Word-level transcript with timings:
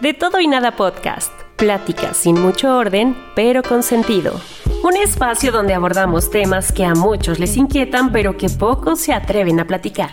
De 0.00 0.12
todo 0.12 0.40
y 0.40 0.46
nada 0.46 0.76
podcast. 0.76 1.32
Pláticas 1.56 2.18
sin 2.18 2.38
mucho 2.38 2.76
orden, 2.76 3.16
pero 3.34 3.62
con 3.62 3.82
sentido. 3.82 4.38
Un 4.84 4.94
espacio 4.94 5.50
donde 5.50 5.72
abordamos 5.72 6.30
temas 6.30 6.70
que 6.70 6.84
a 6.84 6.94
muchos 6.94 7.38
les 7.38 7.56
inquietan, 7.56 8.12
pero 8.12 8.36
que 8.36 8.50
pocos 8.50 9.00
se 9.00 9.14
atreven 9.14 9.58
a 9.58 9.66
platicar. 9.66 10.10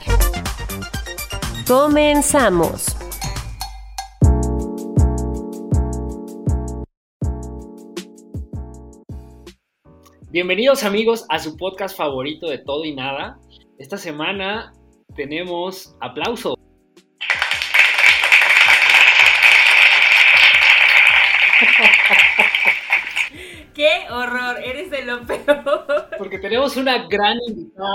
Comenzamos. 1.68 2.96
Bienvenidos 10.32 10.86
amigos 10.86 11.26
a 11.28 11.40
su 11.40 11.58
podcast 11.58 11.98
favorito 11.98 12.48
de 12.48 12.60
todo 12.60 12.86
y 12.86 12.96
nada. 12.96 13.38
Esta 13.78 13.98
semana 13.98 14.72
tenemos 15.14 15.94
aplauso. 16.00 16.56
Horror! 24.14 24.58
Eres 24.64 24.92
de 24.92 25.06
lo 25.06 25.22
peor. 25.26 26.10
Porque 26.18 26.40
tenemos 26.40 26.78
una 26.78 27.08
gran 27.08 27.38
invitada. 27.48 27.88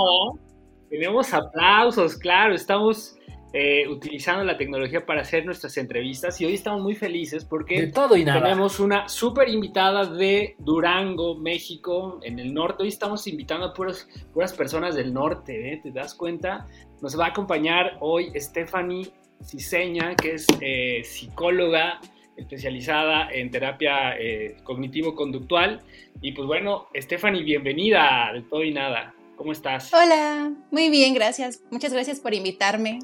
Tenemos 0.89 1.33
aplausos, 1.33 2.15
claro. 2.15 2.53
Estamos 2.53 3.15
eh, 3.51 3.87
utilizando 3.87 4.43
la 4.43 4.57
tecnología 4.57 5.05
para 5.05 5.21
hacer 5.21 5.43
nuestras 5.43 5.75
entrevistas 5.77 6.39
y 6.39 6.45
hoy 6.45 6.53
estamos 6.53 6.83
muy 6.83 6.93
felices 6.93 7.43
porque 7.43 7.87
todo 7.87 8.15
y 8.15 8.23
nada. 8.23 8.43
tenemos 8.43 8.79
una 8.79 9.09
súper 9.09 9.49
invitada 9.49 10.05
de 10.05 10.55
Durango, 10.59 11.35
México, 11.35 12.19
en 12.21 12.37
el 12.37 12.53
norte. 12.53 12.83
Hoy 12.83 12.89
estamos 12.89 13.25
invitando 13.25 13.65
a 13.65 13.73
puras, 13.73 14.07
puras 14.33 14.53
personas 14.53 14.93
del 14.93 15.11
norte, 15.11 15.73
¿eh? 15.73 15.79
¿te 15.81 15.89
das 15.89 16.13
cuenta? 16.13 16.67
Nos 17.01 17.19
va 17.19 17.25
a 17.25 17.29
acompañar 17.29 17.97
hoy 18.01 18.31
Stephanie 18.35 19.11
Ciseña, 19.43 20.15
que 20.15 20.33
es 20.33 20.45
eh, 20.61 21.01
psicóloga 21.03 21.99
especializada 22.39 23.29
en 23.31 23.51
terapia 23.51 24.15
cognitivo-conductual. 24.63 25.81
Y 26.21 26.31
pues 26.31 26.47
bueno, 26.47 26.87
Stephanie, 26.95 27.43
bienvenida 27.43 28.31
de 28.33 28.41
todo 28.41 28.63
y 28.63 28.73
nada. 28.73 29.13
¿Cómo 29.35 29.53
estás? 29.53 29.93
Hola, 29.93 30.51
muy 30.69 30.89
bien, 30.89 31.13
gracias. 31.13 31.61
Muchas 31.71 31.93
gracias 31.93 32.19
por 32.19 32.33
invitarme. 32.33 32.99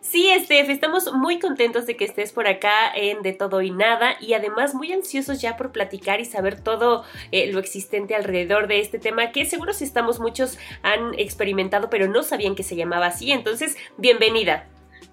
Sí, 0.00 0.28
Steph, 0.44 0.70
estamos 0.70 1.12
muy 1.12 1.38
contentos 1.38 1.86
de 1.86 1.96
que 1.96 2.04
estés 2.04 2.32
por 2.32 2.46
acá 2.46 2.90
en 2.94 3.22
De 3.22 3.32
Todo 3.32 3.62
y 3.62 3.70
Nada 3.70 4.16
y 4.20 4.32
además 4.32 4.74
muy 4.74 4.92
ansiosos 4.92 5.40
ya 5.40 5.56
por 5.56 5.70
platicar 5.70 6.20
y 6.20 6.24
saber 6.24 6.60
todo 6.60 7.04
eh, 7.30 7.52
lo 7.52 7.58
existente 7.58 8.14
alrededor 8.14 8.68
de 8.68 8.80
este 8.80 8.98
tema 8.98 9.32
que 9.32 9.44
seguro 9.44 9.72
si 9.72 9.84
estamos 9.84 10.18
muchos 10.18 10.58
han 10.82 11.14
experimentado 11.18 11.90
pero 11.90 12.08
no 12.08 12.22
sabían 12.22 12.54
que 12.54 12.62
se 12.62 12.76
llamaba 12.76 13.06
así. 13.06 13.32
Entonces, 13.32 13.76
bienvenida. 13.96 14.66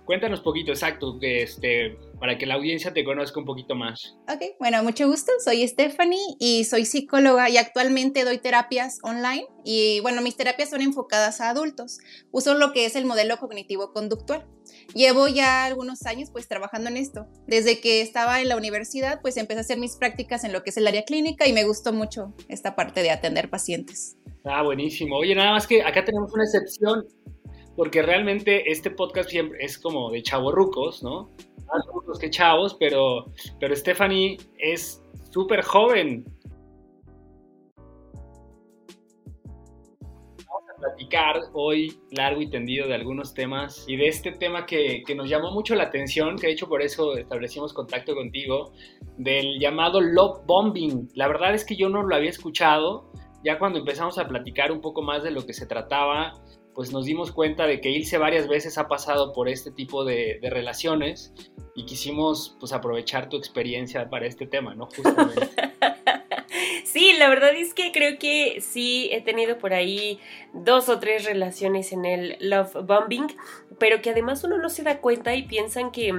Cuéntanos 0.05 0.41
poquito, 0.41 0.71
exacto, 0.71 1.17
que 1.19 1.41
este, 1.41 1.97
para 2.19 2.37
que 2.37 2.45
la 2.45 2.53
audiencia 2.53 2.93
te 2.93 3.03
conozca 3.03 3.39
un 3.39 3.45
poquito 3.45 3.73
más. 3.73 4.15
Ok, 4.31 4.55
bueno, 4.59 4.83
mucho 4.83 5.07
gusto. 5.07 5.31
Soy 5.43 5.67
Stephanie 5.67 6.35
y 6.39 6.63
soy 6.65 6.85
psicóloga 6.85 7.49
y 7.49 7.57
actualmente 7.57 8.23
doy 8.23 8.37
terapias 8.37 8.99
online. 9.01 9.47
Y 9.63 10.01
bueno, 10.01 10.21
mis 10.21 10.37
terapias 10.37 10.69
son 10.69 10.81
enfocadas 10.81 11.41
a 11.41 11.49
adultos. 11.49 11.97
Uso 12.31 12.53
lo 12.53 12.71
que 12.71 12.85
es 12.85 12.95
el 12.95 13.05
modelo 13.05 13.37
cognitivo-conductual. 13.37 14.45
Llevo 14.93 15.27
ya 15.27 15.65
algunos 15.65 16.05
años 16.05 16.29
pues 16.31 16.47
trabajando 16.47 16.89
en 16.89 16.97
esto. 16.97 17.25
Desde 17.47 17.79
que 17.79 18.01
estaba 18.01 18.41
en 18.41 18.49
la 18.49 18.57
universidad 18.57 19.21
pues 19.21 19.37
empecé 19.37 19.59
a 19.59 19.61
hacer 19.61 19.79
mis 19.79 19.95
prácticas 19.95 20.43
en 20.43 20.53
lo 20.53 20.63
que 20.63 20.69
es 20.69 20.77
el 20.77 20.85
área 20.85 21.03
clínica 21.03 21.47
y 21.47 21.53
me 21.53 21.63
gustó 21.63 21.93
mucho 21.93 22.33
esta 22.47 22.75
parte 22.75 23.01
de 23.01 23.09
atender 23.09 23.49
pacientes. 23.49 24.17
Ah, 24.43 24.61
buenísimo. 24.61 25.17
Oye, 25.17 25.33
nada 25.33 25.51
más 25.51 25.65
que 25.65 25.81
acá 25.81 26.05
tenemos 26.05 26.31
una 26.31 26.43
excepción 26.43 27.07
porque 27.75 28.01
realmente 28.01 28.71
este 28.71 28.89
podcast 28.89 29.29
siempre 29.29 29.59
es 29.63 29.77
como 29.77 30.09
de 30.11 30.23
chavorrucos, 30.23 31.03
¿no? 31.03 31.29
Más 31.67 31.85
rucos 31.87 32.19
que 32.19 32.29
chavos, 32.29 32.75
pero, 32.75 33.25
pero 33.59 33.75
Stephanie 33.75 34.37
es 34.57 35.03
súper 35.31 35.61
joven. 35.63 36.23
Vamos 40.47 40.69
a 40.69 40.79
platicar 40.79 41.41
hoy 41.53 41.99
largo 42.11 42.41
y 42.41 42.49
tendido 42.49 42.87
de 42.87 42.95
algunos 42.95 43.33
temas 43.33 43.83
y 43.87 43.97
de 43.97 44.07
este 44.07 44.31
tema 44.31 44.65
que, 44.65 45.03
que 45.05 45.15
nos 45.15 45.27
llamó 45.27 45.51
mucho 45.51 45.75
la 45.75 45.83
atención, 45.85 46.37
que 46.37 46.47
de 46.47 46.53
hecho 46.53 46.69
por 46.69 46.81
eso 46.81 47.17
establecimos 47.17 47.73
contacto 47.73 48.15
contigo, 48.15 48.71
del 49.17 49.59
llamado 49.59 49.99
love 49.99 50.45
bombing. 50.45 51.09
La 51.13 51.27
verdad 51.27 51.53
es 51.53 51.65
que 51.65 51.75
yo 51.75 51.89
no 51.89 52.03
lo 52.03 52.15
había 52.15 52.29
escuchado. 52.29 53.11
Ya 53.43 53.59
cuando 53.59 53.79
empezamos 53.79 54.17
a 54.17 54.27
platicar 54.27 54.71
un 54.71 54.81
poco 54.81 55.01
más 55.01 55.23
de 55.23 55.29
lo 55.29 55.45
que 55.45 55.53
se 55.53 55.67
trataba, 55.67 56.33
pues 56.75 56.91
nos 56.91 57.05
dimos 57.05 57.31
cuenta 57.31 57.65
de 57.65 57.79
que 57.79 57.89
Ilse 57.89 58.17
varias 58.17 58.47
veces 58.47 58.77
ha 58.77 58.87
pasado 58.87 59.33
por 59.33 59.49
este 59.49 59.71
tipo 59.71 60.03
de, 60.03 60.39
relaciones 60.43 61.33
y 61.73 61.85
quisimos 61.85 62.55
pues 62.59 62.73
aprovechar 62.73 63.29
tu 63.29 63.37
experiencia 63.37 64.09
para 64.09 64.27
este 64.27 64.45
tema, 64.45 64.75
¿no? 64.75 64.87
Justamente. 64.95 65.49
Sí, 66.85 67.11
la 67.19 67.27
verdad 67.27 67.53
es 67.53 67.73
que 67.73 67.91
creo 67.91 68.17
que 68.17 68.61
sí 68.61 69.09
he 69.11 69.19
tenido 69.19 69.57
por 69.57 69.73
ahí 69.73 70.17
dos 70.53 70.87
o 70.87 70.97
tres 70.97 71.25
relaciones 71.25 71.91
en 71.91 72.05
el 72.05 72.37
love 72.39 72.73
bombing, 72.85 73.27
pero 73.77 74.01
que 74.01 74.11
además 74.11 74.45
uno 74.45 74.57
no 74.59 74.69
se 74.69 74.83
da 74.83 75.01
cuenta 75.01 75.35
y 75.35 75.43
piensan 75.43 75.91
que 75.91 76.13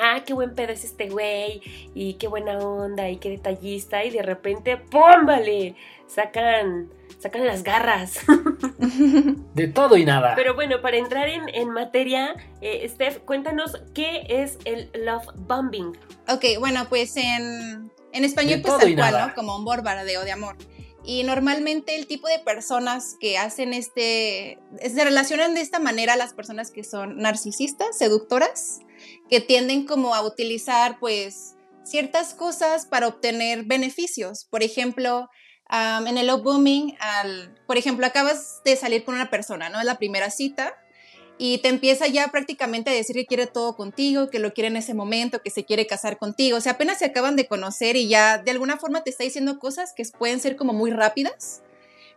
ah, 0.00 0.22
qué 0.24 0.34
buen 0.34 0.54
pedo 0.54 0.72
es 0.72 0.84
este 0.84 1.08
güey, 1.08 1.60
y 1.94 2.14
qué 2.14 2.28
buena 2.28 2.58
onda, 2.58 3.08
y 3.08 3.16
qué 3.16 3.30
detallista, 3.30 4.04
y 4.04 4.10
de 4.10 4.22
repente, 4.22 4.76
¡pum! 4.76 5.26
Vale, 5.26 5.74
sacan 6.06 6.90
sacan 7.18 7.46
las 7.46 7.62
garras. 7.62 8.18
De 9.54 9.68
todo 9.68 9.96
y 9.96 10.04
nada. 10.04 10.34
Pero 10.36 10.54
bueno, 10.54 10.80
para 10.80 10.96
entrar 10.96 11.28
en, 11.28 11.70
materia, 11.70 12.34
eh, 12.60 12.86
Steph, 12.88 13.18
cuéntanos 13.24 13.80
qué 13.94 14.26
es 14.28 14.58
el 14.64 14.90
love 14.94 15.26
bombing. 15.36 15.96
Ok, 16.28 16.44
bueno, 16.58 16.86
pues 16.88 17.16
en, 17.16 17.90
en 18.12 18.24
español, 18.24 18.60
pues 18.62 18.78
tal 18.78 18.94
cual, 18.94 19.28
¿no? 19.28 19.34
Como 19.34 19.56
un 19.56 19.64
bombardeo 19.64 20.24
de 20.24 20.32
amor. 20.32 20.56
Y 21.04 21.22
normalmente 21.22 21.94
el 21.94 22.08
tipo 22.08 22.26
de 22.26 22.40
personas 22.40 23.16
que 23.20 23.38
hacen 23.38 23.74
este, 23.74 24.58
se 24.80 25.04
relacionan 25.04 25.54
de 25.54 25.60
esta 25.60 25.78
manera 25.78 26.14
a 26.14 26.16
las 26.16 26.32
personas 26.32 26.72
que 26.72 26.82
son 26.82 27.18
narcisistas, 27.18 27.96
seductoras, 27.96 28.80
que 29.28 29.40
tienden 29.40 29.86
como 29.86 30.14
a 30.14 30.22
utilizar 30.22 30.98
pues 30.98 31.54
ciertas 31.84 32.34
cosas 32.34 32.86
para 32.86 33.08
obtener 33.08 33.64
beneficios. 33.64 34.46
Por 34.50 34.62
ejemplo, 34.62 35.28
en 35.70 36.18
el 36.18 36.26
love 36.26 36.42
booming, 36.42 36.96
por 37.66 37.76
ejemplo, 37.76 38.06
acabas 38.06 38.60
de 38.64 38.76
salir 38.76 39.04
con 39.04 39.14
una 39.14 39.30
persona, 39.30 39.68
¿no? 39.68 39.80
Es 39.80 39.86
la 39.86 39.98
primera 39.98 40.30
cita 40.30 40.74
y 41.38 41.58
te 41.58 41.68
empieza 41.68 42.06
ya 42.06 42.28
prácticamente 42.28 42.88
a 42.90 42.94
decir 42.94 43.14
que 43.14 43.26
quiere 43.26 43.46
todo 43.46 43.76
contigo, 43.76 44.30
que 44.30 44.38
lo 44.38 44.54
quiere 44.54 44.68
en 44.68 44.76
ese 44.76 44.94
momento, 44.94 45.42
que 45.42 45.50
se 45.50 45.64
quiere 45.64 45.86
casar 45.86 46.18
contigo. 46.18 46.56
O 46.56 46.60
sea, 46.60 46.72
apenas 46.72 46.98
se 46.98 47.04
acaban 47.04 47.36
de 47.36 47.46
conocer 47.46 47.94
y 47.96 48.08
ya 48.08 48.38
de 48.38 48.52
alguna 48.52 48.78
forma 48.78 49.04
te 49.04 49.10
está 49.10 49.24
diciendo 49.24 49.58
cosas 49.58 49.92
que 49.94 50.04
pueden 50.18 50.40
ser 50.40 50.56
como 50.56 50.72
muy 50.72 50.92
rápidas, 50.92 51.62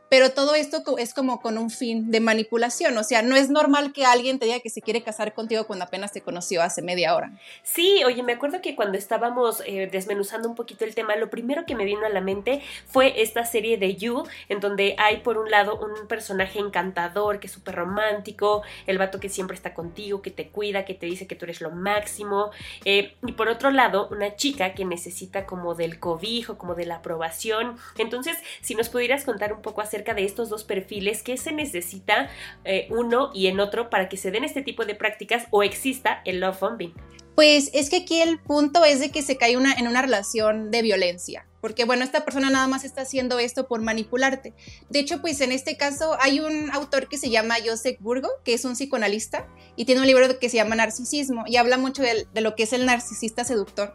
pero 0.10 0.32
todo 0.32 0.56
esto 0.56 0.84
es 0.98 1.14
como 1.14 1.42
con 1.42 1.58
un 1.58 1.70
fin 1.70 2.12
de 2.12 2.20
manipulación, 2.20 2.98
o 2.98 3.04
sea, 3.04 3.22
no 3.22 3.36
es 3.36 3.50
normal 3.50 3.94
que 3.94 4.06
alguien 4.06 4.40
te 4.40 4.46
diga 4.46 4.60
que 4.60 4.70
se 4.70 4.82
quiere 4.82 5.04
casar 5.04 5.34
contigo 5.34 5.66
cuando 5.66 5.86
apenas 5.86 6.12
te 6.12 6.22
conoció 6.22 6.62
hace 6.62 6.82
media 6.82 7.16
hora. 7.16 7.32
Sí, 7.64 8.02
oye, 8.06 8.24
me 8.24 8.34
acuerdo 8.34 8.62
que 8.62 8.76
cuando 8.76 8.98
estábamos 8.98 9.62
eh, 9.66 9.88
desmenuzando 9.92 10.50
un 10.50 10.56
poquito 10.56 10.86
el 10.86 10.96
tema, 10.96 11.16
lo 11.16 11.30
primero 11.30 11.66
que 11.66 11.76
me 11.76 11.86
vino 11.86 12.06
a 12.06 12.10
la 12.10 12.22
mente 12.22 12.62
fue 12.88 13.22
esta 13.22 13.46
serie 13.46 13.78
de 13.78 13.96
You, 13.96 14.24
en 14.50 14.60
donde 14.60 14.96
hay 14.98 15.18
por 15.18 15.38
un 15.38 15.50
lado 15.50 15.80
un 15.80 16.08
personaje 16.08 16.60
encantador, 16.60 17.40
que 17.40 17.48
es 17.48 17.54
súper 17.54 17.76
romántico, 17.76 18.64
el 18.88 18.98
vato 18.98 19.20
que 19.20 19.30
siempre 19.30 19.56
está 19.56 19.74
contigo, 19.74 20.22
que 20.22 20.32
te 20.32 20.50
cuida, 20.50 20.86
que 20.86 20.94
te 20.94 21.06
dice 21.06 21.28
que 21.28 21.36
tú 21.36 21.46
eres 21.46 21.62
lo 21.62 21.72
máximo, 21.72 22.52
eh, 22.86 23.16
y 23.26 23.34
por 23.34 23.48
otro 23.48 23.72
lado, 23.72 24.08
una 24.10 24.36
chica 24.36 24.74
que 24.74 24.86
necesita 24.86 25.46
como 25.46 25.76
del 25.76 26.00
cobijo, 26.00 26.58
como 26.58 26.76
de 26.76 26.86
la 26.86 26.96
aprobación. 26.96 27.78
Entonces, 27.98 28.38
si 28.62 28.76
nos 28.76 28.90
pudieras 28.90 29.24
contar 29.24 29.54
un 29.54 29.62
poco 29.62 29.82
acerca 29.82 29.99
de 30.04 30.26
estos 30.26 30.50
dos 30.50 30.64
perfiles, 30.64 31.24
qué 31.24 31.38
se 31.38 31.52
necesita 31.52 32.30
eh, 32.64 32.88
uno 32.90 33.30
y 33.34 33.48
en 33.48 33.60
otro 33.60 33.90
para 33.90 34.10
que 34.10 34.18
se 34.18 34.32
den 34.32 34.44
este 34.44 34.62
tipo 34.62 34.86
de 34.86 34.96
prácticas 34.96 35.48
o 35.52 35.64
exista 35.64 36.22
el 36.26 36.40
love 36.40 36.60
bombing. 36.60 36.94
Pues 37.36 37.70
es 37.74 37.90
que 37.90 37.98
aquí 37.98 38.22
el 38.22 38.40
punto 38.40 38.84
es 38.84 39.00
de 39.00 39.12
que 39.12 39.22
se 39.22 39.38
cae 39.38 39.56
una, 39.56 39.74
en 39.74 39.88
una 39.88 40.02
relación 40.02 40.72
de 40.72 40.82
violencia, 40.82 41.48
porque 41.62 41.86
bueno, 41.86 42.04
esta 42.04 42.26
persona 42.26 42.50
nada 42.50 42.68
más 42.68 42.84
está 42.84 43.04
haciendo 43.04 43.40
esto 43.40 43.68
por 43.68 43.82
manipularte. 43.82 44.54
De 44.90 45.00
hecho, 45.00 45.22
pues 45.22 45.40
en 45.40 45.54
este 45.54 45.78
caso 45.78 46.18
hay 46.20 46.42
un 46.42 46.70
autor 46.72 47.08
que 47.08 47.18
se 47.18 47.30
llama 47.30 47.56
Joseph 47.66 47.98
Burgo, 48.02 48.30
que 48.44 48.54
es 48.54 48.66
un 48.66 48.74
psicoanalista, 48.74 49.48
y 49.78 49.86
tiene 49.86 50.02
un 50.02 50.08
libro 50.08 50.38
que 50.38 50.50
se 50.50 50.58
llama 50.58 50.76
Narcisismo, 50.76 51.46
y 51.48 51.56
habla 51.56 51.78
mucho 51.78 52.02
de 52.02 52.42
lo 52.42 52.56
que 52.56 52.64
es 52.64 52.74
el 52.74 52.86
narcisista 52.86 53.46
seductor. 53.46 53.94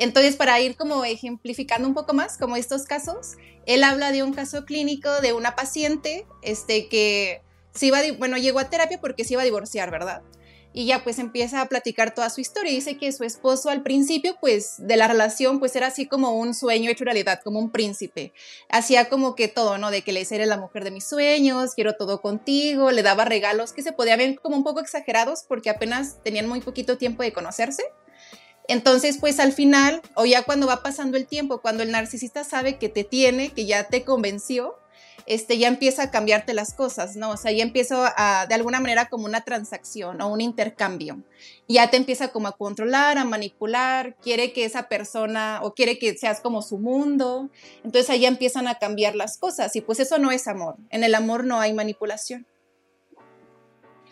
Entonces, 0.00 0.34
para 0.34 0.58
ir 0.60 0.76
como 0.76 1.04
ejemplificando 1.04 1.86
un 1.86 1.92
poco 1.92 2.14
más 2.14 2.38
como 2.38 2.56
estos 2.56 2.84
casos, 2.84 3.36
él 3.66 3.84
habla 3.84 4.12
de 4.12 4.22
un 4.22 4.32
caso 4.32 4.64
clínico 4.64 5.20
de 5.20 5.34
una 5.34 5.54
paciente 5.54 6.26
este, 6.40 6.88
que 6.88 7.42
se 7.74 7.86
iba, 7.86 7.98
bueno, 8.18 8.38
llegó 8.38 8.60
a 8.60 8.70
terapia 8.70 8.98
porque 8.98 9.24
se 9.24 9.34
iba 9.34 9.42
a 9.42 9.44
divorciar, 9.44 9.90
¿verdad? 9.90 10.22
Y 10.72 10.86
ya 10.86 11.04
pues 11.04 11.18
empieza 11.18 11.60
a 11.60 11.66
platicar 11.66 12.14
toda 12.14 12.30
su 12.30 12.40
historia 12.40 12.72
y 12.72 12.76
dice 12.76 12.96
que 12.96 13.12
su 13.12 13.24
esposo 13.24 13.68
al 13.68 13.82
principio 13.82 14.36
pues 14.40 14.76
de 14.78 14.96
la 14.96 15.06
relación 15.06 15.58
pues 15.58 15.76
era 15.76 15.88
así 15.88 16.06
como 16.06 16.30
un 16.32 16.54
sueño 16.54 16.90
hecho 16.90 17.04
realidad, 17.04 17.40
como 17.44 17.58
un 17.58 17.70
príncipe. 17.70 18.32
Hacía 18.70 19.10
como 19.10 19.34
que 19.34 19.48
todo, 19.48 19.76
¿no? 19.76 19.90
De 19.90 20.00
que 20.00 20.12
le 20.12 20.26
eres 20.30 20.48
la 20.48 20.56
mujer 20.56 20.84
de 20.84 20.92
mis 20.92 21.06
sueños, 21.06 21.74
quiero 21.74 21.96
todo 21.96 22.22
contigo, 22.22 22.90
le 22.90 23.02
daba 23.02 23.26
regalos 23.26 23.74
que 23.74 23.82
se 23.82 23.92
podían 23.92 24.16
ver 24.16 24.40
como 24.40 24.56
un 24.56 24.64
poco 24.64 24.80
exagerados 24.80 25.44
porque 25.46 25.68
apenas 25.68 26.22
tenían 26.22 26.48
muy 26.48 26.62
poquito 26.62 26.96
tiempo 26.96 27.22
de 27.22 27.34
conocerse. 27.34 27.82
Entonces, 28.70 29.18
pues 29.18 29.40
al 29.40 29.52
final, 29.52 30.00
o 30.14 30.24
ya 30.26 30.44
cuando 30.44 30.68
va 30.68 30.80
pasando 30.80 31.16
el 31.16 31.26
tiempo, 31.26 31.60
cuando 31.60 31.82
el 31.82 31.90
narcisista 31.90 32.44
sabe 32.44 32.78
que 32.78 32.88
te 32.88 33.02
tiene, 33.02 33.50
que 33.50 33.66
ya 33.66 33.88
te 33.88 34.04
convenció, 34.04 34.76
este, 35.26 35.58
ya 35.58 35.66
empieza 35.66 36.04
a 36.04 36.10
cambiarte 36.12 36.54
las 36.54 36.72
cosas, 36.72 37.16
¿no? 37.16 37.30
O 37.30 37.36
sea, 37.36 37.50
ya 37.50 37.64
empieza 37.64 38.14
de 38.48 38.54
alguna 38.54 38.78
manera 38.78 39.08
como 39.08 39.24
una 39.24 39.40
transacción 39.40 40.20
o 40.20 40.28
un 40.28 40.40
intercambio. 40.40 41.20
Ya 41.66 41.90
te 41.90 41.96
empieza 41.96 42.28
como 42.28 42.46
a 42.46 42.56
controlar, 42.56 43.18
a 43.18 43.24
manipular, 43.24 44.14
quiere 44.22 44.52
que 44.52 44.64
esa 44.64 44.88
persona 44.88 45.58
o 45.64 45.74
quiere 45.74 45.98
que 45.98 46.16
seas 46.16 46.40
como 46.40 46.62
su 46.62 46.78
mundo. 46.78 47.50
Entonces 47.82 48.08
ahí 48.08 48.24
empiezan 48.24 48.68
a 48.68 48.76
cambiar 48.76 49.16
las 49.16 49.36
cosas 49.36 49.74
y 49.74 49.80
pues 49.80 49.98
eso 49.98 50.18
no 50.18 50.30
es 50.30 50.46
amor. 50.46 50.76
En 50.90 51.02
el 51.02 51.16
amor 51.16 51.42
no 51.42 51.58
hay 51.58 51.72
manipulación. 51.72 52.46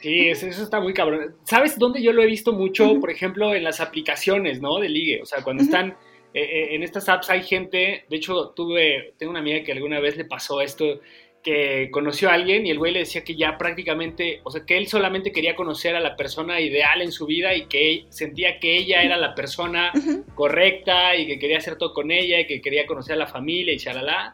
Sí, 0.00 0.28
eso, 0.28 0.46
está 0.46 0.80
muy 0.80 0.94
cabrón. 0.94 1.34
¿Sabes 1.44 1.78
dónde 1.78 2.02
yo 2.02 2.12
lo 2.12 2.22
he 2.22 2.26
visto 2.26 2.52
mucho? 2.52 3.00
Por 3.00 3.10
ejemplo, 3.10 3.54
en 3.54 3.64
las 3.64 3.80
aplicaciones, 3.80 4.60
¿no? 4.60 4.78
De 4.78 4.88
ligue. 4.88 5.20
O 5.22 5.26
sea, 5.26 5.42
cuando 5.42 5.62
están 5.64 5.96
eh, 6.34 6.42
eh, 6.42 6.74
en 6.74 6.82
estas 6.82 7.08
apps 7.08 7.30
hay 7.30 7.42
gente, 7.42 8.04
de 8.08 8.16
hecho, 8.16 8.50
tuve, 8.50 9.14
tengo 9.18 9.30
una 9.30 9.40
amiga 9.40 9.62
que 9.64 9.72
alguna 9.72 9.98
vez 9.98 10.16
le 10.16 10.24
pasó 10.24 10.60
esto, 10.60 11.00
que 11.42 11.88
conoció 11.90 12.30
a 12.30 12.34
alguien 12.34 12.66
y 12.66 12.70
el 12.70 12.78
güey 12.78 12.92
le 12.92 13.00
decía 13.00 13.24
que 13.24 13.34
ya 13.34 13.56
prácticamente, 13.56 14.40
o 14.44 14.50
sea, 14.50 14.64
que 14.64 14.76
él 14.76 14.86
solamente 14.86 15.32
quería 15.32 15.56
conocer 15.56 15.96
a 15.96 16.00
la 16.00 16.16
persona 16.16 16.60
ideal 16.60 17.00
en 17.00 17.12
su 17.12 17.26
vida 17.26 17.54
y 17.54 17.66
que 17.66 18.04
sentía 18.08 18.58
que 18.58 18.76
ella 18.76 19.02
era 19.02 19.16
la 19.16 19.34
persona 19.34 19.92
correcta 20.34 21.16
y 21.16 21.26
que 21.26 21.38
quería 21.38 21.58
hacer 21.58 21.76
todo 21.76 21.92
con 21.92 22.10
ella 22.10 22.40
y 22.40 22.46
que 22.46 22.60
quería 22.60 22.86
conocer 22.86 23.14
a 23.14 23.18
la 23.18 23.26
familia 23.26 23.72
y 23.72 23.78
chalala. 23.78 24.32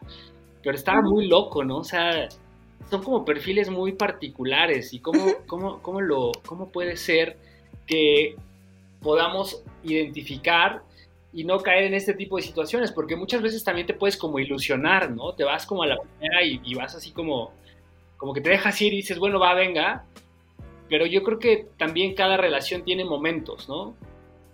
Pero 0.61 0.75
estaba 0.75 1.01
muy 1.01 1.27
loco, 1.27 1.63
¿no? 1.63 1.77
O 1.77 1.83
sea, 1.83 2.27
son 2.89 3.03
como 3.03 3.25
perfiles 3.25 3.69
muy 3.69 3.93
particulares 3.93 4.93
y 4.93 4.99
cómo, 4.99 5.25
cómo, 5.47 5.81
cómo, 5.81 6.01
lo, 6.01 6.31
cómo 6.45 6.69
puede 6.69 6.97
ser 6.97 7.37
que 7.87 8.35
podamos 9.01 9.63
identificar 9.83 10.83
y 11.33 11.43
no 11.43 11.59
caer 11.59 11.83
en 11.83 11.93
este 11.93 12.13
tipo 12.13 12.37
de 12.37 12.43
situaciones, 12.43 12.91
porque 12.91 13.15
muchas 13.15 13.41
veces 13.41 13.63
también 13.63 13.87
te 13.87 13.93
puedes 13.93 14.17
como 14.17 14.39
ilusionar, 14.39 15.11
¿no? 15.11 15.33
Te 15.33 15.43
vas 15.43 15.65
como 15.65 15.83
a 15.83 15.87
la 15.87 15.97
primera 15.99 16.43
y, 16.43 16.61
y 16.63 16.75
vas 16.75 16.95
así 16.95 17.11
como, 17.11 17.51
como 18.17 18.33
que 18.33 18.41
te 18.41 18.49
dejas 18.49 18.81
ir 18.81 18.93
y 18.93 18.97
dices, 18.97 19.19
bueno, 19.19 19.39
va, 19.39 19.53
venga, 19.53 20.05
pero 20.89 21.05
yo 21.05 21.23
creo 21.23 21.39
que 21.39 21.67
también 21.77 22.13
cada 22.13 22.37
relación 22.37 22.83
tiene 22.83 23.03
momentos, 23.03 23.67
¿no? 23.67 23.95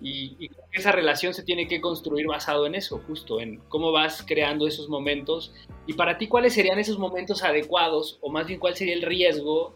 Y, 0.01 0.49
esa 0.71 0.91
relación 0.91 1.33
se 1.33 1.43
tiene 1.43 1.67
que 1.67 1.81
construir 1.81 2.27
basado 2.27 2.65
en 2.65 2.75
eso, 2.75 3.01
justo 3.05 3.39
en 3.39 3.57
cómo 3.67 3.91
vas 3.91 4.23
creando 4.25 4.67
esos 4.67 4.89
momentos. 4.89 5.53
Y 5.85 5.93
para 5.93 6.17
ti, 6.17 6.27
¿cuáles 6.27 6.53
serían 6.53 6.79
esos 6.79 6.97
momentos 6.97 7.43
adecuados? 7.43 8.17
O 8.21 8.31
más 8.31 8.47
bien, 8.47 8.59
¿cuál 8.59 8.75
sería 8.75 8.93
el 8.93 9.01
riesgo 9.01 9.73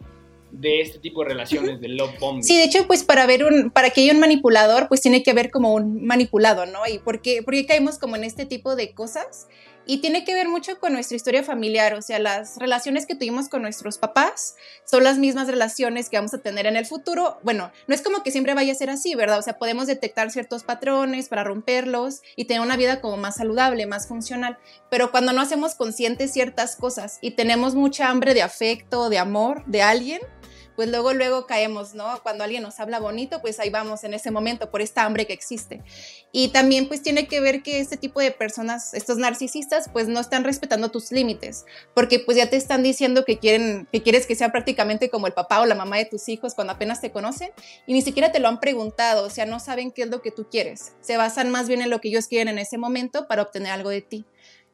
de 0.51 0.81
este 0.81 0.99
tipo 0.99 1.21
de 1.21 1.29
relaciones, 1.29 1.81
del 1.81 1.97
love 1.97 2.17
bombing? 2.19 2.43
Sí, 2.43 2.57
de 2.57 2.63
hecho, 2.63 2.87
pues 2.87 3.03
para 3.03 3.25
ver 3.25 3.43
un, 3.43 3.71
para 3.71 3.89
que 3.89 4.01
haya 4.01 4.13
un 4.13 4.19
manipulador, 4.19 4.87
pues 4.87 5.01
tiene 5.01 5.21
que 5.21 5.31
haber 5.31 5.51
como 5.51 5.73
un 5.73 6.05
manipulado, 6.05 6.65
¿no? 6.65 6.79
Y 6.87 6.99
por 6.99 7.21
qué, 7.21 7.43
por 7.43 7.53
qué 7.53 7.65
caemos 7.65 7.99
como 7.99 8.15
en 8.15 8.23
este 8.23 8.45
tipo 8.45 8.75
de 8.75 8.93
cosas 8.93 9.47
y 9.85 9.97
tiene 9.97 10.23
que 10.23 10.33
ver 10.33 10.47
mucho 10.47 10.79
con 10.79 10.93
nuestra 10.93 11.15
historia 11.15 11.43
familiar, 11.43 11.93
o 11.93 12.01
sea, 12.01 12.19
las 12.19 12.57
relaciones 12.57 13.05
que 13.05 13.15
tuvimos 13.15 13.49
con 13.49 13.61
nuestros 13.61 13.97
papás 13.97 14.55
son 14.83 15.03
las 15.03 15.17
mismas 15.17 15.47
relaciones 15.47 16.09
que 16.09 16.17
vamos 16.17 16.33
a 16.33 16.39
tener 16.39 16.65
en 16.65 16.75
el 16.75 16.85
futuro. 16.85 17.39
Bueno, 17.43 17.71
no 17.87 17.95
es 17.95 18.01
como 18.01 18.23
que 18.23 18.31
siempre 18.31 18.53
vaya 18.53 18.71
a 18.71 18.75
ser 18.75 18.89
así, 18.89 19.15
¿verdad? 19.15 19.39
O 19.39 19.41
sea, 19.41 19.57
podemos 19.57 19.87
detectar 19.87 20.31
ciertos 20.31 20.63
patrones 20.63 21.29
para 21.29 21.43
romperlos 21.43 22.21
y 22.35 22.45
tener 22.45 22.61
una 22.61 22.77
vida 22.77 23.01
como 23.01 23.17
más 23.17 23.35
saludable, 23.35 23.85
más 23.85 24.07
funcional, 24.07 24.57
pero 24.89 25.11
cuando 25.11 25.33
no 25.33 25.41
hacemos 25.41 25.75
conscientes 25.75 26.31
ciertas 26.31 26.75
cosas 26.75 27.19
y 27.21 27.31
tenemos 27.31 27.75
mucha 27.75 28.09
hambre 28.09 28.33
de 28.33 28.41
afecto, 28.41 29.09
de 29.09 29.19
amor 29.19 29.63
de 29.65 29.81
alguien, 29.81 30.21
pues 30.75 30.89
luego, 30.89 31.13
luego 31.13 31.45
caemos, 31.45 31.93
¿no? 31.93 32.19
Cuando 32.23 32.43
alguien 32.43 32.63
nos 32.63 32.79
habla 32.79 32.99
bonito, 32.99 33.41
pues 33.41 33.59
ahí 33.59 33.69
vamos 33.69 34.03
en 34.03 34.13
ese 34.13 34.31
momento 34.31 34.69
por 34.69 34.81
esta 34.81 35.03
hambre 35.03 35.25
que 35.25 35.33
existe. 35.33 35.81
Y 36.31 36.49
también 36.49 36.87
pues 36.87 37.01
tiene 37.01 37.27
que 37.27 37.39
ver 37.39 37.63
que 37.63 37.79
este 37.79 37.97
tipo 37.97 38.19
de 38.19 38.31
personas, 38.31 38.93
estos 38.93 39.17
narcisistas, 39.17 39.89
pues 39.91 40.07
no 40.07 40.19
están 40.19 40.43
respetando 40.43 40.89
tus 40.89 41.11
límites, 41.11 41.65
porque 41.93 42.19
pues 42.19 42.37
ya 42.37 42.49
te 42.49 42.57
están 42.57 42.83
diciendo 42.83 43.25
que 43.25 43.37
quieren, 43.37 43.87
que 43.91 44.03
quieres 44.03 44.25
que 44.27 44.35
sea 44.35 44.51
prácticamente 44.51 45.09
como 45.09 45.27
el 45.27 45.33
papá 45.33 45.61
o 45.61 45.65
la 45.65 45.75
mamá 45.75 45.97
de 45.97 46.05
tus 46.05 46.27
hijos 46.29 46.55
cuando 46.55 46.73
apenas 46.73 47.01
te 47.01 47.11
conocen 47.11 47.51
y 47.87 47.93
ni 47.93 48.01
siquiera 48.01 48.31
te 48.31 48.39
lo 48.39 48.47
han 48.47 48.59
preguntado, 48.59 49.25
o 49.25 49.29
sea, 49.29 49.45
no 49.45 49.59
saben 49.59 49.91
qué 49.91 50.03
es 50.03 50.09
lo 50.09 50.21
que 50.21 50.31
tú 50.31 50.47
quieres. 50.49 50.93
Se 51.01 51.17
basan 51.17 51.49
más 51.49 51.67
bien 51.67 51.81
en 51.81 51.89
lo 51.89 52.01
que 52.01 52.09
ellos 52.09 52.27
quieren 52.27 52.49
en 52.49 52.59
ese 52.59 52.77
momento 52.77 53.27
para 53.27 53.41
obtener 53.41 53.71
algo 53.71 53.89
de 53.89 54.01
ti 54.01 54.25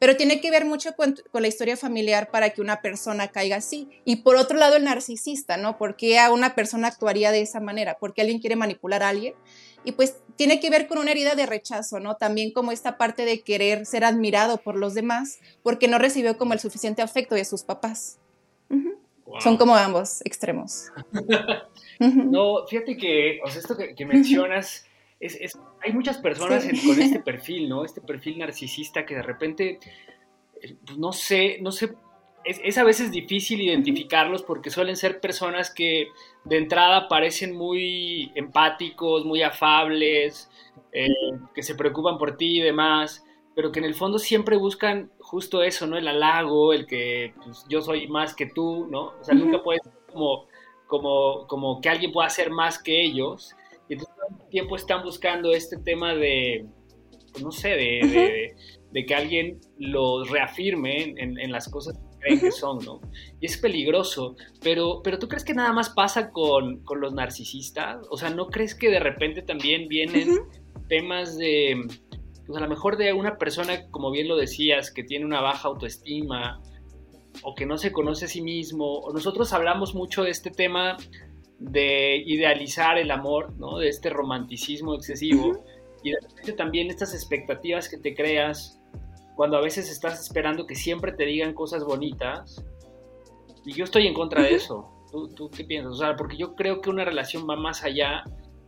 pero 0.02 0.18
tiene 0.18 0.42
que 0.42 0.50
ver 0.50 0.66
mucho 0.66 0.96
con, 0.96 1.14
la 1.32 1.48
historia 1.48 1.78
familiar 1.78 2.32
para 2.32 2.50
que 2.50 2.60
una 2.60 2.82
persona 2.82 3.28
caiga 3.28 3.58
así. 3.58 3.88
Y 4.04 4.16
por 4.24 4.36
otro 4.36 4.58
lado, 4.58 4.76
el 4.76 4.84
narcisista, 4.84 5.58
¿no? 5.58 5.78
¿Por 5.78 5.96
qué 5.96 6.18
a 6.18 6.32
una 6.32 6.56
persona 6.56 6.88
actuaría 6.88 7.32
de 7.32 7.42
esa 7.42 7.60
manera? 7.60 7.98
Porque 8.00 8.22
alguien 8.22 8.40
quiere 8.40 8.56
manipular 8.56 9.04
a 9.04 9.10
alguien. 9.10 9.36
Y 9.84 9.92
pues 9.92 10.18
tiene 10.38 10.60
que 10.60 10.72
ver 10.72 10.88
con 10.88 10.98
una 10.98 11.12
herida 11.12 11.36
de 11.36 11.46
rechazo, 11.46 12.00
¿no? 12.00 12.16
También 12.16 12.52
como 12.52 12.72
esta 12.72 12.98
parte 12.98 13.26
de 13.26 13.42
querer 13.42 13.86
ser 13.86 14.04
admirado 14.04 14.58
por 14.58 14.76
los 14.76 14.96
demás 14.96 15.38
porque 15.62 15.88
no 15.88 16.00
recibió 16.00 16.36
como 16.36 16.54
el 16.54 16.60
suficiente 16.60 17.04
afecto 17.04 17.36
de 17.36 17.46
sus 17.46 17.62
papás. 17.62 18.18
Son 19.40 19.56
como 19.56 19.76
ambos 19.76 20.22
extremos. 20.26 20.88
no, 22.00 22.66
fíjate 22.66 22.98
que, 22.98 23.40
o 23.46 23.50
sea, 23.52 23.62
esto 23.62 23.78
que, 23.78 24.06
mencionas 24.08 24.84
hay 25.82 25.94
muchas 25.94 26.18
personas 26.18 26.66
con 26.66 27.00
este 27.02 27.20
perfil, 27.24 27.70
¿no? 27.70 27.86
Este 27.86 28.02
perfil 28.02 28.40
narcisista 28.40 29.06
que 29.06 29.16
de 29.16 29.22
repente, 29.22 29.80
eh, 30.62 30.76
pues, 30.86 30.98
no 30.98 31.14
sé, 31.14 31.60
no 31.62 31.72
sé, 31.72 31.94
es, 32.44 32.78
a 32.78 32.84
veces 32.84 33.12
difícil 33.12 33.62
identificarlos 33.62 34.42
porque 34.42 34.70
suelen 34.70 34.96
ser 34.96 35.20
personas 35.20 35.72
que 35.72 36.08
de 36.44 36.58
entrada 36.58 37.08
parecen 37.08 37.56
muy 37.56 38.32
empáticos, 38.36 39.26
muy 39.26 39.44
afables, 39.44 40.50
eh, 40.92 41.08
que 41.54 41.64
se 41.64 41.76
preocupan 41.76 42.18
por 42.18 42.38
ti 42.38 42.58
y 42.58 42.62
demás, 42.62 43.24
pero 43.56 43.72
que 43.72 43.80
en 43.80 43.86
el 43.86 43.96
fondo 43.96 44.18
siempre 44.18 44.58
buscan 44.58 45.12
justo 45.20 45.62
eso, 45.62 45.86
¿no? 45.86 45.98
El 45.98 46.08
halago, 46.08 46.74
el 46.74 46.88
que 46.88 47.34
pues, 47.44 47.66
yo 47.70 47.82
soy 47.82 48.08
más 48.08 48.36
que 48.36 48.48
tú, 48.48 48.88
¿no? 48.90 49.14
O 49.20 49.24
sea, 49.24 49.36
nunca 49.36 49.62
puedes 49.62 49.82
como, 50.12 50.46
como, 50.88 51.46
como 51.48 51.80
que 51.80 51.90
alguien 51.90 52.12
pueda 52.12 52.30
ser 52.30 52.50
más 52.50 52.82
que 52.82 53.04
ellos. 53.04 53.56
Tiempo 54.52 54.76
están 54.76 55.04
buscando 55.04 55.52
este 55.52 55.78
tema 55.78 56.14
de, 56.14 56.68
pues, 57.32 57.44
no 57.44 57.52
sé, 57.52 57.70
de, 57.70 59.06
que 59.08 59.16
alguien 59.16 59.60
los 59.80 60.30
reafirme 60.30 61.16
en, 61.18 61.52
las 61.52 61.68
cosas 61.70 61.98
que 61.98 62.20
creen 62.20 62.40
que 62.40 62.52
son, 62.52 62.78
¿no? 62.86 63.02
Y 63.40 63.48
es 63.48 63.58
peligroso, 63.58 64.36
pero, 64.62 65.02
pero 65.04 65.18
¿tú 65.18 65.28
crees 65.28 65.44
que 65.44 65.56
nada 65.56 65.74
más 65.74 65.90
pasa 65.90 66.30
con, 66.30 66.84
los 67.00 67.14
narcisistas? 67.14 68.06
O 68.12 68.18
sea, 68.18 68.30
¿no 68.30 68.48
crees 68.48 68.76
que 68.76 68.90
de 68.90 69.00
repente 69.00 69.42
también 69.42 69.88
vienen 69.88 70.42
temas 70.88 71.38
de, 71.38 71.82
pues 72.46 72.58
a 72.58 72.62
lo 72.62 72.70
mejor 72.70 72.98
de 72.98 73.14
una 73.14 73.38
persona, 73.38 73.90
como 73.90 74.12
bien 74.12 74.28
lo 74.28 74.36
decías, 74.36 74.92
que 74.92 75.04
tiene 75.04 75.26
una 75.26 75.42
baja 75.42 75.70
autoestima, 75.70 76.62
o 77.44 77.56
que 77.56 77.66
no 77.66 77.78
se 77.78 77.92
conoce 77.92 78.26
a 78.26 78.28
sí 78.28 78.42
mismo. 78.42 79.08
Nosotros 79.14 79.54
hablamos 79.54 79.96
mucho 79.96 80.24
de 80.24 80.32
este 80.32 80.52
tema 80.52 80.98
de 81.62 82.18
idealizar 82.26 82.98
el 82.98 83.12
amor, 83.12 83.54
¿no? 83.58 83.78
De 83.78 83.88
este 83.88 84.10
romanticismo 84.10 84.96
excesivo. 84.96 85.64
Y 86.04 86.12
de 86.12 86.18
repente 86.20 86.54
también 86.54 86.90
estas 86.90 87.14
expectativas 87.14 87.88
que 87.88 87.98
te 87.98 88.16
creas 88.16 88.82
cuando 89.36 89.58
a 89.58 89.62
veces 89.62 89.90
estás 89.90 90.20
esperando 90.20 90.66
que 90.66 90.76
siempre 90.76 91.12
te 91.12 91.24
digan 91.26 91.54
cosas 91.54 91.84
bonitas. 91.84 92.66
Y 93.64 93.74
yo 93.74 93.84
estoy 93.84 94.08
en 94.08 94.16
contra 94.16 94.42
de 94.42 94.56
eso. 94.56 94.90
¿Tú, 95.12 95.28
¿Tú, 95.30 95.52
qué 95.52 95.64
piensas? 95.64 95.94
O 95.94 95.98
sea, 95.98 96.16
porque 96.16 96.36
yo 96.36 96.56
creo 96.56 96.82
que 96.82 96.90
una 96.90 97.06
relación 97.06 97.48
va 97.48 97.56
más 97.56 97.84
allá 97.84 98.24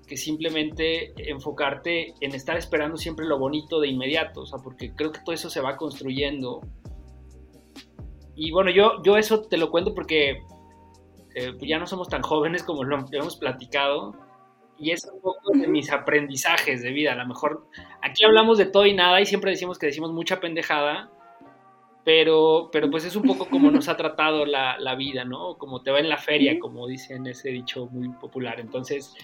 que 0.05 0.15
simplemente 0.15 1.13
enfocarte 1.29 2.13
en 2.21 2.35
estar 2.35 2.57
esperando 2.57 2.97
siempre 2.97 3.25
lo 3.25 3.39
bonito 3.39 3.79
de 3.79 3.87
inmediato. 3.87 4.41
O 4.41 4.45
sea, 4.45 4.59
porque 4.59 4.93
creo 4.93 5.11
que 5.11 5.21
todo 5.25 5.33
eso 5.33 5.49
se 5.49 5.61
va 5.61 5.77
construyendo. 5.77 6.61
Y 8.35 8.51
bueno, 8.51 8.69
yo, 8.69 9.01
yo 9.03 9.17
eso 9.17 9.41
te 9.41 9.57
lo 9.57 9.71
cuento 9.71 9.95
porque 9.95 10.43
eh, 11.35 11.53
ya 11.61 11.79
no 11.79 11.87
somos 11.87 12.09
tan 12.09 12.21
jóvenes 12.21 12.63
como 12.63 12.83
lo 12.83 13.05
hemos 13.11 13.37
platicado 13.37 14.15
y 14.77 14.91
es 14.91 15.05
un 15.05 15.21
poco 15.21 15.51
de 15.53 15.67
mis 15.67 15.91
aprendizajes 15.91 16.81
de 16.81 16.91
vida. 16.91 17.13
A 17.13 17.15
lo 17.15 17.25
mejor 17.25 17.67
aquí 18.01 18.23
hablamos 18.23 18.57
de 18.57 18.65
todo 18.65 18.85
y 18.85 18.93
nada 18.93 19.21
y 19.21 19.25
siempre 19.25 19.51
decimos 19.51 19.77
que 19.79 19.87
decimos 19.87 20.11
mucha 20.11 20.39
pendejada, 20.39 21.09
pero, 22.03 22.69
pero 22.71 22.89
pues 22.89 23.05
es 23.05 23.15
un 23.15 23.23
poco 23.23 23.47
como 23.49 23.71
nos 23.71 23.87
ha 23.87 23.97
tratado 23.97 24.45
la, 24.45 24.77
la 24.77 24.95
vida, 24.95 25.23
¿no? 25.25 25.57
Como 25.57 25.81
te 25.81 25.91
va 25.91 25.99
en 25.99 26.09
la 26.09 26.17
feria, 26.17 26.59
como 26.59 26.87
dicen 26.87 27.25
ese 27.27 27.49
dicho 27.49 27.87
muy 27.87 28.09
popular. 28.09 28.59
Entonces, 28.59 29.15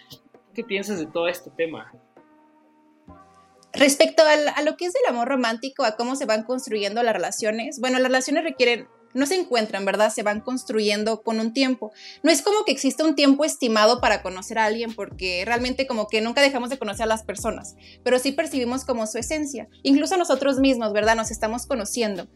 ¿qué 0.53 0.63
piensas 0.63 0.99
de 0.99 1.07
todo 1.07 1.27
este 1.27 1.51
tema? 1.51 1.91
Respecto 3.73 4.23
a 4.23 4.61
lo 4.63 4.77
que 4.77 4.85
es 4.85 4.93
el 4.95 5.13
amor 5.13 5.27
romántico, 5.27 5.83
a 5.83 5.95
cómo 5.95 6.15
se 6.15 6.25
van 6.25 6.43
construyendo 6.43 7.03
las 7.03 7.13
relaciones, 7.13 7.79
bueno, 7.79 7.99
las 7.99 8.07
relaciones 8.07 8.43
requieren 8.43 8.87
no 9.13 9.25
se 9.25 9.35
encuentran, 9.35 9.85
¿verdad? 9.85 10.11
Se 10.13 10.23
van 10.23 10.41
construyendo 10.41 11.21
con 11.21 11.39
un 11.39 11.53
tiempo. 11.53 11.91
No 12.23 12.31
es 12.31 12.41
como 12.41 12.63
que 12.65 12.71
exista 12.71 13.03
un 13.03 13.15
tiempo 13.15 13.45
estimado 13.45 14.01
para 14.01 14.21
conocer 14.21 14.59
a 14.59 14.65
alguien, 14.65 14.93
porque 14.93 15.43
realmente 15.45 15.87
como 15.87 16.07
que 16.07 16.21
nunca 16.21 16.41
dejamos 16.41 16.69
de 16.69 16.77
conocer 16.77 17.03
a 17.03 17.07
las 17.07 17.23
personas, 17.23 17.75
pero 18.03 18.19
sí 18.19 18.31
percibimos 18.31 18.85
como 18.85 19.07
su 19.07 19.17
esencia. 19.17 19.67
Incluso 19.83 20.17
nosotros 20.17 20.59
mismos, 20.59 20.93
¿verdad? 20.93 21.15
Nos 21.15 21.31
estamos 21.31 21.65
conociendo. 21.65 22.27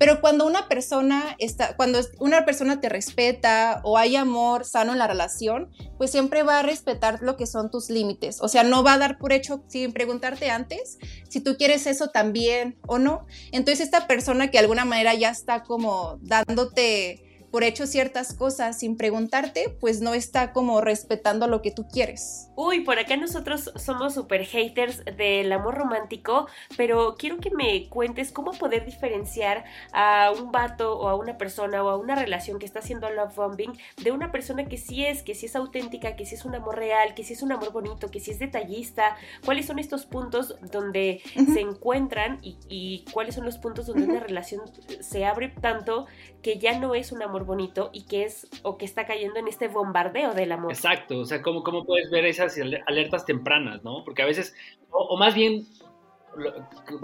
Pero 0.00 0.22
cuando 0.22 0.46
una 0.46 0.66
persona 0.66 1.36
está, 1.38 1.76
cuando 1.76 2.00
una 2.20 2.46
persona 2.46 2.80
te 2.80 2.88
respeta 2.88 3.82
o 3.84 3.98
hay 3.98 4.16
amor 4.16 4.64
sano 4.64 4.92
en 4.92 4.98
la 4.98 5.06
relación, 5.06 5.70
pues 5.98 6.10
siempre 6.10 6.42
va 6.42 6.60
a 6.60 6.62
respetar 6.62 7.18
lo 7.20 7.36
que 7.36 7.44
son 7.44 7.70
tus 7.70 7.90
límites. 7.90 8.38
O 8.40 8.48
sea, 8.48 8.62
no 8.62 8.82
va 8.82 8.94
a 8.94 8.98
dar 8.98 9.18
por 9.18 9.34
hecho 9.34 9.62
sin 9.68 9.92
preguntarte 9.92 10.48
antes 10.48 10.96
si 11.28 11.40
tú 11.40 11.58
quieres 11.58 11.86
eso 11.86 12.08
también 12.08 12.78
o 12.86 12.98
no. 12.98 13.26
Entonces 13.52 13.84
esta 13.84 14.06
persona 14.06 14.46
que 14.46 14.52
de 14.52 14.60
alguna 14.60 14.86
manera 14.86 15.12
ya 15.12 15.28
está 15.28 15.64
como 15.64 16.16
dándote 16.22 17.29
por 17.50 17.64
hecho 17.64 17.86
ciertas 17.86 18.34
cosas 18.34 18.78
sin 18.78 18.96
preguntarte, 18.96 19.68
pues 19.80 20.00
no 20.00 20.14
está 20.14 20.52
como 20.52 20.80
respetando 20.80 21.46
lo 21.46 21.62
que 21.62 21.70
tú 21.70 21.88
quieres. 21.88 22.48
Uy, 22.56 22.80
por 22.80 22.98
acá 22.98 23.16
nosotros 23.16 23.72
somos 23.76 24.14
super 24.14 24.44
haters 24.44 25.04
del 25.16 25.50
amor 25.52 25.76
romántico, 25.76 26.46
pero 26.76 27.16
quiero 27.18 27.38
que 27.38 27.50
me 27.50 27.88
cuentes 27.88 28.32
cómo 28.32 28.52
poder 28.52 28.84
diferenciar 28.84 29.64
a 29.92 30.32
un 30.36 30.52
vato 30.52 30.98
o 30.98 31.08
a 31.08 31.14
una 31.14 31.38
persona 31.38 31.82
o 31.82 31.88
a 31.88 31.96
una 31.96 32.14
relación 32.14 32.58
que 32.58 32.66
está 32.66 32.80
haciendo 32.80 33.10
love 33.10 33.34
bombing 33.34 33.72
de 34.02 34.12
una 34.12 34.30
persona 34.30 34.66
que 34.66 34.76
sí 34.76 35.04
es, 35.04 35.22
que 35.22 35.34
sí 35.34 35.46
es 35.46 35.56
auténtica, 35.56 36.16
que 36.16 36.26
sí 36.26 36.34
es 36.34 36.44
un 36.44 36.54
amor 36.54 36.76
real, 36.76 37.14
que 37.14 37.24
sí 37.24 37.32
es 37.32 37.42
un 37.42 37.52
amor 37.52 37.72
bonito, 37.72 38.10
que 38.10 38.20
sí 38.20 38.30
es 38.30 38.38
detallista. 38.38 39.16
¿Cuáles 39.44 39.66
son 39.66 39.78
estos 39.78 40.06
puntos 40.06 40.56
donde 40.70 41.22
se 41.52 41.60
encuentran 41.60 42.38
y, 42.42 43.04
cuáles 43.12 43.34
son 43.34 43.44
los 43.44 43.58
puntos 43.58 43.86
donde 43.86 44.04
una 44.04 44.20
relación 44.20 44.62
se 45.00 45.24
abre 45.24 45.48
tanto 45.48 46.06
que 46.42 46.58
ya 46.58 46.78
no 46.78 46.94
es 46.94 47.12
un 47.12 47.22
amor 47.22 47.39
bonito 47.44 47.90
y 47.92 48.04
que 48.04 48.24
es 48.24 48.48
o 48.62 48.76
que 48.78 48.84
está 48.84 49.06
cayendo 49.06 49.38
en 49.38 49.48
este 49.48 49.68
bombardeo 49.68 50.34
del 50.34 50.52
amor. 50.52 50.72
Exacto, 50.72 51.18
o 51.20 51.24
sea, 51.24 51.42
¿cómo, 51.42 51.62
cómo 51.62 51.84
puedes 51.84 52.10
ver 52.10 52.24
esas 52.24 52.58
alertas 52.86 53.24
tempranas, 53.24 53.82
¿no? 53.84 54.04
Porque 54.04 54.22
a 54.22 54.26
veces, 54.26 54.54
o, 54.90 55.16
más 55.16 55.34
bien, 55.34 55.66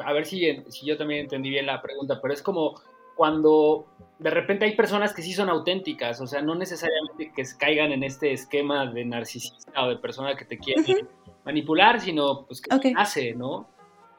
a 0.05 0.13
ver 0.13 0.27
si, 0.27 0.63
si 0.69 0.87
yo 0.87 0.97
también 0.97 1.21
entendí 1.21 1.51
bien 1.51 1.67
la 1.67 1.83
pregunta, 1.83 2.21
pero 2.21 2.35
es 2.35 2.43
como 2.43 2.81
cuando 3.17 3.87
de 4.19 4.31
repente 4.31 4.67
hay 4.67 4.77
personas 4.77 5.15
que 5.15 5.23
sí 5.23 5.33
son 5.33 5.49
auténticas, 5.49 6.21
o 6.21 6.27
sea, 6.27 6.43
no 6.43 6.55
necesariamente 6.55 7.33
que 7.35 7.43
caigan 7.59 7.93
en 7.93 8.03
este 8.03 8.33
esquema 8.33 8.87
de 8.87 9.05
narcisista 9.05 9.85
o 9.85 9.89
de 9.89 9.97
persona 9.97 10.37
que 10.37 10.45
te 10.45 10.59
quiere 10.59 11.07
manipular, 11.45 12.01
sino 12.01 12.47
pues 12.47 12.61
que 12.61 12.93
hace, 12.97 13.35
¿no? 13.35 13.69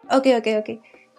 Ok, 0.10 0.28
ok, 0.38 0.48
ok. 0.60 0.70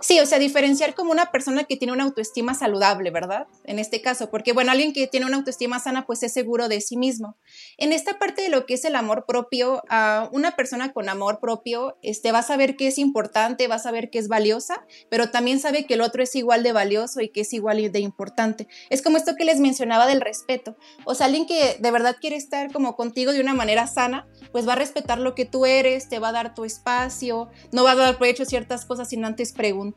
Sí, 0.00 0.20
o 0.20 0.26
sea, 0.26 0.38
diferenciar 0.38 0.94
como 0.94 1.10
una 1.10 1.32
persona 1.32 1.64
que 1.64 1.76
tiene 1.76 1.92
una 1.92 2.04
autoestima 2.04 2.54
saludable, 2.54 3.10
¿verdad? 3.10 3.48
En 3.64 3.80
este 3.80 4.00
caso, 4.00 4.30
porque 4.30 4.52
bueno, 4.52 4.70
alguien 4.70 4.92
que 4.92 5.08
tiene 5.08 5.26
una 5.26 5.38
autoestima 5.38 5.80
sana 5.80 6.06
pues 6.06 6.22
es 6.22 6.32
seguro 6.32 6.68
de 6.68 6.80
sí 6.80 6.96
mismo. 6.96 7.36
En 7.78 7.92
esta 7.92 8.16
parte 8.16 8.42
de 8.42 8.48
lo 8.48 8.64
que 8.64 8.74
es 8.74 8.84
el 8.84 8.94
amor 8.94 9.24
propio, 9.26 9.82
a 9.88 10.28
una 10.32 10.54
persona 10.54 10.92
con 10.92 11.08
amor 11.08 11.40
propio 11.40 11.98
este, 12.02 12.30
va 12.30 12.40
a 12.40 12.42
saber 12.44 12.76
que 12.76 12.86
es 12.86 12.96
importante, 12.96 13.66
va 13.66 13.74
a 13.74 13.80
saber 13.80 14.08
que 14.08 14.20
es 14.20 14.28
valiosa, 14.28 14.86
pero 15.10 15.32
también 15.32 15.58
sabe 15.58 15.84
que 15.84 15.94
el 15.94 16.00
otro 16.00 16.22
es 16.22 16.36
igual 16.36 16.62
de 16.62 16.72
valioso 16.72 17.20
y 17.20 17.30
que 17.30 17.40
es 17.40 17.52
igual 17.52 17.90
de 17.90 17.98
importante. 17.98 18.68
Es 18.90 19.02
como 19.02 19.16
esto 19.16 19.34
que 19.34 19.44
les 19.44 19.58
mencionaba 19.58 20.06
del 20.06 20.20
respeto. 20.20 20.76
O 21.06 21.16
sea, 21.16 21.26
alguien 21.26 21.46
que 21.46 21.76
de 21.80 21.90
verdad 21.90 22.16
quiere 22.20 22.36
estar 22.36 22.72
como 22.72 22.94
contigo 22.94 23.32
de 23.32 23.40
una 23.40 23.54
manera 23.54 23.88
sana, 23.88 24.28
pues 24.52 24.66
va 24.66 24.74
a 24.74 24.76
respetar 24.76 25.18
lo 25.18 25.34
que 25.34 25.44
tú 25.44 25.66
eres, 25.66 26.08
te 26.08 26.20
va 26.20 26.28
a 26.28 26.32
dar 26.32 26.54
tu 26.54 26.64
espacio, 26.64 27.48
no 27.72 27.82
va 27.82 27.92
a 27.92 27.96
dar 27.96 28.18
por 28.18 28.28
hecho 28.28 28.44
ciertas 28.44 28.86
cosas 28.86 29.08
sin 29.08 29.24
antes 29.24 29.52
preguntar 29.52 29.87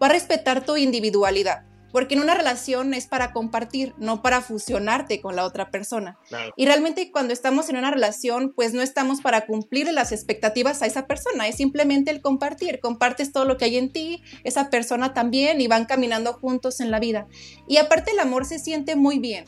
va 0.00 0.06
a 0.06 0.10
respetar 0.10 0.64
tu 0.64 0.76
individualidad. 0.76 1.64
Porque 1.92 2.14
en 2.14 2.22
una 2.22 2.34
relación 2.34 2.94
es 2.94 3.06
para 3.06 3.32
compartir, 3.32 3.94
no 3.98 4.22
para 4.22 4.40
fusionarte 4.40 5.20
con 5.20 5.36
la 5.36 5.44
otra 5.44 5.70
persona. 5.70 6.18
Y 6.56 6.64
realmente 6.64 7.12
cuando 7.12 7.34
estamos 7.34 7.68
en 7.68 7.76
una 7.76 7.90
relación, 7.90 8.54
pues 8.56 8.72
no 8.72 8.80
estamos 8.80 9.20
para 9.20 9.44
cumplir 9.44 9.92
las 9.92 10.10
expectativas 10.10 10.80
a 10.80 10.86
esa 10.86 11.06
persona, 11.06 11.48
es 11.48 11.56
simplemente 11.56 12.10
el 12.10 12.22
compartir. 12.22 12.80
Compartes 12.80 13.30
todo 13.30 13.44
lo 13.44 13.58
que 13.58 13.66
hay 13.66 13.76
en 13.76 13.92
ti, 13.92 14.22
esa 14.42 14.70
persona 14.70 15.12
también, 15.12 15.60
y 15.60 15.68
van 15.68 15.84
caminando 15.84 16.32
juntos 16.32 16.80
en 16.80 16.90
la 16.90 16.98
vida. 16.98 17.26
Y 17.68 17.76
aparte 17.76 18.12
el 18.12 18.20
amor 18.20 18.46
se 18.46 18.58
siente 18.58 18.96
muy 18.96 19.18
bien. 19.18 19.44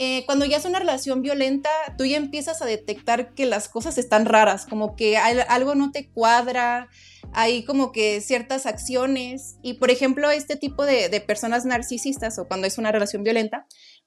Eh, 0.00 0.24
cuando 0.26 0.44
ya 0.44 0.56
es 0.58 0.64
una 0.64 0.78
relación 0.78 1.22
violenta, 1.22 1.70
tú 1.96 2.04
ya 2.04 2.18
empiezas 2.18 2.62
a 2.62 2.66
detectar 2.66 3.34
que 3.34 3.46
las 3.46 3.68
cosas 3.68 3.98
están 3.98 4.26
raras, 4.26 4.64
como 4.64 4.94
que 4.94 5.16
algo 5.16 5.74
no 5.74 5.90
te 5.90 6.08
cuadra, 6.08 6.88
hay 7.32 7.64
como 7.64 7.90
que 7.90 8.20
ciertas 8.20 8.66
acciones. 8.66 9.56
Y 9.60 9.74
por 9.74 9.90
ejemplo 9.90 10.30
este 10.30 10.54
tipo 10.54 10.86
de, 10.86 11.08
personas 11.26 11.64
narcisistas 11.64 12.38
o 12.38 12.46
cuando 12.46 12.68
es 12.68 12.78
una 12.78 12.92
relación 12.92 13.24
violenta, 13.24 13.66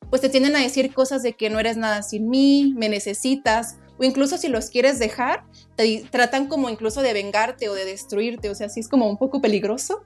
pues 0.09 0.21
te 0.21 0.29
tienden 0.29 0.55
a 0.55 0.61
decir 0.61 0.93
cosas 0.93 1.23
de 1.23 1.33
que 1.33 1.49
no 1.49 1.59
eres 1.59 1.75
nada 1.75 2.03
sin 2.03 2.29
mí, 2.29 2.73
me 2.77 2.87
necesitas 2.87 3.75
o 3.97 4.03
incluso 4.03 4.37
si 4.37 4.47
los 4.47 4.69
quieres 4.69 4.99
dejar, 4.99 5.43
te 5.75 6.05
tratan 6.09 6.47
como 6.47 6.69
incluso 6.69 7.01
de 7.01 7.13
vengarte 7.13 7.69
o 7.69 7.73
de 7.73 7.85
destruirte, 7.85 8.49
o 8.49 8.55
sea, 8.55 8.69
sí 8.69 8.79
es 8.79 8.87
como 8.87 9.09
un 9.09 9.17
poco 9.17 9.41
peligroso, 9.41 10.03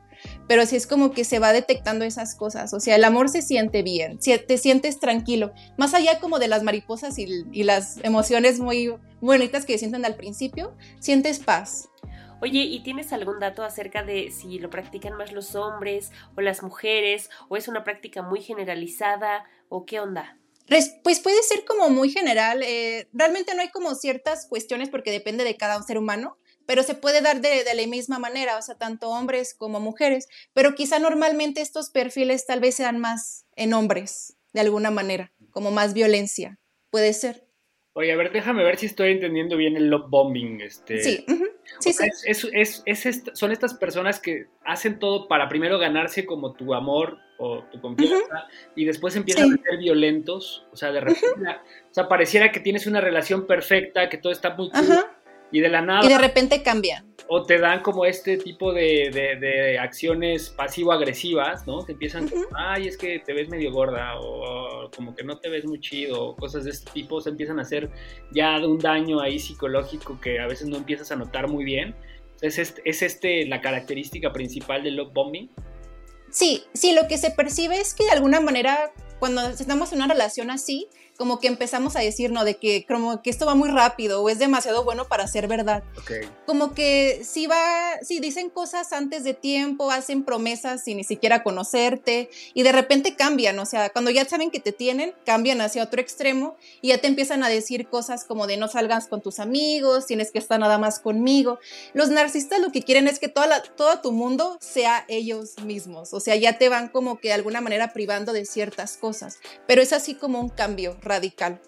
pero 0.47 0.65
sí 0.65 0.75
es 0.75 0.87
como 0.87 1.11
que 1.11 1.23
se 1.23 1.39
va 1.39 1.53
detectando 1.53 2.05
esas 2.05 2.35
cosas, 2.35 2.73
o 2.73 2.79
sea, 2.79 2.95
el 2.95 3.03
amor 3.03 3.29
se 3.29 3.41
siente 3.41 3.83
bien, 3.83 4.19
te 4.19 4.57
sientes 4.57 4.99
tranquilo, 4.99 5.53
más 5.77 5.93
allá 5.93 6.19
como 6.19 6.39
de 6.39 6.47
las 6.47 6.63
mariposas 6.63 7.17
y, 7.19 7.27
y 7.51 7.63
las 7.63 7.97
emociones 8.03 8.59
muy 8.59 8.93
bonitas 9.21 9.65
que 9.65 9.77
sienten 9.77 10.05
al 10.05 10.15
principio, 10.15 10.75
sientes 10.99 11.39
paz, 11.39 11.89
Oye, 12.41 12.59
¿y 12.59 12.83
tienes 12.83 13.13
algún 13.13 13.39
dato 13.39 13.63
acerca 13.63 14.03
de 14.03 14.29
si 14.29 14.59
lo 14.59 14.69
practican 14.69 15.15
más 15.17 15.31
los 15.31 15.55
hombres 15.55 16.11
o 16.35 16.41
las 16.41 16.61
mujeres 16.61 17.29
o 17.47 17.55
es 17.55 17.67
una 17.67 17.83
práctica 17.83 18.21
muy 18.21 18.41
generalizada 18.41 19.45
o 19.69 19.85
qué 19.85 19.99
onda? 19.99 20.37
Pues 20.67 21.19
puede 21.19 21.43
ser 21.43 21.63
como 21.65 21.89
muy 21.89 22.09
general. 22.09 22.63
Eh, 22.63 23.07
realmente 23.13 23.53
no 23.53 23.61
hay 23.61 23.69
como 23.69 23.93
ciertas 23.95 24.47
cuestiones 24.47 24.89
porque 24.89 25.11
depende 25.11 25.43
de 25.43 25.57
cada 25.57 25.81
ser 25.83 25.97
humano, 25.97 26.37
pero 26.65 26.83
se 26.83 26.95
puede 26.95 27.21
dar 27.21 27.41
de, 27.41 27.63
de, 27.63 27.73
la 27.75 27.87
misma 27.87 28.17
manera, 28.17 28.57
o 28.57 28.61
sea, 28.61 28.75
tanto 28.75 29.09
hombres 29.09 29.53
como 29.53 29.79
mujeres. 29.79 30.27
Pero 30.53 30.75
quizá 30.75 30.99
normalmente 30.99 31.61
estos 31.61 31.89
perfiles 31.89 32.45
tal 32.45 32.59
vez 32.59 32.75
sean 32.75 32.97
más 32.97 33.45
en 33.55 33.73
hombres, 33.73 34.35
de 34.53 34.61
alguna 34.61 34.89
manera, 34.89 35.31
como 35.51 35.69
más 35.71 35.93
violencia. 35.93 36.59
Puede 36.89 37.13
ser. 37.13 37.44
Oye, 37.97 38.11
a 38.11 38.17
ver, 38.17 38.29
déjame 38.33 38.61
ver 38.61 38.77
si 38.77 38.87
estoy 38.87 39.13
entendiendo 39.13 39.55
bien 39.55 39.77
el 39.77 39.87
love 39.87 40.09
bombing. 40.09 40.59
Este. 40.59 41.01
Sí, 41.01 41.25
sí, 41.79 41.93
sí. 41.93 42.09
Es, 42.25 42.83
es, 42.85 43.23
son 43.31 43.53
estas 43.53 43.73
personas 43.73 44.19
que 44.19 44.47
hacen 44.65 44.99
todo 44.99 45.29
para 45.29 45.47
primero 45.47 45.79
ganarse 45.79 46.25
como 46.25 46.51
tu 46.51 46.73
amor 46.73 47.19
o 47.37 47.63
tu 47.71 47.79
confianza 47.79 48.47
y 48.75 48.83
después 48.83 49.15
empiezan 49.15 49.53
a 49.53 49.63
ser 49.63 49.79
violentos. 49.79 50.67
O 50.73 50.75
sea, 50.75 50.91
de 50.91 50.99
repente, 50.99 51.29
o 51.89 51.93
sea, 51.93 52.09
pareciera 52.09 52.51
que 52.51 52.59
tienes 52.59 52.85
una 52.85 52.99
relación 52.99 53.47
perfecta, 53.47 54.09
que 54.09 54.17
todo 54.17 54.33
está 54.33 54.53
muy 54.53 54.69
y 55.51 55.61
de 55.61 55.69
la 55.69 55.81
nada. 55.81 56.05
Y 56.05 56.09
de 56.09 56.17
repente 56.17 56.61
cambia. 56.63 57.05
O 57.27 57.43
te 57.43 57.57
dan 57.57 57.81
como 57.81 58.05
este 58.05 58.37
tipo 58.37 58.71
de, 58.71 59.77
acciones 59.81 60.49
pasivo-agresivas, 60.49 61.65
¿no? 61.65 61.83
Te 61.83 61.93
empiezan, 61.93 62.29
ay, 62.55 62.87
es 62.87 62.97
que 62.97 63.19
te 63.19 63.33
ves 63.33 63.49
medio 63.49 63.71
gorda, 63.71 64.19
o, 64.19 64.91
como 64.95 65.15
que 65.15 65.23
no 65.23 65.39
te 65.39 65.49
ves 65.49 65.65
muy 65.65 65.79
chido, 65.79 66.23
o 66.23 66.35
cosas 66.35 66.65
de 66.65 66.69
este 66.71 66.91
tipo, 66.91 67.21
se 67.21 67.31
empiezan 67.31 67.57
a 67.57 67.63
hacer 67.63 67.89
ya 68.31 68.59
de 68.59 68.67
un 68.67 68.77
daño 68.77 69.21
ahí 69.21 69.39
psicológico 69.39 70.19
que 70.21 70.39
a 70.39 70.45
veces 70.45 70.67
no 70.67 70.77
empiezas 70.77 71.11
a 71.11 71.15
notar 71.15 71.47
muy 71.47 71.63
bien. 71.63 71.95
¿Es 72.41 72.59
este, 72.59 72.81
es 72.85 73.01
este 73.01 73.45
la 73.47 73.61
característica 73.61 74.31
principal 74.31 74.83
del 74.83 74.97
love 74.97 75.13
bombing? 75.13 75.49
Sí, 76.29 76.63
sí, 76.73 76.93
lo 76.93 77.07
que 77.07 77.17
se 77.17 77.31
percibe 77.31 77.79
es 77.79 77.93
que 77.93 78.03
de 78.03 78.11
alguna 78.11 78.41
manera 78.41 78.91
cuando 79.25 79.47
estamos 79.47 79.91
en 79.91 80.03
una 80.03 80.13
relación 80.13 80.51
así, 80.51 80.87
como 81.17 81.39
que 81.39 81.47
empezamos 81.47 81.95
a 81.95 81.99
decir, 81.99 82.31
no, 82.31 82.43
de 82.43 82.57
que 82.57 82.85
como 82.85 83.21
que 83.21 83.29
esto 83.29 83.45
va 83.45 83.55
muy 83.55 83.69
rápido 83.69 84.21
o 84.21 84.29
es 84.29 84.39
demasiado 84.39 84.83
bueno 84.83 85.07
para 85.07 85.27
ser 85.27 85.47
verdad. 85.47 85.83
Como 86.45 86.73
que 86.73 87.21
si 87.23 87.47
va, 87.47 87.93
si 88.01 88.19
dicen 88.19 88.49
cosas 88.49 88.91
antes 88.93 89.23
de 89.23 89.33
tiempo, 89.33 89.91
hacen 89.91 90.23
promesas 90.23 90.83
sin 90.83 90.97
ni 90.97 91.03
siquiera 91.03 91.43
conocerte 91.43 92.29
y 92.53 92.63
de 92.63 92.71
repente 92.71 93.15
cambian, 93.15 93.57
o 93.59 93.65
sea, 93.65 93.89
cuando 93.89 94.11
ya 94.11 94.25
saben 94.25 94.51
que 94.51 94.59
te 94.59 94.71
tienen, 94.71 95.13
cambian 95.25 95.61
hacia 95.61 95.83
otro 95.83 96.01
extremo 96.01 96.57
y 96.81 96.89
ya 96.89 96.99
te 96.99 97.07
empiezan 97.07 97.43
a 97.43 97.49
decir 97.49 97.87
cosas 97.87 98.25
como 98.25 98.45
de 98.47 98.57
no 98.57 98.67
salgas 98.67 99.07
con 99.07 99.21
tus 99.21 99.39
amigos, 99.39 100.05
tienes 100.05 100.31
que 100.31 100.39
estar 100.39 100.59
nada 100.59 100.77
más 100.77 100.99
conmigo. 100.99 101.59
Los 101.93 102.09
narcisistas 102.09 102.59
lo 102.59 102.71
que 102.71 102.83
quieren 102.83 103.07
es 103.07 103.19
que 103.19 103.29
toda 103.29 103.63
todo 103.63 104.01
tu 104.01 104.11
mundo 104.11 104.57
sea 104.59 105.05
ellos 105.07 105.57
mismos, 105.63 106.13
o 106.13 106.19
sea, 106.19 106.35
ya 106.35 106.57
te 106.57 106.69
van 106.69 106.89
como 106.89 107.19
que 107.19 107.29
de 107.29 107.35
alguna 107.35 107.61
manera 107.61 107.93
privando 107.93 108.33
de 108.33 108.45
ciertas 108.45 108.97
cosas, 108.97 109.14
pero 109.67 109.81
es 109.81 109.93
así 109.93 110.15
como 110.15 110.39
un 110.39 110.49
cambio 110.49 110.97
radical 111.01 111.61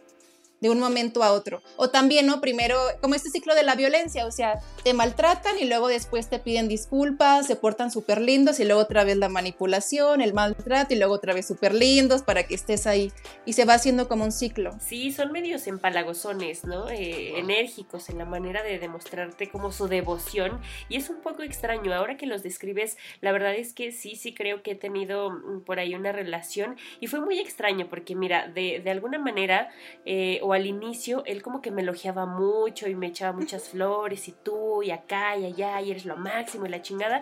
de 0.60 0.70
un 0.70 0.80
momento 0.80 1.24
a 1.24 1.32
otro. 1.32 1.62
O 1.76 1.90
también, 1.90 2.26
¿no? 2.26 2.42
Primero, 2.42 2.78
como 3.02 3.16
este 3.16 3.30
ciclo 3.30 3.56
de 3.56 3.64
la 3.64 3.76
violencia, 3.76 4.26
o 4.26 4.32
sea, 4.32 4.60
te 4.84 4.94
maltratan 4.94 5.58
y 5.60 5.66
luego 5.66 5.88
después 5.88 6.30
te 6.30 6.40
piden 6.40 6.68
disculpas, 6.68 7.48
se 7.48 7.56
portan 7.56 7.92
súper 7.92 8.22
lindos 8.22 8.60
y 8.60 8.66
luego 8.66 8.82
otra 8.82 9.04
vez 9.04 9.18
la 9.18 9.30
manipulación, 9.30 10.22
el 10.22 10.34
maltrato 10.34 10.94
y 10.94 10.98
luego 10.98 11.14
otra 11.14 11.34
vez 11.34 11.48
súper 11.48 11.74
lindos 11.74 12.24
para 12.24 12.44
que 12.44 12.56
estés 12.56 12.88
ahí. 12.88 13.12
Y 13.46 13.54
se 13.54 13.66
va 13.66 13.76
haciendo 13.76 14.08
como 14.08 14.24
un 14.24 14.32
ciclo. 14.32 14.72
Sí, 14.80 15.12
son 15.12 15.32
medios 15.32 15.68
empalagosones, 15.68 16.64
¿no? 16.64 16.90
Eh, 16.90 17.38
enérgicos 17.40 18.10
en 18.10 18.18
la 18.18 18.26
manera 18.26 18.64
de 18.64 18.80
demostrarte 18.80 19.50
como 19.50 19.72
su 19.72 19.88
devoción. 19.88 20.60
Y 20.90 20.98
es 20.98 21.10
un 21.10 21.22
poco 21.22 21.44
extraño. 21.44 21.94
Ahora 21.94 22.18
que 22.18 22.26
los 22.26 22.44
describes, 22.44 22.98
la 23.22 23.32
verdad 23.32 23.56
es 23.56 23.74
que 23.74 23.92
sí, 23.92 24.16
sí 24.16 24.34
creo 24.34 24.64
que 24.64 24.72
he 24.72 24.76
tenido 24.76 25.30
mm, 25.30 25.62
por 25.62 25.80
ahí 25.80 25.94
una 25.94 26.12
relación 26.12 26.78
y 27.00 27.08
fue 27.08 27.22
muy 27.22 27.40
extraño 27.40 27.88
porque 27.90 28.16
mira, 28.16 28.48
de, 28.48 28.82
de 28.84 28.90
alguna 28.90 29.20
manera... 29.20 29.70
Eh, 30.06 30.40
o 30.48 30.54
al 30.54 30.66
inicio 30.66 31.24
él 31.26 31.42
como 31.42 31.62
que 31.62 31.72
me 31.72 31.82
elogiaba 31.82 32.26
mucho 32.26 32.88
y 32.88 32.96
me 32.96 33.08
echaba 33.08 33.38
muchas 33.38 33.68
flores 33.68 34.30
y 34.30 34.32
tú 34.32 34.82
y 34.82 34.92
acá 34.92 35.36
y 35.36 35.46
allá 35.46 35.82
y 35.82 35.92
eres 35.92 36.06
lo 36.06 36.16
máximo 36.16 36.66
y 36.66 36.70
la 36.70 36.82
chingada. 36.82 37.22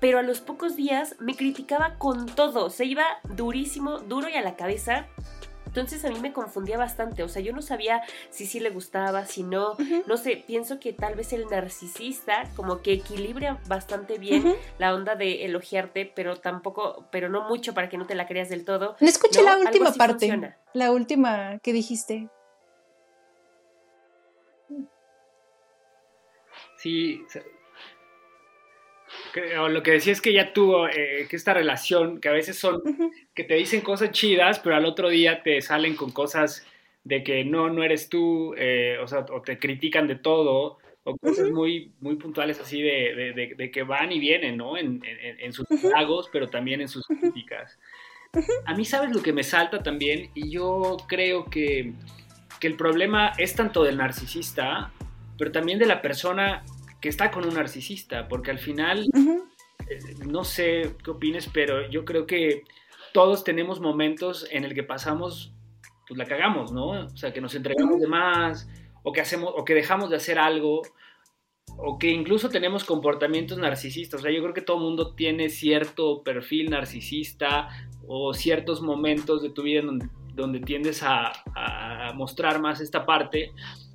Pero 0.00 0.18
a 0.18 0.22
los 0.22 0.40
pocos 0.40 0.74
días 0.74 1.16
me 1.20 1.36
criticaba 1.36 1.96
con 1.98 2.24
todo, 2.24 2.70
se 2.70 2.86
iba 2.86 3.04
durísimo, 3.24 3.98
duro 3.98 4.30
y 4.30 4.36
a 4.36 4.40
la 4.40 4.56
cabeza 4.56 5.06
entonces 5.70 6.04
a 6.04 6.08
mí 6.08 6.18
me 6.18 6.32
confundía 6.32 6.76
bastante, 6.76 7.22
o 7.22 7.28
sea, 7.28 7.40
yo 7.40 7.52
no 7.52 7.62
sabía 7.62 8.02
si 8.30 8.44
sí 8.46 8.58
le 8.58 8.70
gustaba, 8.70 9.24
si 9.24 9.44
no, 9.44 9.76
no 10.08 10.16
sé, 10.16 10.42
pienso 10.44 10.80
que 10.80 10.92
tal 10.92 11.14
vez 11.14 11.32
el 11.32 11.46
narcisista 11.46 12.42
como 12.56 12.82
que 12.82 12.94
equilibra 12.94 13.60
bastante 13.68 14.18
bien 14.18 14.56
la 14.78 14.92
onda 14.92 15.14
de 15.14 15.44
elogiarte, 15.44 16.12
pero 16.12 16.40
tampoco, 16.40 17.06
pero 17.12 17.28
no 17.28 17.48
mucho 17.48 17.72
para 17.72 17.88
que 17.88 17.98
no 17.98 18.04
te 18.04 18.16
la 18.16 18.26
creas 18.26 18.48
del 18.48 18.64
todo. 18.64 18.96
No 18.98 19.06
escuché 19.06 19.44
la 19.44 19.58
última 19.58 19.92
parte, 19.92 20.56
la 20.72 20.90
última 20.90 21.60
que 21.60 21.72
dijiste. 21.72 22.28
Sí, 26.78 27.22
lo 29.68 29.82
que 29.82 29.92
decía 29.92 30.12
es 30.12 30.20
que 30.20 30.32
ya 30.32 30.52
tuvo 30.52 30.88
eh, 30.88 31.26
que 31.28 31.36
esta 31.36 31.54
relación, 31.54 32.20
que 32.20 32.28
a 32.28 32.32
veces 32.32 32.58
son, 32.58 32.82
que 33.34 33.44
te 33.44 33.54
dicen 33.54 33.80
cosas 33.80 34.10
chidas, 34.10 34.58
pero 34.58 34.76
al 34.76 34.84
otro 34.84 35.08
día 35.08 35.42
te 35.42 35.60
salen 35.60 35.96
con 35.96 36.10
cosas 36.10 36.66
de 37.04 37.22
que 37.22 37.44
no, 37.44 37.70
no 37.70 37.82
eres 37.82 38.08
tú, 38.08 38.54
eh, 38.56 38.98
o 39.02 39.06
sea, 39.06 39.26
o 39.32 39.42
te 39.42 39.58
critican 39.58 40.06
de 40.06 40.16
todo, 40.16 40.78
o 41.04 41.16
cosas 41.16 41.50
muy, 41.50 41.92
muy 42.00 42.16
puntuales 42.16 42.60
así 42.60 42.82
de, 42.82 43.54
de, 43.56 43.70
que 43.70 43.82
van 43.82 44.12
y 44.12 44.18
vienen, 44.18 44.56
¿no? 44.56 44.76
En, 44.76 45.02
en, 45.02 45.52
sus 45.52 45.66
lagos, 45.82 46.28
pero 46.30 46.48
también 46.48 46.80
en 46.82 46.88
sus 46.88 47.06
críticas. 47.06 47.78
A 48.66 48.74
mí, 48.74 48.84
¿sabes 48.84 49.14
lo 49.14 49.22
que 49.22 49.32
me 49.32 49.42
salta 49.42 49.82
también? 49.82 50.30
Y 50.34 50.50
yo 50.50 50.98
creo 51.08 51.46
que, 51.46 51.94
que 52.60 52.66
el 52.66 52.76
problema 52.76 53.32
es 53.38 53.54
tanto 53.54 53.82
del 53.82 53.96
narcisista, 53.96 54.92
pero 55.38 55.50
también 55.50 55.78
de 55.78 55.86
la 55.86 56.02
persona 56.02 56.64
que 57.00 57.08
está 57.08 57.30
con 57.30 57.46
un 57.46 57.54
narcisista, 57.54 58.28
porque 58.28 58.50
al 58.50 58.58
final, 58.58 59.06
no 60.26 60.44
sé 60.44 60.96
qué 61.04 61.10
opines, 61.10 61.48
pero 61.52 61.88
yo 61.88 62.04
creo 62.04 62.26
que 62.26 62.64
todos 63.12 63.44
tenemos 63.44 63.80
momentos 63.80 64.46
en 64.50 64.64
el 64.64 64.74
que 64.74 64.82
pasamos, 64.82 65.52
pues 66.06 66.18
la 66.18 66.26
cagamos, 66.26 66.72
¿no? 66.72 66.90
O 66.90 67.16
sea, 67.16 67.32
que 67.32 67.40
nos 67.40 67.54
entregamos 67.54 68.00
de 68.00 68.06
más, 68.06 68.68
o 69.02 69.12
que 69.12 69.20
hacemos, 69.20 69.52
o 69.56 69.64
que 69.64 69.74
dejamos 69.74 70.10
de 70.10 70.16
hacer 70.16 70.38
algo, 70.38 70.82
o 71.76 71.98
que 71.98 72.10
incluso 72.10 72.48
tenemos 72.48 72.84
comportamientos 72.84 73.58
narcisistas. 73.58 74.20
O 74.20 74.22
sea, 74.22 74.32
yo 74.32 74.42
creo 74.42 74.54
que 74.54 74.62
todo 74.62 74.76
el 74.78 74.84
mundo 74.84 75.14
tiene 75.14 75.48
cierto 75.48 76.22
perfil 76.22 76.70
narcisista 76.70 77.68
o 78.06 78.34
ciertos 78.34 78.82
momentos 78.82 79.42
de 79.42 79.50
tu 79.50 79.62
vida 79.62 79.80
en 79.80 79.86
donde, 79.86 80.08
donde 80.34 80.60
tiendes 80.60 81.02
a, 81.02 81.32
a, 81.54 82.12
mostrar 82.14 82.60
más 82.60 82.80
esta 82.80 83.06
parte, 83.06 83.52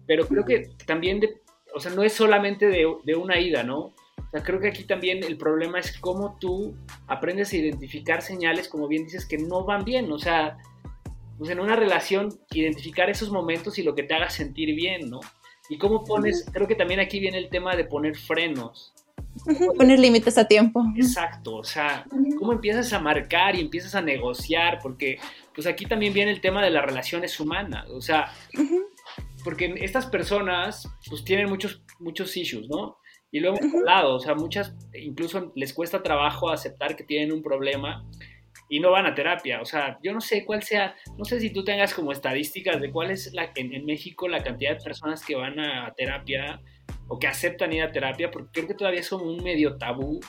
pero 0.08 0.28
creo 0.28 0.46
que 0.46 0.70
también 0.86 1.20
de, 1.20 1.42
o 1.76 1.80
sea, 1.80 1.92
no 1.92 2.04
es 2.04 2.14
solamente 2.14 2.68
de, 2.68 3.16
una 3.16 3.40
ida, 3.40 3.64
¿no? 3.64 3.94
Sea, 4.36 4.44
creo 4.44 4.60
que 4.60 4.68
aquí 4.68 4.84
también 4.84 5.24
el 5.24 5.38
problema 5.38 5.80
es 5.80 5.98
cómo 5.98 6.38
tú 6.38 6.76
aprendes 7.08 7.54
a 7.54 7.56
identificar 7.56 8.22
señales, 8.22 8.68
como 8.68 8.90
bien 8.90 9.06
dices, 9.06 9.26
que 9.26 9.38
no 9.38 9.64
van 9.64 9.86
bien. 9.86 10.12
O 10.12 10.20
sea, 10.20 10.58
pues 11.38 11.52
en 11.52 11.62
una 11.62 11.78
relación, 11.78 12.38
identificar 12.52 13.10
esos 13.10 13.32
momentos 13.32 13.80
y 13.80 13.84
lo 13.84 13.96
que 13.96 14.04
te 14.04 14.14
haga 14.14 14.30
sentir 14.30 14.76
bien, 14.76 15.10
¿no? 15.10 15.22
Y 15.70 15.78
cómo 15.78 16.04
pones, 16.04 16.46
creo 16.52 16.68
que 16.68 16.76
también 16.76 17.00
aquí 17.00 17.22
viene 17.22 17.38
el 17.38 17.48
tema 17.48 17.78
de 17.78 17.86
poner 17.86 18.18
frenos. 18.18 18.94
Poner 19.78 20.00
límites 20.00 20.38
a 20.38 20.46
tiempo. 20.46 20.84
Exacto, 20.98 21.56
o 21.56 21.64
sea, 21.64 22.06
cómo 22.38 22.52
empiezas 22.52 22.92
a 22.92 23.00
marcar 23.00 23.56
y 23.56 23.62
empiezas 23.62 23.96
a 23.96 24.02
negociar, 24.02 24.80
porque 24.84 25.18
pues 25.54 25.66
aquí 25.66 25.86
también 25.86 26.14
viene 26.14 26.32
el 26.32 26.42
tema 26.42 26.62
de 26.62 26.72
las 26.72 26.84
relaciones 26.84 27.40
humanas, 27.40 27.90
o 27.90 28.02
sea, 28.02 28.34
porque 29.46 29.76
estas 29.80 30.08
personas 30.08 30.90
pues 31.10 31.24
tienen 31.24 31.48
muchos, 31.48 31.82
muchos 32.00 32.36
issues, 32.36 32.68
¿no? 32.68 32.98
Y 33.36 33.42
luego 33.42 33.58
hemos 33.60 33.76
hablado, 33.76 34.16
o 34.16 34.20
sea, 34.22 34.34
muchas 34.34 34.74
incluso 34.94 35.52
les 35.56 35.74
cuesta 35.74 36.02
trabajo 36.02 36.50
aceptar 36.50 36.96
que 36.96 37.04
tienen 37.04 37.34
un 37.34 37.44
problema 37.44 38.10
y 38.70 38.80
no 38.80 38.92
van 38.92 39.08
a 39.08 39.14
terapia. 39.14 39.60
O 39.60 39.66
sea, 39.66 40.00
yo 40.02 40.14
no 40.14 40.22
sé 40.22 40.46
cuál 40.46 40.64
sea, 40.64 40.96
no 41.18 41.26
sé 41.26 41.42
si 41.42 41.50
tú 41.50 41.66
tengas 41.66 41.94
como 41.94 42.14
estadísticas 42.14 42.80
de 42.80 42.90
cuál 42.94 43.12
es 43.12 43.34
la, 43.34 43.52
en, 43.56 43.74
en 43.74 43.86
México 43.86 44.30
la 44.30 44.42
cantidad 44.42 44.78
de 44.78 44.82
personas 44.82 45.26
que 45.26 45.36
van 45.36 45.60
a 45.60 45.94
terapia 45.98 46.62
o 47.10 47.20
que 47.20 47.28
aceptan 47.28 47.74
ir 47.74 47.84
a 47.84 47.92
terapia, 47.92 48.32
porque 48.32 48.52
creo 48.54 48.68
que 48.68 48.74
todavía 48.74 49.02
es 49.02 49.10
como 49.10 49.26
un 49.26 49.44
medio 49.44 49.76
tabú 49.76 50.22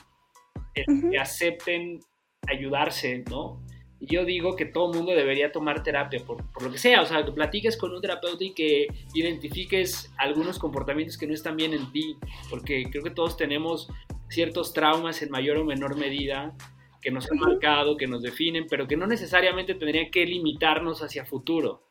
el 0.74 1.08
que 1.08 1.16
acepten 1.16 2.00
ayudarse, 2.48 3.22
¿no? 3.30 3.64
Yo 4.00 4.24
digo 4.24 4.56
que 4.56 4.66
todo 4.66 4.92
mundo 4.92 5.12
debería 5.12 5.52
tomar 5.52 5.82
terapia, 5.82 6.22
por, 6.24 6.44
lo 6.62 6.70
que 6.70 6.78
sea, 6.78 7.02
o 7.02 7.06
sea, 7.06 7.24
que 7.24 7.32
platiques 7.32 7.76
con 7.76 7.94
un 7.94 8.00
terapeuta 8.00 8.44
y 8.44 8.52
que 8.52 8.88
identifiques 9.14 10.12
algunos 10.18 10.58
comportamientos 10.58 11.16
que 11.16 11.26
no 11.26 11.34
están 11.34 11.56
bien 11.56 11.72
en 11.72 11.90
ti, 11.92 12.16
porque 12.50 12.84
creo 12.90 13.02
que 13.02 13.10
todos 13.10 13.36
tenemos 13.36 13.88
ciertos 14.28 14.72
traumas 14.72 15.22
en 15.22 15.30
mayor 15.30 15.56
o 15.58 15.64
menor 15.64 15.96
medida 15.96 16.54
que 17.00 17.10
nos 17.10 17.30
han 17.30 17.38
marcado, 17.38 17.96
que 17.96 18.06
nos 18.06 18.22
definen, 18.22 18.66
pero 18.68 18.86
que 18.86 18.96
no 18.96 19.06
necesariamente 19.06 19.74
tendrían 19.74 20.10
que 20.10 20.26
limitarnos 20.26 21.02
hacia 21.02 21.24
futuro, 21.24 21.88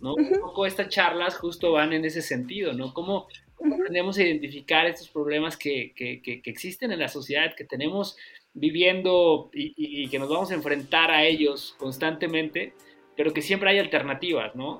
¿no? 0.00 0.14
Un 0.14 0.40
poco 0.40 0.66
estas 0.66 0.88
charlas 0.88 1.36
justo 1.36 1.72
van 1.72 1.92
en 1.92 2.04
ese 2.04 2.22
sentido, 2.22 2.72
¿no? 2.72 2.92
¿Cómo, 2.94 3.28
aprendemos 3.58 4.18
a 4.18 4.22
identificar 4.22 4.86
estos 4.86 5.08
problemas 5.08 5.56
que, 5.56 5.92
que, 5.94 6.20
que, 6.22 6.42
que 6.42 6.50
existen 6.50 6.92
en 6.92 7.00
la 7.00 7.08
sociedad, 7.08 7.54
que 7.54 7.64
tenemos 7.64 8.16
viviendo 8.56 9.50
y, 9.52 10.08
que 10.08 10.18
nos 10.18 10.30
vamos 10.30 10.50
a 10.50 10.54
enfrentar 10.54 11.10
a 11.10 11.24
ellos 11.24 11.76
constantemente, 11.78 12.72
pero 13.14 13.32
que 13.32 13.42
siempre 13.42 13.70
hay 13.70 13.78
alternativas, 13.78 14.56
¿no? 14.56 14.78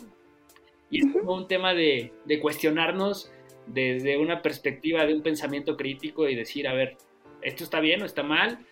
Y 0.90 1.04
es 1.04 1.12
como 1.12 1.34
un 1.34 1.46
tema 1.46 1.74
de, 1.74 2.12
de 2.24 2.40
cuestionarnos 2.40 3.30
desde 3.66 4.16
una 4.16 4.40
perspectiva 4.40 5.04
de 5.04 5.14
un 5.14 5.22
pensamiento 5.22 5.76
crítico 5.76 6.28
y 6.28 6.34
decir, 6.34 6.66
a 6.68 6.72
ver, 6.72 6.96
¿esto 7.42 7.64
está 7.64 7.80
bien 7.80 8.02
o 8.02 8.06
está 8.06 8.22
mal? 8.22 8.64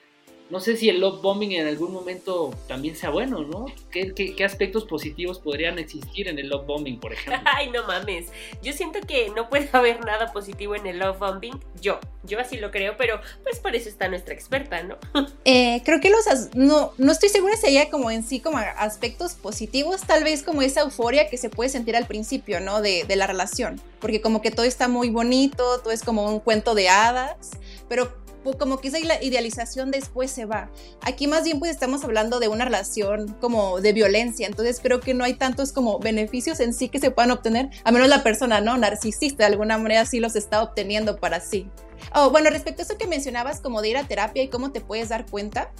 No 0.55 0.61
sé 0.61 0.77
si 0.77 0.89
el 0.89 1.01
love 1.01 1.21
bombing 1.21 1.51
en 1.51 1.67
algún 1.67 1.93
momento 1.93 2.55
también 2.69 2.95
sea 2.95 3.11
bueno, 3.11 3.41
¿no? 3.41 3.67
¿Qué, 3.91 4.15
qué, 4.15 4.45
aspectos 4.45 4.85
positivos 4.85 5.41
podrían 5.41 5.81
existir 5.81 6.29
en 6.29 6.39
el 6.39 6.49
love 6.49 6.65
bombing, 6.65 7.01
por 7.01 7.13
ejemplo? 7.13 7.43
Ay, 7.57 7.71
no 7.71 7.85
mames. 7.89 8.29
Yo 8.63 8.73
siento 8.73 9.01
que 9.01 9.31
no 9.31 9.49
puede 9.49 9.69
haber 9.73 10.05
nada 10.05 10.33
positivo 10.33 10.77
en 10.77 10.87
el 10.87 11.01
love 11.01 11.19
bombing. 11.19 11.59
Yo, 11.81 11.99
yo 12.23 12.39
así 12.39 12.57
lo 12.57 12.71
creo, 12.71 12.97
pero 12.97 13.21
pues 13.43 13.59
por 13.59 13.75
eso 13.75 13.89
está 13.89 14.07
nuestra 14.07 14.33
experta, 14.33 14.81
¿no? 14.85 14.97
Eh, 15.45 15.83
creo 15.85 16.01
que 16.01 16.09
los... 16.09 16.25
No, 16.55 16.93
no 16.99 17.13
estoy 17.13 17.29
segura 17.29 17.57
si 17.57 17.67
haya 17.67 17.91
como 17.91 18.11
en 18.11 18.23
sí 18.23 18.39
como 18.39 18.59
aspectos 18.59 19.35
positivos, 19.35 20.03
tal 20.03 20.23
vez 20.23 20.45
como 20.45 20.63
esa 20.63 20.83
euforia 20.83 21.29
que 21.29 21.37
se 21.37 21.51
puede 21.51 21.69
sentir 21.69 21.97
al 21.97 22.07
principio, 22.07 22.61
¿no? 22.61 22.81
De, 22.81 23.05
de 23.05 23.17
la 23.17 23.27
relación. 23.27 23.81
Porque 24.01 24.21
como 24.21 24.41
que 24.41 24.53
todo 24.53 24.65
está 24.65 24.87
muy 24.87 25.11
bonito, 25.11 25.81
todo 25.81 25.91
es 25.91 26.03
como 26.03 26.27
un 26.27 26.39
cuento 26.39 26.75
de 26.75 26.89
hadas, 26.89 27.51
pero 27.89 28.24
como 28.53 28.79
que 28.79 28.89
esa 28.89 28.99
idealización 28.99 29.91
después 29.91 30.31
se 30.31 30.45
va. 30.45 30.71
Aquí 31.01 31.27
más 31.27 31.45
bien 31.45 31.59
pues 31.59 31.71
estamos 31.71 32.05
hablando 32.05 32.39
de 32.41 32.49
una 32.49 32.65
relación 32.65 33.35
como 33.41 33.81
de 33.81 33.93
violencia, 33.93 34.47
entonces 34.47 34.81
creo 34.83 35.01
que 35.01 35.15
no 35.15 35.25
hay 35.25 35.35
tantos 35.35 35.73
como 35.73 35.99
beneficios 35.99 36.61
en 36.61 36.75
sí 36.75 36.89
que 36.89 37.01
se 37.01 37.11
puedan 37.11 37.31
obtener, 37.31 37.71
a 37.85 37.91
menos 37.91 38.09
la 38.09 38.23
persona, 38.23 38.61
¿no? 38.61 38.77
Narcisista, 38.77 39.45
de 39.45 39.53
alguna 39.53 39.79
manera 39.79 40.05
sí 40.07 40.21
los 40.21 40.37
está 40.37 40.63
obteniendo 40.63 41.17
para 41.19 41.41
sí. 41.41 41.69
Oh, 42.15 42.31
bueno, 42.31 42.51
respecto 42.51 42.83
a 42.83 42.85
eso 42.85 42.99
que 42.99 43.07
mencionabas, 43.07 43.61
como 43.61 43.81
de 43.81 43.89
ir 43.91 43.97
a 43.97 44.07
terapia 44.07 44.43
y 44.43 44.49
cómo 44.49 44.73
te 44.73 44.81
puedes 44.81 45.09
dar 45.09 45.27
cuenta, 45.27 45.73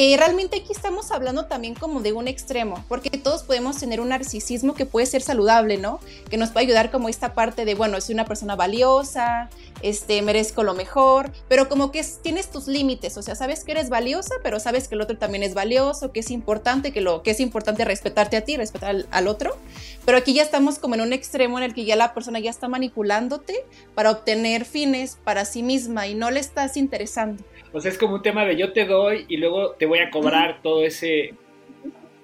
eh, 0.00 0.16
realmente 0.16 0.58
aquí 0.58 0.70
estamos 0.70 1.10
hablando 1.10 1.46
también 1.46 1.74
como 1.74 2.00
de 2.00 2.12
un 2.12 2.28
extremo, 2.28 2.84
porque 2.86 3.10
todos 3.10 3.42
podemos 3.42 3.78
tener 3.78 4.00
un 4.00 4.10
narcisismo 4.10 4.74
que 4.74 4.86
puede 4.86 5.06
ser 5.06 5.22
saludable, 5.22 5.76
¿no? 5.76 5.98
Que 6.30 6.36
nos 6.36 6.50
puede 6.50 6.66
ayudar 6.66 6.92
como 6.92 7.08
esta 7.08 7.34
parte 7.34 7.64
de, 7.64 7.74
bueno, 7.74 8.00
soy 8.00 8.14
una 8.14 8.24
persona 8.24 8.54
valiosa, 8.54 9.50
este, 9.82 10.22
merezco 10.22 10.62
lo 10.62 10.74
mejor, 10.74 11.32
pero 11.48 11.68
como 11.68 11.90
que 11.90 12.06
tienes 12.22 12.48
tus 12.48 12.68
límites, 12.68 13.16
o 13.16 13.22
sea, 13.22 13.34
sabes 13.34 13.64
que 13.64 13.72
eres 13.72 13.88
valiosa, 13.90 14.36
pero 14.44 14.60
sabes 14.60 14.86
que 14.86 14.94
el 14.94 15.00
otro 15.00 15.18
también 15.18 15.42
es 15.42 15.54
valioso, 15.54 16.12
que 16.12 16.20
es 16.20 16.30
importante, 16.30 16.92
que, 16.92 17.00
lo, 17.00 17.24
que 17.24 17.32
es 17.32 17.40
importante 17.40 17.84
respetarte 17.84 18.36
a 18.36 18.42
ti, 18.42 18.56
respetar 18.56 18.90
al, 18.90 19.08
al 19.10 19.26
otro, 19.26 19.56
pero 20.04 20.16
aquí 20.16 20.32
ya 20.32 20.44
estamos 20.44 20.78
como 20.78 20.94
en 20.94 21.00
un 21.00 21.12
extremo 21.12 21.58
en 21.58 21.64
el 21.64 21.74
que 21.74 21.84
ya 21.84 21.96
la 21.96 22.14
persona 22.14 22.38
ya 22.38 22.50
está 22.50 22.68
manipulándote 22.68 23.64
para 23.96 24.12
obtener 24.12 24.64
fines 24.64 25.18
para 25.24 25.44
sí 25.44 25.64
misma 25.64 26.06
y 26.06 26.14
no 26.14 26.30
le 26.30 26.38
estás 26.38 26.76
interesando. 26.76 27.42
O 27.72 27.80
sea, 27.80 27.90
es 27.90 27.98
como 27.98 28.14
un 28.14 28.22
tema 28.22 28.44
de 28.44 28.56
yo 28.56 28.72
te 28.72 28.86
doy 28.86 29.26
y 29.28 29.36
luego 29.36 29.72
te 29.72 29.86
voy 29.86 29.98
a 29.98 30.10
cobrar 30.10 30.60
todo 30.62 30.84
ese 30.84 31.34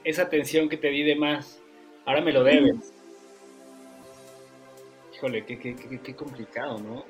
esa 0.05 0.23
atención 0.23 0.69
que 0.69 0.77
te 0.77 0.89
di 0.89 1.03
de 1.03 1.17
más. 1.17 1.61
Ahora 2.05 2.21
me 2.21 2.33
lo 2.33 2.45
debes. 2.45 2.93
Híjole, 5.15 5.45
qué, 5.45 5.59
qué, 5.59 5.75
qué, 5.75 6.15
complicado, 6.15 6.79
¿no? 6.79 7.05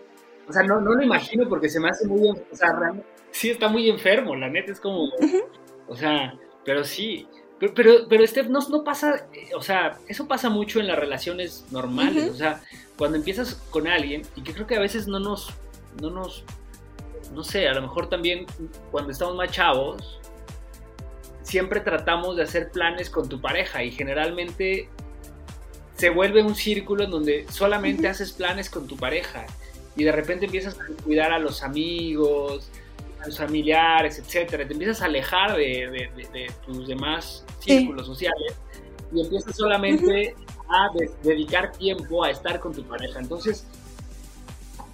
O 0.47 0.53
sea, 0.53 0.63
no, 0.63 0.81
no 0.81 0.95
lo 0.95 1.03
imagino 1.03 1.49
porque 1.49 1.69
se 1.69 1.81
me 1.81 1.89
hace 1.89 2.07
muy... 2.07 2.29
O 2.29 2.57
sea, 2.57 2.93
sí 3.31 3.51
está 3.51 3.69
muy 3.69 3.89
enfermo, 3.89 4.37
la 4.37 4.49
neta 4.49 4.73
es 4.73 4.81
como... 4.81 5.11
O 5.89 5.97
sea, 5.97 6.39
pero 6.65 6.85
sí. 6.85 7.27
Pero, 7.59 7.75
pero, 7.75 7.93
pero 8.09 8.27
Steph, 8.27 8.49
no, 8.49 8.61
no, 8.69 8.85
pasa, 8.85 9.27
o 9.57 9.63
sea, 9.63 9.99
eso 10.09 10.29
pasa 10.29 10.51
mucho 10.51 10.81
en 10.81 10.87
las 10.87 10.99
relaciones 10.99 11.67
normales, 11.71 12.31
o 12.31 12.35
sea, 12.35 12.63
cuando 12.97 13.17
empiezas 13.17 13.55
con 13.71 13.87
alguien, 13.87 14.23
y 14.35 14.43
que 14.43 14.53
creo 14.53 14.67
que 14.67 14.77
a 14.77 14.81
veces 14.81 15.07
no 15.07 15.21
nos, 15.21 15.51
no 16.01 16.11
nos 16.11 16.45
no 17.35 17.43
sé, 17.45 17.69
a 17.69 17.75
lo 17.75 17.83
mejor 17.83 18.09
también 18.09 18.47
cuando 18.91 19.13
estamos 19.13 19.35
más 19.37 19.51
chavos, 19.51 20.21
siempre 21.43 21.81
tratamos 21.81 22.37
de 22.37 22.43
hacer 22.43 22.71
planes 22.71 23.11
con 23.11 23.29
tu 23.29 23.41
pareja 23.41 23.85
y 23.85 23.91
generalmente 23.91 24.89
se 25.97 26.11
vuelve 26.11 26.43
un 26.43 26.55
círculo 26.55 27.05
en 27.05 27.11
donde 27.11 27.47
solamente 27.51 28.09
haces 28.09 28.33
planes 28.33 28.69
con 28.69 28.87
tu 28.87 28.97
pareja 28.97 29.47
y 29.97 30.05
de 30.05 30.13
repente 30.13 30.47
empiezas 30.47 30.77
a 30.81 31.03
cuidar 31.05 31.33
a 31.33 31.39
los 31.39 31.63
amigos, 31.63 32.69
a 33.23 33.27
los 33.27 33.39
familiares, 33.39 34.19
etcétera, 34.19 34.67
te 34.67 34.73
empiezas 34.73 35.03
a 35.03 35.05
alejar 35.05 35.57
de, 35.57 36.51
tus 36.67 36.89
demás 36.89 37.45
círculos 37.61 38.07
sociales 38.07 38.55
y 39.13 39.21
empiezas 39.21 39.55
solamente 39.55 40.35
a 40.69 40.89
dedicar 41.23 41.73
tiempo 41.73 42.25
a 42.25 42.31
estar 42.31 42.59
con 42.59 42.73
tu 42.73 42.83
pareja. 42.85 43.21
Entonces, 43.21 43.67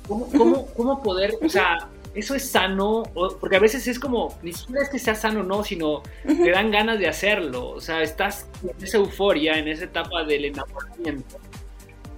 ¿cómo, 0.06 0.28
cómo, 0.36 0.66
cómo 0.74 1.02
poder, 1.02 1.38
o 1.42 1.48
sea, 1.48 1.88
eso 2.14 2.34
es 2.34 2.48
sano, 2.48 3.04
porque 3.40 3.56
a 3.56 3.60
veces 3.60 3.86
es 3.86 3.98
como, 3.98 4.36
ni 4.42 4.52
siquiera 4.52 4.82
es 4.82 4.88
que 4.88 4.98
sea 4.98 5.14
sano 5.14 5.40
o 5.40 5.42
no, 5.44 5.62
sino 5.62 6.02
te 6.24 6.50
dan 6.50 6.70
ganas 6.70 6.98
de 6.98 7.08
hacerlo, 7.08 7.70
o 7.70 7.80
sea, 7.80 8.02
estás 8.02 8.48
en 8.62 8.84
esa 8.84 8.98
euforia, 8.98 9.58
en 9.58 9.68
esa 9.68 9.84
etapa 9.84 10.24
del 10.24 10.46
enamoramiento, 10.46 11.38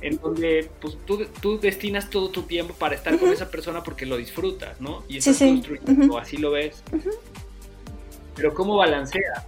en 0.01 0.17
donde 0.19 0.71
pues, 0.81 0.97
tú, 1.05 1.27
tú 1.41 1.61
destinas 1.61 2.09
todo 2.09 2.31
tu 2.31 2.43
tiempo 2.43 2.75
para 2.75 2.95
estar 2.95 3.19
con 3.19 3.31
esa 3.31 3.51
persona 3.51 3.83
porque 3.83 4.07
lo 4.07 4.17
disfrutas, 4.17 4.81
¿no? 4.81 5.05
Y 5.09 5.19
estás 5.19 5.39
construyendo, 5.39 6.19
así 6.19 6.39
lo 6.39 6.53
ves. 6.53 6.83
Pero 8.35 8.55
¿cómo 8.55 8.77
balancea? 8.77 9.47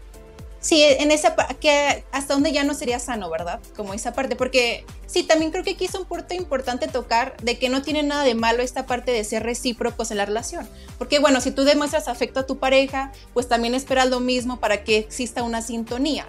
Sí, 0.64 0.82
en 0.82 1.10
esa 1.10 1.36
que 1.60 2.06
hasta 2.10 2.32
donde 2.32 2.50
ya 2.50 2.64
no 2.64 2.72
sería 2.72 2.98
sano, 2.98 3.28
¿verdad? 3.28 3.60
Como 3.76 3.92
esa 3.92 4.14
parte, 4.14 4.34
porque 4.34 4.86
sí, 5.04 5.22
también 5.22 5.50
creo 5.50 5.62
que 5.62 5.72
aquí 5.72 5.84
es 5.84 5.94
un 5.94 6.06
punto 6.06 6.32
importante 6.32 6.88
tocar 6.88 7.36
de 7.42 7.58
que 7.58 7.68
no 7.68 7.82
tiene 7.82 8.02
nada 8.02 8.24
de 8.24 8.34
malo 8.34 8.62
esta 8.62 8.86
parte 8.86 9.12
de 9.12 9.22
ser 9.24 9.42
recíprocos 9.42 10.10
en 10.10 10.16
la 10.16 10.24
relación. 10.24 10.66
Porque 10.96 11.18
bueno, 11.18 11.42
si 11.42 11.50
tú 11.50 11.64
demuestras 11.64 12.08
afecto 12.08 12.40
a 12.40 12.46
tu 12.46 12.56
pareja, 12.56 13.12
pues 13.34 13.46
también 13.46 13.74
esperas 13.74 14.08
lo 14.08 14.20
mismo 14.20 14.58
para 14.58 14.84
que 14.84 14.96
exista 14.96 15.42
una 15.42 15.60
sintonía. 15.60 16.26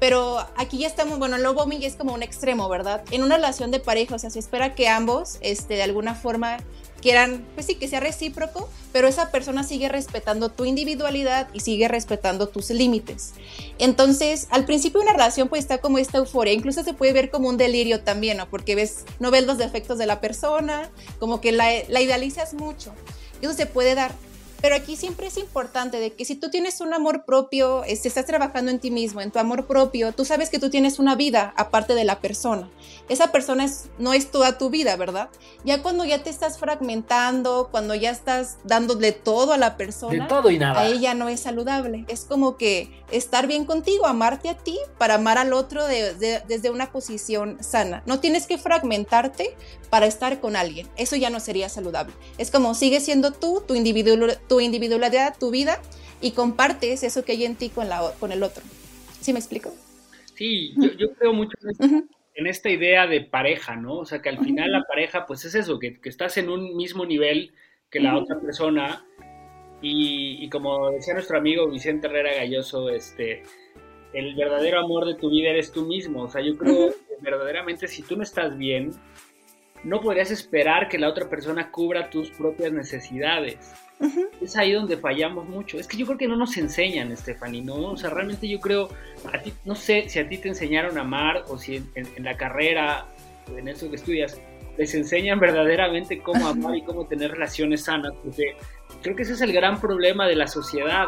Pero 0.00 0.38
aquí 0.56 0.78
ya 0.78 0.86
estamos, 0.86 1.18
bueno, 1.18 1.36
lo 1.36 1.52
bombing 1.52 1.82
es 1.82 1.96
como 1.96 2.14
un 2.14 2.22
extremo, 2.22 2.70
¿verdad? 2.70 3.02
En 3.10 3.22
una 3.22 3.36
relación 3.36 3.70
de 3.70 3.80
pareja, 3.80 4.14
o 4.14 4.18
sea, 4.18 4.30
se 4.30 4.38
espera 4.38 4.74
que 4.74 4.88
ambos, 4.88 5.36
este, 5.42 5.74
de 5.74 5.82
alguna 5.82 6.14
forma, 6.14 6.56
quieran, 7.04 7.44
pues 7.52 7.66
sí, 7.66 7.74
que 7.74 7.86
sea 7.86 8.00
recíproco, 8.00 8.70
pero 8.90 9.06
esa 9.08 9.30
persona 9.30 9.62
sigue 9.62 9.90
respetando 9.90 10.48
tu 10.48 10.64
individualidad 10.64 11.48
y 11.52 11.60
sigue 11.60 11.86
respetando 11.86 12.48
tus 12.48 12.70
límites. 12.70 13.34
Entonces, 13.78 14.46
al 14.48 14.64
principio 14.64 15.02
una 15.02 15.12
relación 15.12 15.50
pues 15.50 15.60
está 15.60 15.82
como 15.82 15.98
esta 15.98 16.16
euforia, 16.16 16.54
incluso 16.54 16.82
se 16.82 16.94
puede 16.94 17.12
ver 17.12 17.30
como 17.30 17.50
un 17.50 17.58
delirio 17.58 18.00
también, 18.00 18.38
¿no? 18.38 18.48
Porque 18.48 18.74
ves, 18.74 19.04
no 19.20 19.30
ves 19.30 19.44
los 19.44 19.58
defectos 19.58 19.98
de 19.98 20.06
la 20.06 20.22
persona, 20.22 20.88
como 21.18 21.42
que 21.42 21.52
la, 21.52 21.68
la 21.88 22.00
idealizas 22.00 22.54
mucho. 22.54 22.94
Eso 23.42 23.52
se 23.52 23.66
puede 23.66 23.94
dar. 23.94 24.12
Pero 24.64 24.76
aquí 24.76 24.96
siempre 24.96 25.26
es 25.26 25.36
importante 25.36 26.00
de 26.00 26.14
que 26.14 26.24
si 26.24 26.36
tú 26.36 26.48
tienes 26.48 26.80
un 26.80 26.94
amor 26.94 27.26
propio, 27.26 27.84
este, 27.84 28.08
estás 28.08 28.24
trabajando 28.24 28.70
en 28.70 28.78
ti 28.78 28.90
mismo, 28.90 29.20
en 29.20 29.30
tu 29.30 29.38
amor 29.38 29.66
propio, 29.66 30.12
tú 30.12 30.24
sabes 30.24 30.48
que 30.48 30.58
tú 30.58 30.70
tienes 30.70 30.98
una 30.98 31.16
vida 31.16 31.52
aparte 31.58 31.94
de 31.94 32.04
la 32.04 32.18
persona. 32.20 32.70
Esa 33.10 33.30
persona 33.30 33.66
es, 33.66 33.90
no 33.98 34.14
es 34.14 34.30
toda 34.30 34.56
tu 34.56 34.70
vida, 34.70 34.96
¿verdad? 34.96 35.28
Ya 35.66 35.82
cuando 35.82 36.06
ya 36.06 36.22
te 36.22 36.30
estás 36.30 36.58
fragmentando, 36.58 37.68
cuando 37.70 37.94
ya 37.94 38.10
estás 38.10 38.56
dándole 38.64 39.12
todo 39.12 39.52
a 39.52 39.58
la 39.58 39.76
persona, 39.76 40.28
todo 40.28 40.48
y 40.48 40.58
nada. 40.58 40.80
a 40.80 40.86
ella 40.86 41.12
no 41.12 41.28
es 41.28 41.40
saludable. 41.40 42.06
Es 42.08 42.24
como 42.24 42.56
que 42.56 43.04
estar 43.10 43.46
bien 43.46 43.66
contigo, 43.66 44.06
amarte 44.06 44.48
a 44.48 44.56
ti 44.56 44.78
para 44.96 45.16
amar 45.16 45.36
al 45.36 45.52
otro 45.52 45.86
desde 45.86 46.70
una 46.70 46.90
posición 46.90 47.58
sana. 47.60 48.02
No 48.06 48.18
tienes 48.18 48.46
que 48.46 48.56
fragmentarte 48.56 49.54
para 49.90 50.06
estar 50.06 50.40
con 50.40 50.56
alguien. 50.56 50.88
Eso 50.96 51.16
ya 51.16 51.28
no 51.28 51.38
sería 51.38 51.68
saludable. 51.68 52.14
Es 52.38 52.50
como 52.50 52.74
sigue 52.74 53.00
siendo 53.00 53.30
tú, 53.30 53.62
tu 53.68 53.74
individualidad 53.74 54.40
tu 54.53 54.53
individualidad, 54.60 55.36
tu 55.38 55.50
vida 55.50 55.80
y 56.20 56.32
compartes 56.32 57.02
eso 57.02 57.24
que 57.24 57.32
hay 57.32 57.44
en 57.44 57.56
ti 57.56 57.70
con, 57.70 57.88
la, 57.88 58.12
con 58.18 58.32
el 58.32 58.42
otro. 58.42 58.62
¿Sí 59.20 59.32
me 59.32 59.38
explico? 59.38 59.72
Sí, 60.34 60.74
yo, 60.98 61.12
creo 61.14 61.32
mucho 61.32 61.56
en, 62.34 62.46
esta 62.46 62.68
idea 62.68 63.06
de 63.06 63.20
pareja, 63.20 63.76
¿no? 63.76 63.98
O 63.98 64.04
sea, 64.04 64.20
que 64.20 64.28
al 64.28 64.38
final 64.38 64.72
la 64.72 64.82
pareja, 64.82 65.26
pues 65.26 65.44
es 65.44 65.54
eso, 65.54 65.78
que, 65.78 65.98
estás 66.04 66.36
en 66.38 66.50
un 66.50 66.76
mismo 66.76 67.06
nivel 67.06 67.52
que 67.90 68.00
la 68.00 68.16
otra 68.18 68.40
persona. 68.40 69.06
Y, 69.80 70.48
como 70.48 70.90
decía 70.90 71.14
nuestro 71.14 71.38
amigo 71.38 71.68
Vicente 71.68 72.06
Herrera 72.06 72.34
Galloso, 72.34 72.88
este, 72.88 73.42
el 74.14 74.34
verdadero 74.34 74.80
amor 74.80 75.06
de 75.06 75.14
tu 75.14 75.30
vida 75.30 75.50
eres 75.50 75.72
tú 75.72 75.84
mismo. 75.86 76.22
O 76.22 76.30
sea, 76.30 76.40
yo 76.40 76.56
creo 76.56 76.90
que 76.90 77.16
verdaderamente 77.20 77.86
si 77.86 78.02
tú 78.02 78.16
no 78.16 78.22
estás 78.22 78.56
bien, 78.56 78.92
no 79.84 80.00
podrías 80.00 80.30
esperar 80.30 80.88
que 80.88 80.98
la 80.98 81.08
otra 81.08 81.28
persona 81.28 81.70
cubra 81.70 82.10
tus 82.10 82.30
propias 82.30 82.72
necesidades. 82.72 83.74
Es 84.40 84.56
ahí 84.56 84.72
donde 84.72 84.96
fallamos 84.96 85.48
mucho. 85.48 85.78
Es 85.78 85.86
que 85.86 85.96
yo 85.96 86.06
creo 86.06 86.18
que 86.18 86.28
no 86.28 86.36
nos 86.36 86.56
enseñan, 86.56 87.16
Stephanie, 87.16 87.62
¿no? 87.62 87.92
O 87.92 87.96
sea, 87.96 88.10
realmente 88.10 88.48
yo 88.48 88.60
creo, 88.60 88.88
a 89.32 89.38
ti, 89.40 89.52
no 89.64 89.74
sé 89.74 90.08
si 90.08 90.18
a 90.18 90.28
ti 90.28 90.38
te 90.38 90.48
enseñaron 90.48 90.98
a 90.98 91.02
amar 91.02 91.44
o 91.48 91.58
si 91.58 91.82
en, 91.94 92.24
la 92.24 92.36
carrera, 92.36 93.06
en 93.56 93.68
eso 93.68 93.88
que 93.88 93.96
estudias, 93.96 94.40
les 94.76 94.94
enseñan 94.94 95.38
verdaderamente 95.38 96.20
cómo 96.20 96.48
amar 96.48 96.76
y 96.76 96.82
cómo 96.82 97.06
tener 97.06 97.30
relaciones 97.30 97.84
sanas, 97.84 98.12
porque 98.22 98.56
creo 99.02 99.14
que 99.14 99.22
ese 99.22 99.34
es 99.34 99.40
el 99.40 99.52
gran 99.52 99.80
problema 99.80 100.26
de 100.26 100.36
la 100.36 100.48
sociedad. 100.48 101.06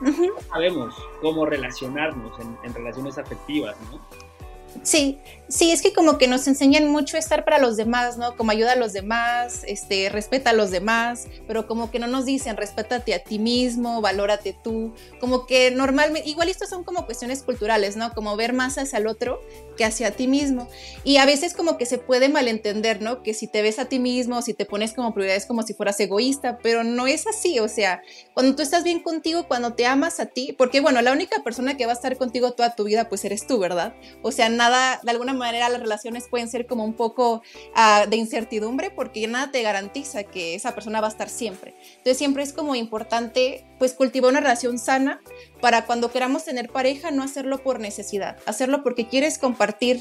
No 0.00 0.40
sabemos 0.48 0.94
cómo 1.20 1.44
relacionarnos 1.44 2.38
en, 2.40 2.56
en 2.64 2.72
relaciones 2.72 3.18
afectivas, 3.18 3.76
¿no? 3.90 4.29
Sí, 4.82 5.18
sí, 5.48 5.72
es 5.72 5.82
que 5.82 5.92
como 5.92 6.16
que 6.16 6.26
nos 6.26 6.46
enseñan 6.46 6.88
mucho 6.88 7.16
estar 7.16 7.44
para 7.44 7.58
los 7.58 7.76
demás, 7.76 8.16
¿no? 8.16 8.36
Como 8.36 8.52
ayuda 8.52 8.72
a 8.72 8.76
los 8.76 8.92
demás, 8.92 9.62
este, 9.66 10.08
respeta 10.08 10.50
a 10.50 10.52
los 10.52 10.70
demás, 10.70 11.26
pero 11.46 11.66
como 11.66 11.90
que 11.90 11.98
no 11.98 12.06
nos 12.06 12.24
dicen 12.24 12.56
respétate 12.56 13.12
a 13.12 13.18
ti 13.18 13.38
mismo, 13.38 14.00
valórate 14.00 14.56
tú, 14.64 14.94
como 15.20 15.46
que 15.46 15.70
normalmente, 15.70 16.28
igual 16.28 16.48
esto 16.48 16.66
son 16.66 16.84
como 16.84 17.04
cuestiones 17.04 17.42
culturales, 17.42 17.96
¿no? 17.96 18.12
Como 18.14 18.36
ver 18.36 18.52
más 18.52 18.78
hacia 18.78 18.98
el 18.98 19.06
otro 19.06 19.40
que 19.76 19.84
hacia 19.84 20.12
ti 20.12 20.26
mismo. 20.26 20.68
Y 21.04 21.18
a 21.18 21.26
veces 21.26 21.54
como 21.54 21.76
que 21.76 21.86
se 21.86 21.98
puede 21.98 22.28
malentender, 22.28 23.02
¿no? 23.02 23.22
Que 23.22 23.34
si 23.34 23.46
te 23.46 23.62
ves 23.62 23.78
a 23.78 23.86
ti 23.86 23.98
mismo, 23.98 24.40
si 24.42 24.54
te 24.54 24.66
pones 24.66 24.92
como 24.94 25.12
prioridades 25.12 25.46
como 25.46 25.62
si 25.62 25.74
fueras 25.74 25.98
egoísta, 26.00 26.58
pero 26.62 26.84
no 26.84 27.06
es 27.06 27.26
así, 27.26 27.58
o 27.58 27.68
sea, 27.68 28.02
cuando 28.34 28.54
tú 28.56 28.62
estás 28.62 28.84
bien 28.84 29.02
contigo, 29.02 29.46
cuando 29.48 29.74
te 29.74 29.86
amas 29.86 30.20
a 30.20 30.26
ti, 30.26 30.54
porque 30.56 30.80
bueno, 30.80 31.02
la 31.02 31.12
única 31.12 31.42
persona 31.42 31.76
que 31.76 31.86
va 31.86 31.92
a 31.92 31.96
estar 31.96 32.16
contigo 32.16 32.52
toda 32.52 32.74
tu 32.76 32.84
vida, 32.84 33.08
pues 33.08 33.24
eres 33.24 33.46
tú, 33.46 33.58
¿verdad? 33.58 33.94
O 34.22 34.32
sea, 34.32 34.48
nada, 34.60 35.00
de 35.02 35.10
alguna 35.10 35.32
manera 35.32 35.70
las 35.70 35.80
relaciones 35.80 36.28
pueden 36.28 36.46
ser 36.46 36.66
como 36.66 36.84
un 36.84 36.92
poco 36.92 37.42
ah, 37.74 38.04
de 38.06 38.16
incertidumbre 38.16 38.90
porque 38.90 39.26
nada 39.26 39.50
te 39.50 39.62
garantiza 39.62 40.24
que 40.24 40.54
esa 40.54 40.74
persona 40.74 41.00
va 41.00 41.06
a 41.06 41.10
estar 41.10 41.30
siempre. 41.30 41.74
Entonces 41.92 42.18
siempre 42.18 42.42
es 42.42 42.52
como 42.52 42.74
importante 42.74 43.64
pues 43.78 43.94
cultivar 43.94 44.30
una 44.30 44.40
relación 44.40 44.78
sana 44.78 45.22
para 45.60 45.86
cuando 45.86 46.10
queramos 46.10 46.44
tener 46.44 46.68
pareja 46.70 47.10
no 47.10 47.22
hacerlo 47.22 47.62
por 47.62 47.80
necesidad, 47.80 48.36
hacerlo 48.46 48.82
porque 48.82 49.08
quieres 49.08 49.38
compartir 49.38 50.00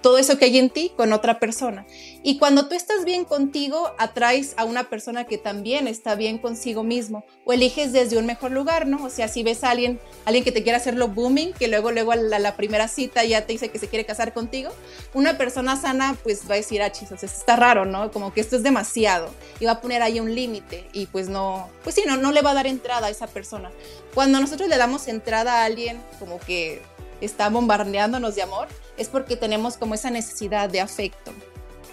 todo 0.00 0.18
eso 0.18 0.38
que 0.38 0.46
hay 0.46 0.58
en 0.58 0.70
ti 0.70 0.92
con 0.96 1.12
otra 1.12 1.38
persona. 1.38 1.86
Y 2.22 2.38
cuando 2.38 2.68
tú 2.68 2.74
estás 2.74 3.04
bien 3.04 3.24
contigo, 3.24 3.92
atraes 3.98 4.54
a 4.56 4.64
una 4.64 4.84
persona 4.84 5.24
que 5.24 5.38
también 5.38 5.88
está 5.88 6.14
bien 6.14 6.38
consigo 6.38 6.82
mismo 6.82 7.24
o 7.44 7.52
eliges 7.52 7.92
desde 7.92 8.16
un 8.16 8.26
mejor 8.26 8.52
lugar, 8.52 8.86
¿no? 8.86 9.04
O 9.04 9.10
sea, 9.10 9.28
si 9.28 9.42
ves 9.42 9.64
a 9.64 9.70
alguien, 9.70 10.00
alguien 10.24 10.44
que 10.44 10.52
te 10.52 10.62
quiere 10.62 10.76
hacerlo 10.76 11.08
booming, 11.08 11.52
que 11.52 11.68
luego 11.68 11.90
luego 11.92 12.12
a 12.12 12.16
la, 12.16 12.56
primera 12.56 12.88
cita 12.88 13.24
ya 13.24 13.46
te 13.46 13.52
dice 13.52 13.68
que 13.68 13.78
se 13.78 13.88
quiere 13.88 14.04
casar 14.04 14.32
contigo, 14.32 14.70
una 15.12 15.36
persona 15.36 15.76
sana 15.76 16.16
pues 16.22 16.48
va 16.48 16.54
a 16.54 16.58
decir, 16.58 16.82
ah, 16.82 16.92
chis, 16.92 17.10
o 17.12 17.18
sea, 17.18 17.28
está 17.28 17.56
raro, 17.56 17.84
¿no? 17.84 18.10
Como 18.10 18.32
que 18.32 18.40
esto 18.40 18.56
es 18.56 18.62
demasiado 18.62 19.34
y 19.60 19.66
va 19.66 19.72
a 19.72 19.80
poner 19.80 20.02
ahí 20.02 20.20
un 20.20 20.34
límite 20.34 20.88
y 20.92 21.06
pues 21.06 21.28
no, 21.28 21.68
pues 21.82 21.96
sí, 21.96 22.04
no, 22.06 22.16
no 22.16 22.32
le 22.32 22.42
va 22.42 22.52
a 22.52 22.54
dar 22.54 22.66
entrada 22.66 23.08
a 23.08 23.10
esa 23.10 23.26
persona. 23.26 23.70
Cuando 24.14 24.40
nosotros 24.40 24.68
le 24.68 24.76
damos 24.76 25.08
entrada 25.08 25.62
a 25.62 25.64
alguien 25.64 26.00
como 26.18 26.38
que 26.38 26.80
está 27.20 27.48
bombardeándonos 27.48 28.34
de 28.34 28.42
amor, 28.42 28.68
es 28.96 29.08
porque 29.08 29.36
tenemos 29.36 29.76
como 29.76 29.94
esa 29.94 30.10
necesidad 30.10 30.68
de 30.68 30.80
afecto. 30.80 31.32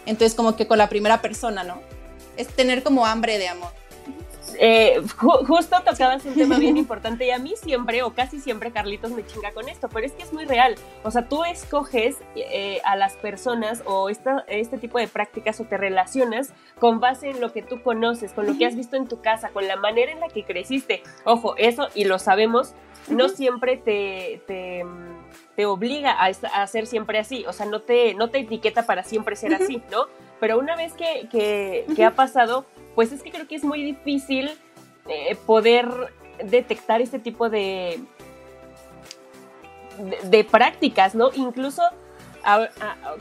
Entonces, 0.05 0.35
como 0.35 0.55
que 0.55 0.67
con 0.67 0.77
la 0.77 0.89
primera 0.89 1.21
persona, 1.21 1.63
¿no? 1.63 1.81
Es 2.37 2.47
tener 2.47 2.83
como 2.83 3.05
hambre 3.05 3.37
de 3.37 3.47
amor. 3.47 3.71
Eh, 4.63 5.01
justo 5.17 5.75
tocabas 5.83 6.23
un 6.23 6.35
tema 6.35 6.59
bien 6.59 6.77
importante 6.77 7.25
y 7.25 7.31
a 7.31 7.39
mí 7.39 7.55
siempre 7.59 8.03
o 8.03 8.13
casi 8.13 8.39
siempre 8.39 8.71
Carlitos 8.71 9.09
me 9.09 9.25
chinga 9.25 9.51
con 9.53 9.67
esto, 9.67 9.89
pero 9.89 10.05
es 10.05 10.11
que 10.11 10.21
es 10.21 10.31
muy 10.31 10.45
real. 10.45 10.75
O 11.03 11.09
sea, 11.09 11.27
tú 11.27 11.43
escoges 11.43 12.17
eh, 12.35 12.79
a 12.85 12.95
las 12.95 13.15
personas 13.15 13.81
o 13.87 14.09
esta, 14.09 14.45
este 14.47 14.77
tipo 14.77 14.99
de 14.99 15.07
prácticas 15.07 15.59
o 15.59 15.63
te 15.63 15.77
relacionas 15.77 16.53
con 16.79 16.99
base 16.99 17.31
en 17.31 17.41
lo 17.41 17.51
que 17.51 17.63
tú 17.63 17.81
conoces, 17.81 18.33
con 18.33 18.45
lo 18.45 18.55
que 18.55 18.67
has 18.67 18.75
visto 18.75 18.97
en 18.97 19.07
tu 19.07 19.19
casa, 19.19 19.49
con 19.49 19.67
la 19.67 19.77
manera 19.77 20.11
en 20.11 20.19
la 20.19 20.27
que 20.27 20.43
creciste. 20.43 21.01
Ojo, 21.25 21.55
eso 21.57 21.87
y 21.95 22.05
lo 22.05 22.19
sabemos, 22.19 22.75
no 23.07 23.29
siempre 23.29 23.77
te, 23.77 24.43
te, 24.45 25.65
obliga 25.65 26.11
a, 26.11 26.27
a, 26.27 26.67
ser 26.67 26.87
siempre 26.87 27.19
así, 27.19 27.45
o 27.47 27.53
sea, 27.53 27.67
no 27.67 27.81
te, 27.81 28.15
no 28.15 28.29
te 28.29 28.39
etiqueta 28.39 28.87
para 28.87 29.03
siempre 29.03 29.35
ser 29.35 29.53
así, 29.53 29.81
¿no? 29.91 30.05
Pero 30.41 30.57
una 30.57 30.75
vez 30.75 30.93
que, 30.93 31.29
que, 31.29 32.03
ha 32.03 32.15
pasado, 32.15 32.65
pues 32.95 33.11
es 33.11 33.23
que 33.23 33.31
creo 33.31 33.47
que 33.47 33.55
es 33.55 33.63
muy 33.63 33.83
difícil 33.83 34.51
eh, 35.07 35.35
poder 35.45 35.87
detectar 36.43 37.01
este 37.01 37.19
tipo 37.19 37.49
de, 37.49 37.99
de, 40.23 40.43
prácticas, 40.43 41.15
¿no? 41.15 41.29
Incluso 41.33 41.83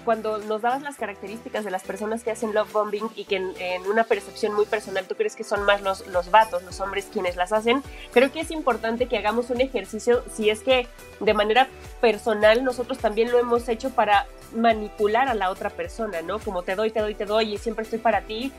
cuando 0.04 0.38
nos 0.38 0.62
dabas 0.62 0.82
las 0.82 0.96
características 0.96 1.64
de 1.64 1.70
las 1.70 1.82
personas 1.82 2.24
que 2.24 2.30
hacen 2.30 2.54
love 2.54 2.72
bombing 2.72 3.10
y 3.16 3.24
que 3.24 3.36
en, 3.36 3.86
una 3.86 4.04
percepción 4.04 4.54
muy 4.54 4.64
personal 4.64 5.06
tú 5.06 5.14
crees 5.14 5.36
que 5.36 5.44
son 5.44 5.64
más 5.64 5.82
los, 5.82 6.06
los 6.06 6.30
vatos, 6.30 6.62
los 6.62 6.80
hombres 6.80 7.08
quienes 7.12 7.36
las 7.36 7.52
hacen, 7.52 7.82
creo 8.12 8.32
que 8.32 8.40
es 8.40 8.50
importante 8.50 9.06
que 9.06 9.18
hagamos 9.18 9.50
un 9.50 9.60
ejercicio 9.60 10.24
si 10.32 10.48
es 10.48 10.60
que 10.60 10.86
de 11.20 11.34
manera 11.34 11.68
personal 12.00 12.64
nosotros 12.64 12.98
también 12.98 13.30
lo 13.30 13.38
hemos 13.38 13.68
hecho 13.68 13.90
para 13.90 14.26
manipular 14.54 15.28
a 15.28 15.34
la 15.34 15.50
otra 15.50 15.70
persona, 15.70 16.22
¿no? 16.22 16.38
Como 16.38 16.62
te 16.62 16.74
doy, 16.74 16.90
te 16.90 17.00
doy, 17.00 17.14
te 17.14 17.26
doy 17.26 17.54
y 17.54 17.58
siempre 17.58 17.84
estoy 17.84 17.98
para 17.98 18.22
ti 18.22 18.52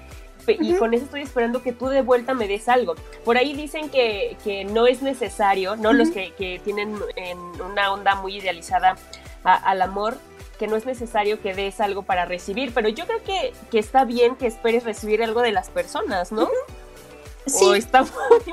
y 0.48 0.74
con 0.76 0.94
eso 0.94 1.06
estoy 1.06 1.22
esperando 1.22 1.62
que 1.62 1.72
tú 1.74 1.88
de 1.88 2.02
vuelta 2.02 2.34
me 2.34 2.48
des 2.48 2.68
algo. 2.70 2.96
Por 3.24 3.38
ahí 3.38 3.54
dicen 3.54 3.90
que, 3.90 4.38
que 4.44 4.66
no 4.66 4.88
es 4.88 5.02
necesario, 5.02 5.76
¿no? 5.76 5.94
Los 5.94 6.10
que, 6.10 6.34
que, 6.34 6.60
tienen 6.64 6.96
en 7.16 7.38
una 7.62 7.92
onda 7.92 8.16
muy 8.16 8.38
idealizada 8.38 8.96
al 9.44 9.82
amor, 9.82 10.18
que 10.60 10.68
no 10.68 10.76
es 10.76 10.86
necesario 10.86 11.42
que 11.42 11.54
des 11.54 11.82
algo 11.82 12.04
para 12.04 12.26
recibir, 12.26 12.72
pero 12.74 12.90
yo 12.90 13.06
creo 13.06 13.24
que, 13.24 13.54
que 13.72 13.80
está 13.80 14.06
bien 14.06 14.36
que 14.36 14.48
esperes 14.48 14.84
recibir 14.84 15.24
algo 15.24 15.42
de 15.42 15.52
las 15.52 15.70
personas, 15.70 16.32
¿no? 16.32 16.48
Sí. 17.46 17.66
está 17.76 18.06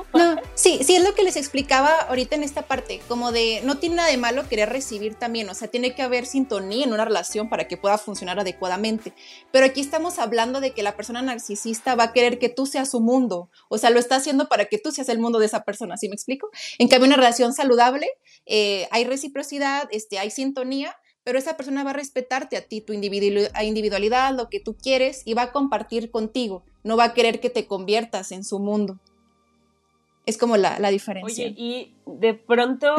sí, 0.54 0.80
sí, 0.82 0.96
es 0.96 1.02
lo 1.02 1.14
que 1.14 1.22
les 1.22 1.36
explicaba 1.36 1.94
ahorita 2.02 2.36
en 2.36 2.42
esta 2.42 2.62
parte, 2.62 3.00
como 3.08 3.32
de 3.32 3.60
no 3.64 3.78
tiene 3.78 3.96
nada 3.96 4.08
de 4.08 4.16
malo 4.16 4.48
querer 4.48 4.70
recibir 4.70 5.14
también, 5.14 5.48
o 5.48 5.54
sea, 5.54 5.68
tiene 5.68 5.94
que 5.94 6.02
haber 6.02 6.26
sintonía 6.26 6.84
en 6.84 6.92
una 6.92 7.04
relación 7.04 7.48
para 7.48 7.68
que 7.68 7.76
pueda 7.76 7.98
funcionar 7.98 8.40
adecuadamente. 8.40 9.12
Pero 9.52 9.66
aquí 9.66 9.80
estamos 9.80 10.18
hablando 10.18 10.60
de 10.60 10.72
que 10.72 10.82
la 10.82 10.96
persona 10.96 11.22
narcisista 11.22 11.94
va 11.94 12.04
a 12.04 12.12
querer 12.12 12.38
que 12.38 12.48
tú 12.48 12.66
seas 12.66 12.90
su 12.90 13.00
mundo, 13.00 13.50
o 13.68 13.78
sea, 13.78 13.90
lo 13.90 13.98
está 13.98 14.16
haciendo 14.16 14.48
para 14.48 14.66
que 14.66 14.78
tú 14.78 14.90
seas 14.90 15.08
el 15.08 15.18
mundo 15.18 15.38
de 15.38 15.46
esa 15.46 15.64
persona, 15.64 15.96
¿sí 15.96 16.08
me 16.08 16.14
explico? 16.14 16.50
En 16.78 16.88
cambio, 16.88 17.06
una 17.06 17.16
relación 17.16 17.52
saludable, 17.52 18.08
eh, 18.46 18.88
hay 18.90 19.04
reciprocidad, 19.04 19.88
este, 19.90 20.18
hay 20.18 20.30
sintonía, 20.30 20.96
pero 21.28 21.38
esa 21.38 21.58
persona 21.58 21.84
va 21.84 21.90
a 21.90 21.92
respetarte 21.92 22.56
a 22.56 22.62
ti, 22.62 22.80
tu 22.80 22.94
individualidad, 22.94 24.34
lo 24.34 24.48
que 24.48 24.60
tú 24.60 24.74
quieres 24.78 25.20
y 25.26 25.34
va 25.34 25.42
a 25.42 25.52
compartir 25.52 26.10
contigo, 26.10 26.62
no 26.84 26.96
va 26.96 27.04
a 27.04 27.12
querer 27.12 27.38
que 27.38 27.50
te 27.50 27.66
conviertas 27.66 28.32
en 28.32 28.44
su 28.44 28.58
mundo. 28.58 28.98
Es 30.24 30.38
como 30.38 30.56
la, 30.56 30.78
diferencia. 30.88 31.44
Oye, 31.44 31.54
y 31.54 31.94
de 32.06 32.32
pronto 32.32 32.96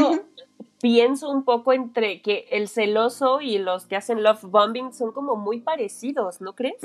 pienso 0.80 1.28
un 1.32 1.44
poco 1.44 1.74
entre 1.74 2.22
que 2.22 2.46
el 2.52 2.68
celoso 2.68 3.42
y 3.42 3.58
los 3.58 3.88
que 3.88 3.96
hacen 3.96 4.22
love 4.22 4.44
bombing 4.44 4.94
son 4.94 5.12
como 5.12 5.36
muy 5.36 5.62
parecidos, 5.62 6.39
¿no 6.39 6.54
crees? 6.54 6.76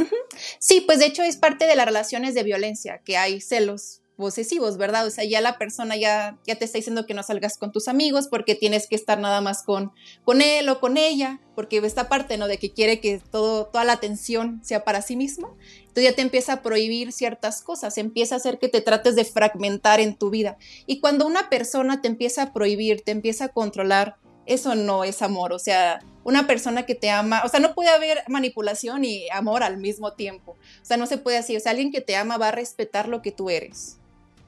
Sí, 0.58 0.80
pues 0.80 0.98
de 0.98 1.04
hecho 1.04 1.22
es 1.22 1.36
parte 1.36 1.66
de 1.66 1.76
las 1.76 1.84
relaciones 1.84 2.34
de 2.34 2.42
violencia, 2.42 3.02
que 3.04 3.18
hay 3.18 3.42
celos 3.42 4.00
posesivos, 4.16 4.76
¿verdad? 4.76 5.06
O 5.06 5.10
sea, 5.10 5.24
ya 5.24 5.40
la 5.40 5.58
persona 5.58 5.96
ya, 5.96 6.38
ya 6.46 6.56
te 6.56 6.64
está 6.64 6.78
diciendo 6.78 7.06
que 7.06 7.14
no 7.14 7.22
salgas 7.22 7.58
con 7.58 7.72
tus 7.72 7.88
amigos 7.88 8.28
porque 8.28 8.54
tienes 8.54 8.86
que 8.86 8.94
estar 8.94 9.18
nada 9.18 9.40
más 9.40 9.62
con, 9.62 9.92
con 10.24 10.40
él 10.40 10.68
o 10.68 10.80
con 10.80 10.96
ella, 10.96 11.40
porque 11.54 11.78
esta 11.78 12.08
parte, 12.08 12.38
¿no? 12.38 12.46
De 12.46 12.58
que 12.58 12.72
quiere 12.72 13.00
que 13.00 13.20
todo, 13.30 13.66
toda 13.66 13.84
la 13.84 13.94
atención 13.94 14.60
sea 14.64 14.84
para 14.84 15.02
sí 15.02 15.16
mismo. 15.16 15.56
Entonces 15.80 16.04
ya 16.04 16.14
te 16.14 16.22
empieza 16.22 16.54
a 16.54 16.62
prohibir 16.62 17.12
ciertas 17.12 17.62
cosas, 17.62 17.98
empieza 17.98 18.36
a 18.36 18.38
hacer 18.38 18.58
que 18.58 18.68
te 18.68 18.80
trates 18.80 19.16
de 19.16 19.24
fragmentar 19.24 20.00
en 20.00 20.16
tu 20.16 20.30
vida. 20.30 20.56
Y 20.86 21.00
cuando 21.00 21.26
una 21.26 21.50
persona 21.50 22.00
te 22.00 22.08
empieza 22.08 22.42
a 22.42 22.52
prohibir, 22.52 23.02
te 23.02 23.12
empieza 23.12 23.46
a 23.46 23.48
controlar, 23.48 24.16
eso 24.46 24.74
no 24.74 25.04
es 25.04 25.22
amor, 25.22 25.52
o 25.52 25.58
sea, 25.58 26.00
una 26.22 26.46
persona 26.46 26.84
que 26.84 26.94
te 26.94 27.10
ama, 27.10 27.42
o 27.44 27.48
sea, 27.48 27.60
no 27.60 27.74
puede 27.74 27.88
haber 27.88 28.22
manipulación 28.28 29.04
y 29.04 29.28
amor 29.30 29.62
al 29.62 29.78
mismo 29.78 30.12
tiempo, 30.12 30.52
o 30.52 30.84
sea, 30.84 30.98
no 30.98 31.06
se 31.06 31.16
puede 31.16 31.38
así, 31.38 31.56
o 31.56 31.60
sea, 31.60 31.70
alguien 31.70 31.90
que 31.90 32.02
te 32.02 32.14
ama 32.14 32.36
va 32.36 32.48
a 32.48 32.52
respetar 32.52 33.08
lo 33.08 33.22
que 33.22 33.32
tú 33.32 33.48
eres 33.48 33.98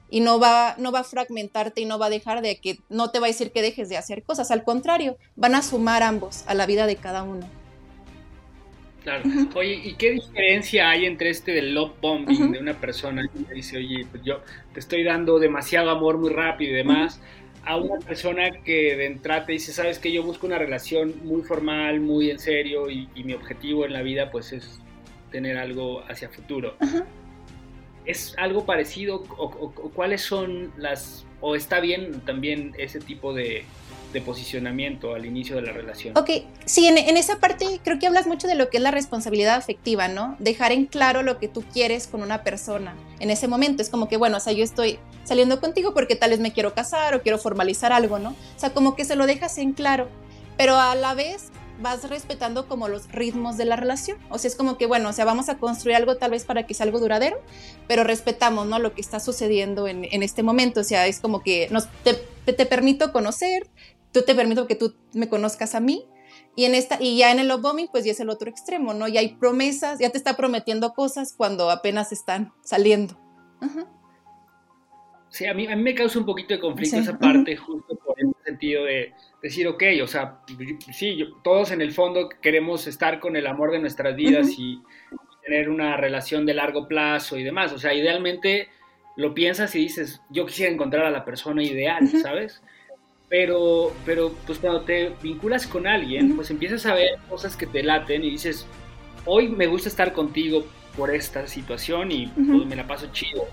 y 0.09 0.21
no 0.21 0.39
va, 0.39 0.75
no 0.77 0.91
va 0.91 0.99
a 0.99 1.03
fragmentarte 1.03 1.81
y 1.81 1.85
no 1.85 1.99
va 1.99 2.07
a 2.07 2.09
dejar 2.09 2.41
de 2.41 2.57
que, 2.57 2.79
no 2.89 3.11
te 3.11 3.19
va 3.19 3.27
a 3.27 3.29
decir 3.29 3.51
que 3.51 3.61
dejes 3.61 3.89
de 3.89 3.97
hacer 3.97 4.23
cosas, 4.23 4.51
al 4.51 4.63
contrario, 4.63 5.17
van 5.35 5.55
a 5.55 5.61
sumar 5.61 6.03
ambos 6.03 6.43
a 6.47 6.53
la 6.53 6.65
vida 6.65 6.87
de 6.87 6.95
cada 6.95 7.23
uno. 7.23 7.47
Claro. 9.03 9.23
Oye, 9.55 9.79
¿y 9.85 9.95
qué 9.95 10.11
diferencia 10.11 10.89
hay 10.89 11.05
entre 11.05 11.29
este 11.29 11.53
del 11.53 11.73
love 11.73 11.93
bombing 12.01 12.51
de 12.51 12.59
una 12.59 12.73
persona 12.73 13.25
que 13.25 13.53
dice, 13.53 13.77
oye, 13.77 14.05
pues 14.11 14.21
yo 14.23 14.41
te 14.73 14.81
estoy 14.81 15.03
dando 15.03 15.39
demasiado 15.39 15.89
amor 15.91 16.17
muy 16.17 16.29
rápido 16.29 16.73
y 16.73 16.75
demás, 16.75 17.21
a 17.63 17.77
una 17.77 17.99
persona 17.99 18.49
que 18.63 18.95
de 18.95 19.05
entrada 19.05 19.45
te 19.45 19.53
dice, 19.53 19.71
sabes 19.71 19.99
que 19.99 20.11
yo 20.11 20.23
busco 20.23 20.47
una 20.47 20.57
relación 20.57 21.13
muy 21.23 21.41
formal, 21.41 21.99
muy 21.99 22.31
en 22.31 22.39
serio 22.39 22.89
y, 22.89 23.07
mi 23.23 23.33
objetivo 23.33 23.85
en 23.85 23.93
la 23.93 24.01
vida 24.01 24.31
pues 24.31 24.53
es 24.53 24.79
tener 25.31 25.57
algo 25.57 26.01
hacia 26.09 26.29
futuro? 26.29 26.75
¿Es 28.07 28.33
algo 28.37 28.65
parecido 28.65 29.23
o, 29.37 29.71
cuáles 29.93 30.21
son 30.21 30.71
las... 30.77 31.25
o 31.41 31.55
está 31.55 31.79
bien 31.79 32.21
también 32.21 32.73
ese 32.77 32.99
tipo 32.99 33.33
de, 33.33 33.65
posicionamiento 34.25 35.13
al 35.13 35.27
inicio 35.27 35.57
de 35.57 35.61
la 35.61 35.71
relación. 35.71 36.17
Ok, 36.17 36.31
sí, 36.65 36.87
en, 36.87 36.97
esa 37.17 37.39
parte 37.39 37.79
creo 37.83 37.99
que 37.99 38.07
hablas 38.07 38.25
mucho 38.25 38.47
de 38.47 38.55
lo 38.55 38.71
que 38.71 38.77
es 38.77 38.83
la 38.83 38.89
responsabilidad 38.89 39.57
afectiva, 39.57 40.07
¿no? 40.07 40.35
Dejar 40.39 40.71
en 40.71 40.87
claro 40.87 41.21
lo 41.21 41.37
que 41.37 41.47
tú 41.47 41.63
quieres 41.71 42.07
con 42.07 42.23
una 42.23 42.41
persona 42.41 42.95
en 43.19 43.29
ese 43.29 43.47
momento. 43.47 43.83
Es 43.83 43.91
como 43.91 44.09
que, 44.09 44.17
bueno, 44.17 44.37
o 44.37 44.39
sea, 44.39 44.53
yo 44.53 44.63
estoy 44.63 44.97
saliendo 45.23 45.59
contigo 45.59 45.93
porque 45.93 46.15
tal 46.15 46.31
vez 46.31 46.39
me 46.39 46.51
quiero 46.51 46.73
casar 46.73 47.13
o 47.13 47.21
quiero 47.21 47.37
formalizar 47.37 47.93
algo, 47.93 48.17
¿no? 48.17 48.29
O 48.29 48.59
sea, 48.59 48.73
como 48.73 48.95
que 48.95 49.05
se 49.05 49.15
lo 49.15 49.27
dejas 49.27 49.55
en 49.59 49.73
claro, 49.73 50.07
pero 50.57 50.77
a 50.77 50.95
la 50.95 51.13
vez 51.13 51.51
vas 51.79 52.09
respetando 52.09 52.67
como 52.67 52.87
los 52.87 53.11
ritmos 53.11 53.57
de 53.57 53.65
la 53.65 53.75
relación. 53.75 54.17
O 54.29 54.37
sea, 54.37 54.49
es 54.49 54.55
como 54.55 54.77
que, 54.77 54.85
bueno, 54.85 55.09
o 55.09 55.13
sea, 55.13 55.25
vamos 55.25 55.49
a 55.49 55.57
construir 55.57 55.95
algo 55.95 56.17
tal 56.17 56.31
vez 56.31 56.45
para 56.45 56.65
que 56.65 56.73
sea 56.73 56.85
algo 56.85 56.99
duradero, 56.99 57.37
pero 57.87 58.03
respetamos, 58.03 58.67
¿no? 58.67 58.79
Lo 58.79 58.93
que 58.93 59.01
está 59.01 59.19
sucediendo 59.19 59.87
en, 59.87 60.05
este 60.23 60.43
momento. 60.43 60.81
O 60.81 60.83
sea, 60.83 61.07
es 61.07 61.19
como 61.19 61.41
que 61.41 61.67
nos, 61.71 61.87
te, 62.03 62.65
permito 62.65 63.11
conocer, 63.11 63.67
tú 64.11 64.23
te 64.23 64.35
permito 64.35 64.67
que 64.67 64.75
tú 64.75 64.95
me 65.13 65.29
conozcas 65.29 65.75
a 65.75 65.79
mí. 65.79 66.05
Y, 66.55 66.65
en 66.65 66.73
esta, 66.73 66.97
y 66.99 67.17
ya 67.17 67.31
en 67.31 67.39
el 67.39 67.47
love 67.47 67.61
bombing, 67.61 67.87
pues 67.91 68.03
ya 68.03 68.11
es 68.11 68.19
el 68.19 68.29
otro 68.29 68.49
extremo, 68.49 68.93
¿no? 68.93 69.07
Ya 69.07 69.19
hay 69.19 69.35
promesas, 69.35 69.99
ya 69.99 70.09
te 70.09 70.17
está 70.17 70.35
prometiendo 70.35 70.93
cosas 70.93 71.33
cuando 71.33 71.69
apenas 71.69 72.11
están 72.11 72.51
saliendo. 72.63 73.19
Sí, 75.29 75.45
a 75.45 75.53
mí, 75.53 75.67
a 75.67 75.75
mí 75.75 75.83
me 75.83 75.93
causa 75.93 76.17
un 76.17 76.25
poquito 76.25 76.55
de 76.55 76.59
conflicto 76.59 76.97
esa 76.97 77.17
parte, 77.17 77.55
justo 77.57 77.95
por 78.03 78.19
el 78.19 78.33
sentido 78.57 78.85
de 78.85 79.13
decir, 79.41 79.67
ok, 79.67 79.83
o 80.03 80.07
sea, 80.07 80.39
sí, 80.91 81.23
todos 81.43 81.71
en 81.71 81.81
el 81.81 81.91
fondo 81.93 82.29
queremos 82.41 82.87
estar 82.87 83.19
con 83.19 83.35
el 83.35 83.45
amor 83.45 83.71
de 83.71 83.79
nuestras 83.79 84.15
vidas 84.15 84.49
y 84.57 84.81
tener 85.45 85.69
una 85.69 85.95
relación 85.95 86.45
de 86.45 86.55
largo 86.55 86.87
plazo 86.87 87.37
y 87.37 87.43
demás. 87.43 87.71
O 87.71 87.77
sea, 87.77 87.93
idealmente 87.93 88.69
lo 89.15 89.33
piensas 89.33 89.75
y 89.75 89.79
dices, 89.79 90.21
yo 90.29 90.45
quisiera 90.45 90.71
encontrar 90.71 91.05
a 91.05 91.11
la 91.11 91.23
persona 91.23 91.63
ideal, 91.63 92.07
¿sabes? 92.21 92.61
Pero, 93.29 93.93
pero 94.05 94.33
pues 94.45 94.57
cuando 94.57 94.81
te 94.81 95.11
vinculas 95.21 95.67
con 95.67 95.85
alguien, 95.85 96.35
pues 96.35 96.49
empiezas 96.49 96.85
a 96.85 96.95
ver 96.95 97.19
cosas 97.29 97.55
que 97.55 97.67
te 97.67 97.83
laten 97.83 98.23
y 98.23 98.31
dices, 98.31 98.65
hoy 99.25 99.49
me 99.49 99.67
gusta 99.67 99.89
estar 99.89 100.13
contigo 100.13 100.65
por 100.95 101.13
esta 101.13 101.45
situación 101.45 102.11
y 102.11 102.27
pues, 102.27 102.65
me 102.65 102.75
la 102.75 102.87
paso 102.87 103.07
chido 103.11 103.47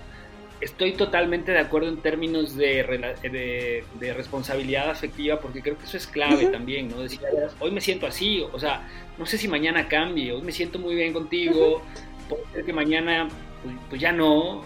estoy 0.61 0.93
totalmente 0.93 1.51
de 1.51 1.59
acuerdo 1.59 1.89
en 1.89 1.97
términos 1.97 2.55
de, 2.55 3.83
de, 3.99 4.13
responsabilidad 4.13 4.89
afectiva, 4.89 5.39
porque 5.39 5.61
creo 5.61 5.77
que 5.77 5.85
eso 5.85 5.97
es 5.97 6.07
clave 6.07 6.45
también, 6.47 6.89
¿no? 6.89 7.01
Decir, 7.01 7.19
hoy 7.59 7.71
me 7.71 7.81
siento 7.81 8.07
así, 8.07 8.43
o 8.51 8.59
sea, 8.59 8.87
no 9.17 9.25
sé 9.25 9.37
si 9.37 9.47
mañana 9.47 9.87
cambie, 9.87 10.31
hoy 10.31 10.41
me 10.41 10.51
siento 10.51 10.79
muy 10.79 10.95
bien 10.95 11.13
contigo, 11.13 11.81
puede 12.29 12.43
ser 12.53 12.65
que 12.65 12.73
mañana 12.73 13.27
pues, 13.63 13.75
pues, 13.89 14.01
ya 14.01 14.11
no, 14.11 14.63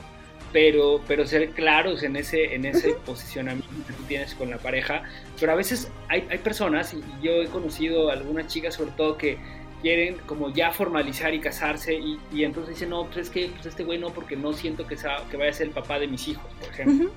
pero, 0.52 1.02
pero 1.08 1.26
ser 1.26 1.52
claros 1.52 2.04
en 2.04 2.16
ese, 2.16 2.56
en 2.56 2.66
ese 2.66 2.92
posicionamiento 3.06 3.70
que 3.88 3.94
tú 3.94 4.04
tienes 4.04 4.34
con 4.36 4.50
la 4.50 4.58
pareja. 4.58 5.04
Pero 5.40 5.52
a 5.52 5.56
veces 5.56 5.92
hay, 6.08 6.28
hay 6.30 6.38
personas, 6.40 6.94
y 6.94 7.02
yo 7.22 7.42
he 7.42 7.48
conocido 7.48 8.10
algunas 8.12 8.48
chicas 8.48 8.76
sobre 8.76 8.92
todo 8.92 9.18
que 9.18 9.38
quieren 9.82 10.18
como 10.26 10.50
ya 10.54 10.72
formalizar 10.72 11.34
y 11.34 11.40
casarse 11.40 11.94
y, 11.94 12.20
y 12.34 12.44
entonces 12.44 12.76
dicen, 12.76 12.90
no, 12.90 13.06
pues 13.06 13.18
es 13.18 13.30
que 13.30 13.50
pues 13.50 13.66
este 13.66 13.84
güey 13.84 13.98
no, 14.00 14.10
porque 14.10 14.36
no 14.36 14.54
siento 14.54 14.86
que, 14.86 14.98
sea, 14.98 15.24
que 15.30 15.38
vaya 15.38 15.52
a 15.52 15.54
ser 15.54 15.68
el 15.68 15.74
papá 15.74 16.00
de 16.00 16.08
mis 16.08 16.28
hijos, 16.28 16.52
por 16.60 16.70
ejemplo. 16.70 17.12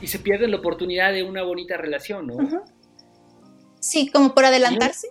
Y 0.00 0.08
se 0.08 0.18
pierde 0.18 0.48
la 0.48 0.56
oportunidad 0.56 1.12
de 1.12 1.22
una 1.22 1.42
bonita 1.42 1.76
relación, 1.76 2.26
¿no? 2.26 2.64
Sí, 3.80 4.10
como 4.10 4.34
por 4.34 4.44
adelantarse. 4.44 5.08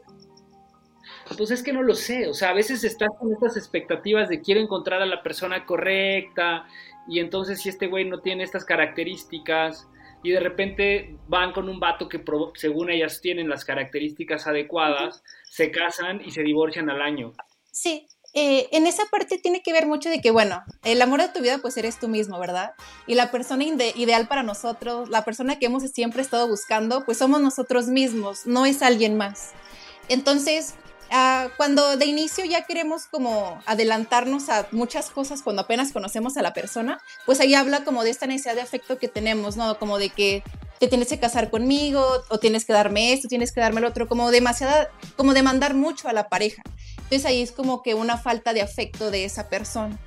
Pues 1.37 1.51
es 1.51 1.63
que 1.63 1.71
no 1.71 1.81
lo 1.81 1.95
sé, 1.95 2.27
o 2.27 2.33
sea, 2.33 2.49
a 2.49 2.53
veces 2.53 2.83
estás 2.83 3.09
con 3.17 3.31
estas 3.31 3.55
expectativas 3.55 4.27
de 4.27 4.41
quiero 4.41 4.59
encontrar 4.59 5.01
a 5.01 5.05
la 5.05 5.23
persona 5.23 5.65
correcta 5.65 6.65
y 7.07 7.19
entonces 7.19 7.61
si 7.61 7.69
este 7.69 7.87
güey 7.87 8.03
no 8.03 8.19
tiene 8.19 8.43
estas 8.43 8.65
características 8.65 9.87
y 10.23 10.31
de 10.31 10.39
repente 10.39 11.15
van 11.27 11.53
con 11.53 11.69
un 11.69 11.79
vato 11.79 12.09
que 12.09 12.21
según 12.55 12.91
ellas 12.91 13.21
tienen 13.21 13.49
las 13.49 13.63
características 13.63 14.45
adecuadas, 14.45 15.23
se 15.51 15.69
casan 15.69 16.21
y 16.23 16.31
se 16.31 16.43
divorcian 16.43 16.89
al 16.89 17.01
año. 17.01 17.33
Sí, 17.71 18.07
eh, 18.33 18.69
en 18.71 18.87
esa 18.87 19.03
parte 19.11 19.37
tiene 19.37 19.61
que 19.61 19.73
ver 19.73 19.85
mucho 19.85 20.09
de 20.09 20.21
que, 20.21 20.31
bueno, 20.31 20.63
el 20.83 21.01
amor 21.01 21.21
de 21.21 21.27
tu 21.27 21.41
vida 21.41 21.57
pues 21.57 21.75
eres 21.75 21.99
tú 21.99 22.07
mismo, 22.07 22.39
¿verdad? 22.39 22.73
Y 23.05 23.15
la 23.15 23.31
persona 23.31 23.65
ideal 23.65 24.27
para 24.27 24.43
nosotros, 24.43 25.09
la 25.09 25.25
persona 25.25 25.59
que 25.59 25.65
hemos 25.65 25.83
siempre 25.91 26.21
estado 26.21 26.47
buscando, 26.47 27.03
pues 27.03 27.17
somos 27.17 27.41
nosotros 27.41 27.87
mismos, 27.87 28.45
no 28.45 28.65
es 28.65 28.81
alguien 28.81 29.17
más. 29.17 29.51
Entonces, 30.07 30.75
Ah, 31.13 31.49
cuando 31.57 31.97
de 31.97 32.05
inicio 32.05 32.45
ya 32.45 32.65
queremos 32.65 33.05
como 33.05 33.61
adelantarnos 33.65 34.47
a 34.47 34.69
muchas 34.71 35.09
cosas 35.09 35.41
cuando 35.43 35.63
apenas 35.63 35.91
conocemos 35.91 36.37
a 36.37 36.41
la 36.41 36.53
persona, 36.53 37.01
pues 37.25 37.41
ahí 37.41 37.53
habla 37.53 37.83
como 37.83 38.05
de 38.05 38.11
esta 38.11 38.27
necesidad 38.27 38.55
de 38.55 38.61
afecto 38.61 38.97
que 38.97 39.09
tenemos, 39.09 39.57
¿no? 39.57 39.77
Como 39.77 39.97
de 39.97 40.09
que 40.09 40.41
te 40.81 40.87
tienes 40.87 41.09
que 41.09 41.19
casar 41.19 41.51
conmigo 41.51 42.03
o 42.29 42.39
tienes 42.39 42.65
que 42.65 42.73
darme 42.73 43.13
esto, 43.13 43.27
tienes 43.27 43.51
que 43.51 43.61
darme 43.61 43.81
el 43.81 43.85
otro, 43.85 44.07
como 44.07 44.31
demasiada, 44.31 44.89
como 45.15 45.35
demandar 45.35 45.75
mucho 45.75 46.09
a 46.09 46.13
la 46.13 46.27
pareja. 46.27 46.63
Entonces 46.97 47.23
ahí 47.25 47.43
es 47.43 47.51
como 47.51 47.83
que 47.83 47.93
una 47.93 48.17
falta 48.17 48.51
de 48.51 48.63
afecto 48.63 49.11
de 49.11 49.25
esa 49.25 49.47
persona 49.47 49.99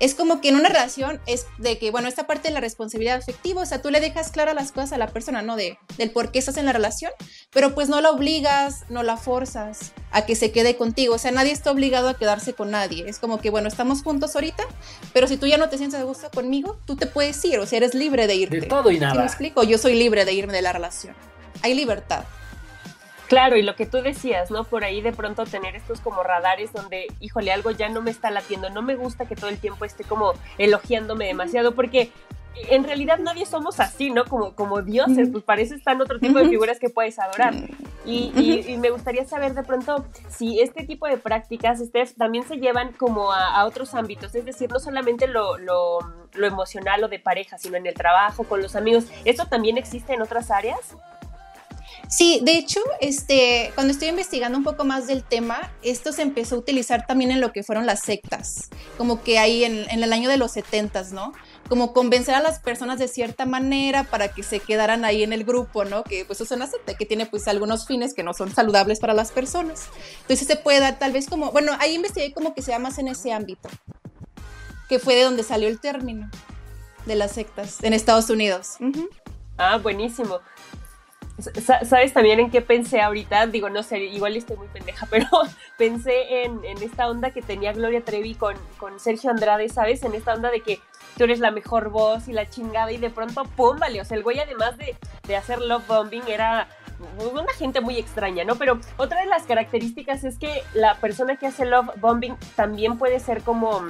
es 0.00 0.14
como 0.14 0.40
que 0.40 0.48
en 0.48 0.56
una 0.56 0.68
relación 0.68 1.20
es 1.26 1.46
de 1.58 1.78
que, 1.78 1.90
bueno, 1.90 2.08
esta 2.08 2.26
parte 2.26 2.48
de 2.48 2.54
la 2.54 2.60
responsabilidad 2.60 3.16
afectiva, 3.16 3.62
o 3.62 3.66
sea, 3.66 3.80
tú 3.80 3.90
le 3.90 4.00
dejas 4.00 4.30
claras 4.30 4.54
las 4.54 4.72
cosas 4.72 4.92
a 4.92 4.98
la 4.98 5.08
persona, 5.08 5.42
¿no? 5.42 5.56
De, 5.56 5.78
del 5.98 6.10
por 6.10 6.32
qué 6.32 6.38
estás 6.38 6.56
en 6.56 6.66
la 6.66 6.72
relación, 6.72 7.12
pero 7.52 7.74
pues 7.74 7.88
no 7.88 8.00
la 8.00 8.10
obligas, 8.10 8.84
no 8.88 9.02
la 9.02 9.16
forzas 9.16 9.92
a 10.10 10.26
que 10.26 10.36
se 10.36 10.52
quede 10.52 10.76
contigo, 10.76 11.14
o 11.14 11.18
sea, 11.18 11.30
nadie 11.30 11.52
está 11.52 11.70
obligado 11.70 12.08
a 12.08 12.14
quedarse 12.14 12.54
con 12.54 12.70
nadie, 12.70 13.08
es 13.08 13.18
como 13.18 13.40
que, 13.40 13.50
bueno, 13.50 13.68
estamos 13.68 14.02
juntos 14.02 14.34
ahorita, 14.34 14.64
pero 15.12 15.26
si 15.26 15.36
tú 15.36 15.46
ya 15.46 15.58
no 15.58 15.68
te 15.68 15.78
sientes 15.78 15.98
de 15.98 16.04
gusto 16.04 16.30
conmigo, 16.30 16.78
tú 16.86 16.96
te 16.96 17.06
puedes 17.06 17.44
ir, 17.44 17.58
o 17.58 17.66
sea, 17.66 17.78
eres 17.78 17.94
libre 17.94 18.26
de 18.26 18.34
irte. 18.34 18.60
De 18.60 18.66
todo 18.66 18.90
y 18.90 18.98
nada. 18.98 19.12
¿Sí 19.12 19.18
me 19.18 19.26
explico? 19.26 19.62
Yo 19.62 19.78
soy 19.78 19.94
libre 19.94 20.24
de 20.24 20.32
irme 20.32 20.52
de 20.52 20.62
la 20.62 20.72
relación. 20.72 21.14
Hay 21.62 21.74
libertad. 21.74 22.24
Claro, 23.28 23.56
y 23.56 23.62
lo 23.62 23.74
que 23.74 23.86
tú 23.86 24.02
decías, 24.02 24.50
¿no? 24.50 24.64
Por 24.64 24.84
ahí 24.84 25.00
de 25.00 25.12
pronto 25.12 25.44
tener 25.44 25.76
estos 25.76 26.00
como 26.00 26.22
radares 26.22 26.72
donde, 26.72 27.06
híjole, 27.20 27.52
algo 27.52 27.70
ya 27.70 27.88
no 27.88 28.02
me 28.02 28.10
está 28.10 28.30
latiendo, 28.30 28.68
no 28.70 28.82
me 28.82 28.96
gusta 28.96 29.26
que 29.26 29.36
todo 29.36 29.48
el 29.48 29.58
tiempo 29.58 29.84
esté 29.84 30.04
como 30.04 30.34
elogiándome 30.58 31.26
demasiado, 31.26 31.74
porque 31.74 32.10
en 32.68 32.84
realidad 32.84 33.18
nadie 33.18 33.46
somos 33.46 33.80
así, 33.80 34.10
¿no? 34.10 34.24
Como, 34.24 34.54
como 34.54 34.82
dioses, 34.82 35.28
pues 35.30 35.42
para 35.42 35.60
eso 35.60 35.74
están 35.74 36.00
otro 36.00 36.20
tipo 36.20 36.38
de 36.38 36.48
figuras 36.48 36.78
que 36.78 36.88
puedes 36.88 37.18
adorar. 37.18 37.54
Y, 38.04 38.76
me 38.78 38.90
gustaría 38.90 39.24
saber 39.24 39.54
de 39.54 39.62
pronto 39.62 40.04
si 40.28 40.60
este 40.60 40.84
tipo 40.84 41.06
de 41.06 41.16
prácticas, 41.16 41.78
Steph, 41.78 42.14
también 42.16 42.46
se 42.46 42.56
llevan 42.56 42.92
como 42.92 43.32
a, 43.32 43.64
otros 43.64 43.94
ámbitos, 43.94 44.34
es 44.34 44.44
decir, 44.44 44.70
no 44.70 44.78
solamente 44.78 45.26
lo, 45.26 45.58
lo, 45.58 45.98
lo 46.34 46.46
emocional 46.46 47.02
o 47.02 47.08
de 47.08 47.18
pareja, 47.18 47.58
sino 47.58 47.76
en 47.76 47.86
el 47.86 47.94
trabajo, 47.94 48.44
con 48.44 48.62
los 48.62 48.76
amigos. 48.76 49.06
¿Esto 49.24 49.46
también 49.46 49.78
existe 49.78 50.12
en 50.14 50.22
otras 50.22 50.50
áreas? 50.50 50.96
Sí, 52.16 52.38
de 52.44 52.56
hecho, 52.56 52.78
este, 53.00 53.72
cuando 53.74 53.92
estoy 53.92 54.06
investigando 54.06 54.56
un 54.56 54.62
poco 54.62 54.84
más 54.84 55.08
del 55.08 55.24
tema, 55.24 55.72
esto 55.82 56.12
se 56.12 56.22
empezó 56.22 56.54
a 56.54 56.58
utilizar 56.58 57.06
también 57.08 57.32
en 57.32 57.40
lo 57.40 57.50
que 57.50 57.64
fueron 57.64 57.86
las 57.86 58.02
sectas, 58.02 58.70
como 58.96 59.24
que 59.24 59.40
ahí 59.40 59.64
en, 59.64 59.90
el 59.90 60.12
año 60.12 60.28
de 60.28 60.36
los 60.36 60.52
setentas, 60.52 61.10
¿no? 61.10 61.32
Como 61.68 61.92
convencer 61.92 62.36
a 62.36 62.40
las 62.40 62.60
personas 62.60 63.00
de 63.00 63.08
cierta 63.08 63.46
manera 63.46 64.04
para 64.04 64.28
que 64.28 64.44
se 64.44 64.60
quedaran 64.60 65.04
ahí 65.04 65.24
en 65.24 65.32
el 65.32 65.42
grupo, 65.42 65.84
¿no? 65.84 66.04
Que 66.04 66.24
pues 66.24 66.40
es 66.40 66.52
una 66.52 66.68
secta 66.68 66.94
que 66.94 67.04
tiene 67.04 67.26
pues 67.26 67.48
algunos 67.48 67.84
fines 67.84 68.14
que 68.14 68.22
no 68.22 68.32
son 68.32 68.54
saludables 68.54 69.00
para 69.00 69.12
las 69.12 69.32
personas. 69.32 69.88
Entonces 70.20 70.46
se 70.46 70.54
puede 70.54 70.78
dar 70.78 71.00
tal 71.00 71.10
vez 71.10 71.28
como, 71.28 71.50
bueno, 71.50 71.72
ahí 71.80 71.96
investigué 71.96 72.32
como 72.32 72.54
que 72.54 72.62
sea 72.62 72.78
más 72.78 72.98
en 72.98 73.08
ese 73.08 73.32
ámbito, 73.32 73.68
que 74.88 75.00
fue 75.00 75.16
de 75.16 75.24
donde 75.24 75.42
salió 75.42 75.66
el 75.66 75.80
término 75.80 76.30
de 77.06 77.16
las 77.16 77.32
sectas 77.32 77.82
en 77.82 77.92
Estados 77.92 78.30
Unidos. 78.30 78.76
Ah, 79.58 79.78
buenísimo. 79.78 80.38
¿Sabes 81.84 82.12
también 82.12 82.38
en 82.38 82.50
qué 82.50 82.60
pensé 82.60 83.00
ahorita? 83.00 83.48
Digo, 83.48 83.68
no 83.68 83.82
sé, 83.82 83.98
igual 83.98 84.36
estoy 84.36 84.56
muy 84.56 84.68
pendeja, 84.68 85.06
pero 85.10 85.26
pensé 85.76 86.44
en, 86.44 86.60
esta 86.80 87.08
onda 87.08 87.30
que 87.30 87.42
tenía 87.42 87.72
Gloria 87.72 88.04
Trevi 88.04 88.34
con, 88.34 88.54
con, 88.78 89.00
Sergio 89.00 89.30
Andrade, 89.30 89.68
¿sabes? 89.68 90.02
En 90.04 90.14
esta 90.14 90.34
onda 90.34 90.50
de 90.50 90.60
que 90.60 90.80
tú 91.16 91.24
eres 91.24 91.40
la 91.40 91.50
mejor 91.50 91.90
voz 91.90 92.28
y 92.28 92.32
la 92.32 92.48
chingada 92.48 92.92
y 92.92 92.98
de 92.98 93.10
pronto, 93.10 93.44
¡pum! 93.56 93.78
Vale, 93.78 94.00
o 94.00 94.04
sea, 94.04 94.16
el 94.16 94.22
güey 94.22 94.38
además 94.38 94.78
de, 94.78 94.96
de 95.26 95.36
hacer 95.36 95.60
love 95.60 95.86
bombing 95.88 96.22
era 96.28 96.68
una 97.18 97.52
gente 97.54 97.80
muy 97.80 97.98
extraña, 97.98 98.44
¿no? 98.44 98.54
Pero 98.54 98.78
otra 98.96 99.20
de 99.20 99.26
las 99.26 99.42
características 99.42 100.22
es 100.22 100.38
que 100.38 100.62
la 100.72 100.94
persona 100.96 101.36
que 101.36 101.48
hace 101.48 101.64
love 101.64 101.90
bombing 102.00 102.36
también 102.54 102.96
puede 102.98 103.18
ser 103.18 103.42
como 103.42 103.82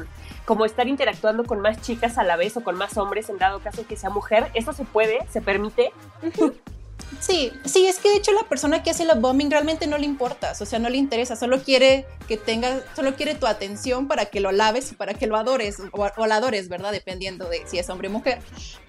como 0.45 0.67
estar 0.67 0.87
interactuando 0.89 1.45
con 1.45 1.61
más 1.61 1.81
chicas 1.81 2.19
a 2.19 2.25
la 2.25 2.37
vez 2.37 2.57
o 2.59 2.63
con 2.63 2.77
más 2.77 2.99
hombres 2.99 3.31
en 3.31 3.39
dado 3.39 3.61
caso 3.61 3.87
que 3.87 3.97
sea 3.97 4.11
mujer. 4.11 4.51
Eso 4.55 4.73
se 4.73 4.85
puede, 4.85 5.27
se 5.31 5.41
permite. 5.41 5.91
Sí, 7.21 7.53
sí, 7.65 7.87
es 7.87 7.99
que 7.99 8.11
de 8.11 8.17
hecho 8.17 8.33
la 8.33 8.49
persona 8.49 8.83
que 8.83 8.91
hace 8.91 9.05
la 9.05 9.15
bombing 9.15 9.51
realmente 9.51 9.87
no 9.87 9.97
le 9.97 10.05
importa, 10.05 10.53
o 10.61 10.67
sea, 10.67 10.79
no 10.79 10.91
le 10.91 10.99
interesa, 10.99 11.37
solo 11.37 11.63
quiere 11.63 12.07
que 12.29 12.37
tenga, 12.37 12.83
solo 12.95 13.15
quiere 13.15 13.35
tu 13.35 13.47
atención 13.47 14.09
para 14.09 14.27
que 14.27 14.41
lo 14.41 14.53
laves 14.53 14.95
para 14.95 15.15
que 15.15 15.27
lo 15.27 15.37
adores, 15.37 15.79
o, 15.93 16.11
o 16.17 16.27
la 16.27 16.37
adores, 16.37 16.69
¿verdad? 16.69 16.93
Dependiendo 16.93 17.49
de 17.49 17.67
si 17.67 17.79
es 17.79 17.89
hombre 17.89 18.09
o 18.09 18.11
mujer. 18.11 18.41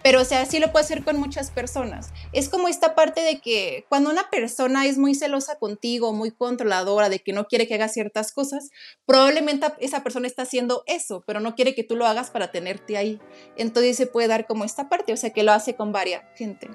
Pero, 0.04 0.22
o 0.22 0.26
sea, 0.26 0.46
sí 0.46 0.60
lo 0.60 0.72
puede 0.72 0.86
hacer 0.86 1.04
con 1.04 1.18
muchas 1.18 1.52
personas. 1.52 2.12
Es 2.32 2.50
como 2.50 2.68
esta 2.68 2.94
parte 2.96 3.22
de 3.22 3.40
que 3.40 3.86
cuando 3.90 4.10
una 4.10 4.30
persona 4.30 4.86
es 4.86 4.98
muy 4.98 5.16
celosa 5.16 5.58
contigo, 5.58 6.14
muy 6.14 6.32
controladora, 6.32 7.10
de 7.10 7.20
que 7.20 7.34
no 7.34 7.46
quiere 7.48 7.68
que 7.68 7.76
hagas 7.76 7.94
ciertas 7.94 8.32
cosas, 8.32 8.70
probablemente 9.06 9.68
esa 9.80 10.04
persona 10.04 10.28
está 10.28 10.44
haciendo 10.44 10.84
eso, 10.88 11.24
pero 11.26 11.40
no 11.40 11.56
quiere 11.56 11.74
que 11.74 11.84
tú 11.84 11.96
lo 11.96 12.06
hagas 12.06 12.30
para 12.30 12.52
tenerte 12.52 12.98
ahí. 12.98 13.20
Entonces 13.58 13.98
se 13.98 14.08
puede 14.08 14.28
dar 14.28 14.46
como 14.46 14.64
esta 14.66 14.90
parte, 14.90 15.14
o 15.14 15.18
sea, 15.18 15.32
que 15.32 15.44
lo 15.44 15.52
hace 15.52 15.76
con 15.76 15.92
varias 15.92 16.24
gente. 16.36 16.70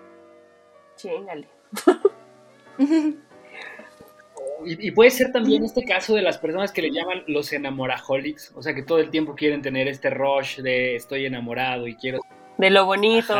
Y, 4.64 4.90
puede 4.90 5.10
ser 5.10 5.32
también 5.32 5.64
este 5.64 5.84
caso 5.84 6.14
de 6.14 6.22
las 6.22 6.38
personas 6.38 6.70
que 6.70 6.82
le 6.82 6.90
llaman 6.90 7.22
los 7.26 7.52
enamoraholics, 7.52 8.52
o 8.54 8.62
sea 8.62 8.74
que 8.74 8.82
todo 8.82 8.98
el 8.98 9.10
tiempo 9.10 9.34
quieren 9.34 9.62
tener 9.62 9.88
este 9.88 10.10
rush 10.10 10.60
de 10.60 10.96
estoy 10.96 11.24
enamorado 11.24 11.86
y 11.86 11.94
quiero... 11.94 12.20
De 12.58 12.68
lo 12.68 12.84
bonito. 12.84 13.34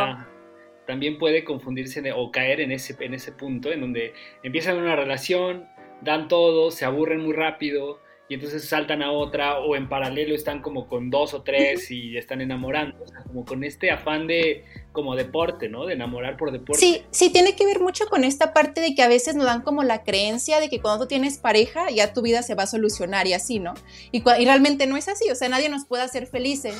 También 0.87 1.19
puede 1.19 1.43
confundirse 1.43 2.11
o 2.11 2.31
caer 2.31 2.61
en 2.61 2.71
ese, 2.71 2.95
en 2.99 3.13
ese 3.13 3.31
punto 3.31 3.71
en 3.71 3.81
donde 3.81 4.13
empiezan 4.41 4.77
una 4.77 4.95
relación, 4.95 5.67
dan 6.01 6.27
todo, 6.27 6.71
se 6.71 6.85
aburren 6.85 7.21
muy 7.21 7.33
rápido 7.33 7.99
y 8.27 8.35
entonces 8.35 8.67
saltan 8.67 9.03
a 9.03 9.11
otra 9.11 9.59
o 9.59 9.75
en 9.75 9.89
paralelo 9.89 10.33
están 10.33 10.61
como 10.61 10.87
con 10.87 11.09
dos 11.09 11.33
o 11.33 11.43
tres 11.43 11.91
y 11.91 12.17
están 12.17 12.41
enamorando, 12.41 13.03
o 13.03 13.07
sea, 13.07 13.23
como 13.23 13.45
con 13.45 13.63
este 13.63 13.91
afán 13.91 14.25
de 14.25 14.65
como 14.91 15.15
deporte, 15.15 15.69
¿no? 15.69 15.85
De 15.85 15.93
enamorar 15.93 16.37
por 16.37 16.51
deporte. 16.51 16.79
Sí, 16.79 17.03
sí, 17.11 17.29
tiene 17.29 17.55
que 17.55 17.65
ver 17.65 17.79
mucho 17.79 18.07
con 18.07 18.23
esta 18.23 18.53
parte 18.53 18.81
de 18.81 18.93
que 18.93 19.01
a 19.01 19.07
veces 19.07 19.35
nos 19.35 19.45
dan 19.45 19.61
como 19.61 19.83
la 19.83 20.03
creencia 20.03 20.59
de 20.59 20.69
que 20.69 20.81
cuando 20.81 21.05
tú 21.05 21.07
tienes 21.07 21.37
pareja 21.37 21.89
ya 21.89 22.13
tu 22.13 22.21
vida 22.21 22.43
se 22.43 22.55
va 22.55 22.63
a 22.63 22.67
solucionar 22.67 23.27
y 23.27 23.33
así, 23.33 23.59
¿no? 23.59 23.73
Y, 24.11 24.21
realmente 24.23 24.87
no 24.87 24.97
es 24.97 25.07
así, 25.07 25.29
o 25.29 25.35
sea, 25.35 25.49
nadie 25.49 25.69
nos 25.69 25.85
puede 25.85 26.03
hacer 26.03 26.27
felices. 26.27 26.75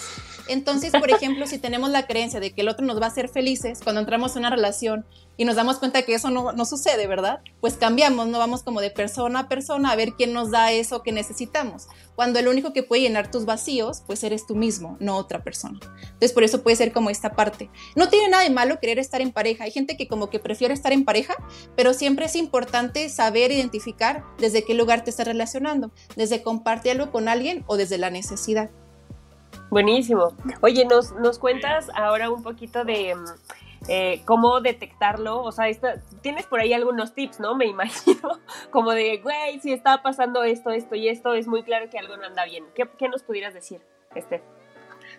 Entonces, 0.47 0.91
por 0.91 1.09
ejemplo, 1.09 1.47
si 1.47 1.57
tenemos 1.57 1.89
la 1.89 2.07
creencia 2.07 2.39
de 2.39 2.51
que 2.51 2.61
el 2.61 2.69
otro 2.69 2.85
nos 2.85 2.99
va 2.99 3.05
a 3.05 3.09
hacer 3.09 3.29
felices 3.29 3.79
cuando 3.83 4.01
entramos 4.01 4.35
en 4.35 4.39
una 4.39 4.49
relación 4.49 5.05
y 5.37 5.45
nos 5.45 5.55
damos 5.55 5.79
cuenta 5.79 6.03
que 6.03 6.13
eso 6.13 6.29
no, 6.29 6.65
sucede, 6.65 7.07
¿verdad? 7.07 7.39
Pues 7.61 7.75
cambiamos, 7.75 8.27
no 8.27 8.37
vamos 8.37 8.63
como 8.63 8.81
de 8.81 8.91
persona 8.91 9.39
a 9.39 9.47
persona 9.47 9.91
a 9.91 9.95
ver 9.95 10.13
quién 10.13 10.33
nos 10.33 10.51
da 10.51 10.71
eso 10.71 11.01
que 11.01 11.11
necesitamos. 11.11 11.87
Cuando 12.15 12.37
el 12.37 12.47
único 12.47 12.73
que 12.73 12.83
puede 12.83 13.01
llenar 13.01 13.31
tus 13.31 13.45
vacíos, 13.45 14.03
pues 14.05 14.23
eres 14.23 14.45
tú 14.45 14.55
mismo, 14.55 14.97
no 14.99 15.17
otra 15.17 15.43
persona. 15.43 15.79
Entonces 16.03 16.33
por 16.33 16.43
eso 16.43 16.61
puede 16.61 16.75
ser 16.75 16.91
como 16.91 17.09
esta 17.09 17.33
parte. 17.33 17.71
Tiene 18.09 18.29
nada 18.29 18.43
de 18.43 18.49
malo 18.49 18.79
querer 18.79 18.99
estar 18.99 19.21
en 19.21 19.31
pareja. 19.31 19.65
Hay 19.65 19.71
gente 19.71 19.97
que 19.97 20.07
como 20.07 20.29
que 20.29 20.39
prefiere 20.39 20.73
estar 20.73 20.93
en 20.93 21.05
pareja, 21.05 21.35
pero 21.75 21.93
siempre 21.93 22.25
es 22.25 22.35
importante 22.35 23.09
saber 23.09 23.51
identificar 23.51 24.23
desde 24.37 24.63
qué 24.63 24.73
lugar 24.73 25.03
te 25.03 25.09
estás 25.09 25.27
relacionando, 25.27 25.91
desde 26.15 26.41
compartir 26.41 26.93
algo 26.93 27.11
con 27.11 27.27
alguien 27.27 27.63
o 27.67 27.77
desde 27.77 27.97
la 27.97 28.09
necesidad. 28.09 28.69
Buenísimo. 29.69 30.35
Oye, 30.61 30.85
¿nos, 30.85 31.13
nos 31.13 31.39
cuentas 31.39 31.89
ahora 31.95 32.29
un 32.29 32.43
poquito 32.43 32.83
de 32.83 33.15
eh, 33.87 34.21
cómo 34.25 34.59
detectarlo? 34.59 35.41
O 35.41 35.51
sea, 35.51 35.65
tienes 36.21 36.45
por 36.45 36.59
ahí 36.59 36.73
algunos 36.73 37.13
tips, 37.13 37.39
¿no? 37.39 37.55
Me 37.55 37.67
imagino, 37.67 38.39
como 38.71 38.91
de, 38.91 39.17
güey, 39.17 39.59
si 39.61 39.71
está 39.71 40.01
pasando 40.01 40.43
esto, 40.43 40.71
esto 40.71 40.95
y 40.95 41.07
esto, 41.07 41.33
es 41.33 41.47
muy 41.47 41.63
claro 41.63 41.89
que 41.89 41.97
algo 41.97 42.17
no 42.17 42.25
anda 42.25 42.45
bien. 42.45 42.65
¿Qué, 42.75 42.89
qué 42.97 43.07
nos 43.07 43.23
pudieras 43.23 43.53
decir, 43.53 43.81
Esther? 44.13 44.43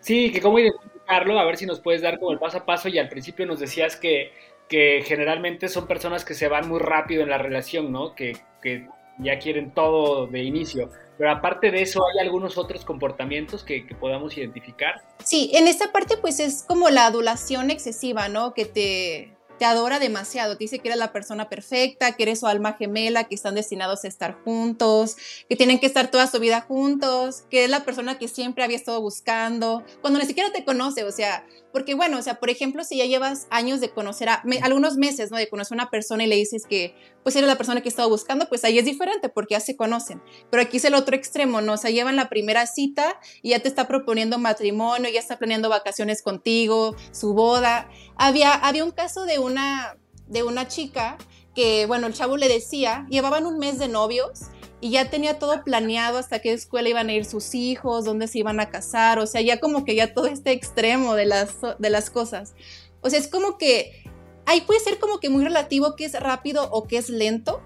Sí, 0.03 0.31
que 0.31 0.41
cómo 0.41 0.59
identificarlo, 0.59 1.39
a 1.39 1.45
ver 1.45 1.57
si 1.57 1.65
nos 1.65 1.81
puedes 1.81 2.03
dar 2.03 2.19
como 2.19 2.33
el 2.33 2.39
paso 2.39 2.59
a 2.59 2.67
paso 2.67 2.89
y 2.89 2.99
al 2.99 3.09
principio 3.09 3.47
nos 3.47 3.61
decías 3.61 3.97
que, 3.97 4.33
que 4.69 5.03
generalmente 5.07 5.69
son 5.69 5.87
personas 5.87 6.25
que 6.25 6.35
se 6.35 6.49
van 6.49 6.69
muy 6.69 6.81
rápido 6.81 7.23
en 7.23 7.31
la 7.31 7.39
relación, 7.39 7.91
¿no? 7.91 8.15
Que, 8.15 8.37
que 8.61 8.87
ya 9.19 9.39
quieren 9.39 9.73
todo 9.73 10.27
de 10.27 10.43
inicio. 10.43 10.91
Pero 11.19 11.31
aparte 11.31 11.71
de 11.71 11.83
eso, 11.83 12.03
¿hay 12.07 12.27
algunos 12.27 12.59
otros 12.59 12.85
comportamientos 12.85 13.63
que, 13.63 13.87
podamos 14.01 14.37
identificar? 14.37 15.03
Sí, 15.23 15.51
en 15.55 15.69
esta 15.69 15.93
parte 15.93 16.17
pues 16.17 16.41
es 16.41 16.65
como 16.65 16.91
la 16.91 17.07
adulación 17.07 17.71
excesiva, 17.71 18.29
¿no? 18.29 18.55
Que 18.55 18.65
te, 18.65 19.37
te 19.59 19.65
adora 19.65 19.99
demasiado, 19.99 20.57
te 20.57 20.65
dice 20.65 20.79
que 20.79 20.89
eres 20.89 20.99
la 20.99 21.13
persona 21.13 21.49
perfecta, 21.49 22.13
que 22.13 22.23
eres 22.25 22.41
su 22.41 22.47
alma 22.47 22.75
gemela, 22.75 23.25
que 23.25 23.35
están 23.35 23.55
destinados 23.55 24.05
a 24.05 24.09
estar 24.09 24.37
juntos, 24.45 25.17
que 25.49 25.57
tienen 25.57 25.79
que 25.79 25.87
estar 25.87 26.11
toda 26.11 26.27
su 26.27 26.41
vida 26.41 26.61
juntos, 26.61 27.45
que 27.51 27.65
es 27.65 27.71
la 27.71 27.85
persona 27.85 28.19
que 28.19 28.29
siempre 28.29 28.65
había 28.65 28.77
estado 28.77 29.01
buscando, 29.01 29.85
cuando 30.01 30.19
ni 30.19 30.27
siquiera 30.27 30.53
te 30.53 30.65
conoce, 30.65 31.05
o 31.05 31.13
sea, 31.13 31.45
porque 31.73 31.95
bueno, 31.95 32.18
o 32.18 32.23
sea, 32.23 32.39
por 32.39 32.51
ejemplo, 32.51 32.85
si 32.85 32.99
ya 32.99 33.07
llevas 33.07 33.47
años 33.51 33.81
de 33.81 33.91
conocer 33.91 34.29
a, 34.29 34.43
algunos 34.62 34.97
meses, 34.97 35.31
¿no? 35.31 35.37
De 35.37 35.49
conocer 35.49 35.75
a 35.75 35.83
una 35.83 35.91
persona 35.91 36.25
y 36.25 36.27
le 36.27 36.37
dices 36.37 36.66
que 36.66 36.95
pues 37.23 37.35
eres 37.37 37.49
la 37.49 37.57
persona 37.57 37.81
que 37.81 37.89
he 37.89 37.91
estado 37.91 38.09
buscando, 38.09 38.49
pues 38.49 38.64
ahí 38.64 38.79
es 38.79 38.85
diferente 38.85 39.29
porque 39.29 39.55
ya 39.55 39.61
se 39.61 39.77
conocen. 39.77 40.23
Pero 40.51 40.62
aquí 40.62 40.77
es 40.77 40.85
el 40.85 40.95
otro 40.95 41.16
extremo, 41.16 41.61
¿no? 41.61 41.75
O 41.75 41.77
sea, 41.77 41.91
llevan 41.91 42.16
la 42.16 42.29
primera 42.29 42.66
cita 42.66 43.18
y 43.43 43.51
ya 43.51 43.61
te 43.61 43.68
está 43.68 43.89
proponiendo 43.89 44.39
matrimonio, 44.39 45.11
ya 45.11 45.20
está 45.20 45.39
planeando 45.39 45.68
vacaciones 45.68 46.23
contigo, 46.23 46.97
su 47.12 47.35
boda. 47.35 47.89
Había, 48.16 48.53
había 48.53 48.85
un 48.85 48.93
caso 48.93 49.25
de 49.25 49.39
una, 49.39 49.97
de 50.27 50.43
una 50.43 50.68
chica 50.68 51.16
que, 51.55 51.87
bueno, 51.87 52.07
el 52.07 52.14
chavo 52.14 52.37
le 52.37 52.49
decía, 52.49 53.07
llevaban 53.09 53.47
un 53.47 53.59
mes 53.59 53.79
de 53.79 53.89
novios 53.89 54.51
y 54.83 54.91
ya 54.91 55.09
tenía 55.09 55.39
todo 55.39 55.62
planeado 55.62 56.18
hasta 56.18 56.41
qué 56.41 56.53
escuela 56.53 56.89
iban 56.89 57.09
a 57.09 57.12
ir 57.12 57.24
sus 57.24 57.55
hijos, 57.55 58.05
dónde 58.05 58.26
se 58.26 58.41
iban 58.41 58.59
a 58.59 58.68
casar, 58.68 59.20
o 59.20 59.28
sea, 59.28 59.41
ya 59.41 59.61
como 59.61 59.85
que 59.85 59.95
ya 59.95 60.12
todo 60.12 60.26
este 60.26 60.51
extremo 60.51 61.14
de 61.14 61.24
las, 61.24 61.55
de 61.78 61.89
las 61.89 62.11
cosas. 62.11 62.55
O 63.01 63.09
sea, 63.09 63.20
es 63.20 63.28
como 63.28 63.59
que 63.59 64.05
ahí 64.45 64.62
puede 64.62 64.80
ser 64.80 64.99
como 64.99 65.20
que 65.20 65.30
muy 65.30 65.45
relativo 65.45 65.95
que 65.95 66.05
es 66.05 66.18
rápido 66.18 66.68
o 66.72 66.89
que 66.89 66.99
es 66.99 67.11
lento, 67.11 67.62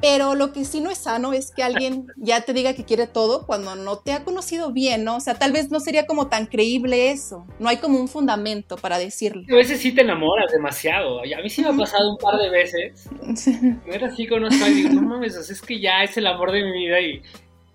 pero 0.00 0.36
lo 0.36 0.52
que 0.52 0.64
sí 0.64 0.80
no 0.80 0.90
es 0.90 0.98
sano 0.98 1.32
es 1.32 1.50
que 1.50 1.64
alguien 1.64 2.06
ya 2.16 2.42
te 2.42 2.52
diga 2.52 2.74
que 2.74 2.84
quiere 2.84 3.08
todo 3.08 3.46
cuando 3.46 3.74
no 3.74 3.98
te 3.98 4.12
ha 4.12 4.22
conocido 4.22 4.72
bien, 4.72 5.02
¿no? 5.02 5.16
O 5.16 5.20
sea, 5.20 5.34
tal 5.34 5.52
vez 5.52 5.70
no 5.70 5.80
sería 5.80 6.06
como 6.06 6.28
tan 6.28 6.46
creíble 6.46 7.10
eso. 7.10 7.46
No 7.58 7.68
hay 7.68 7.78
como 7.78 7.98
un 7.98 8.06
fundamento 8.06 8.76
para 8.76 8.98
decirlo. 8.98 9.42
A 9.50 9.56
veces 9.56 9.80
sí 9.80 9.92
te 9.92 10.02
enamoras 10.02 10.52
demasiado. 10.52 11.20
A 11.20 11.42
mí 11.42 11.50
sí 11.50 11.62
me 11.62 11.70
ha 11.70 11.76
pasado 11.76 12.12
un 12.12 12.18
par 12.18 12.38
de 12.38 12.48
veces. 12.48 13.08
Era 13.86 14.06
así 14.06 14.26
conozco 14.28 14.64
y 14.68 14.74
digo, 14.74 14.90
no 14.90 15.02
mames, 15.02 15.34
es 15.34 15.62
que 15.62 15.80
ya 15.80 16.04
es 16.04 16.16
el 16.16 16.28
amor 16.28 16.52
de 16.52 16.62
mi 16.62 16.72
vida 16.72 17.00
y, 17.00 17.22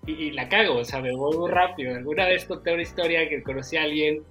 y, 0.06 0.30
la 0.30 0.48
cago, 0.48 0.78
o 0.78 0.84
sea, 0.84 1.00
me 1.00 1.14
voy 1.14 1.36
muy 1.36 1.50
rápido. 1.50 1.94
Alguna 1.94 2.26
vez 2.26 2.46
conté 2.46 2.72
una 2.72 2.82
historia 2.82 3.28
que 3.28 3.42
conocí 3.42 3.76
a 3.76 3.82
alguien 3.82 4.22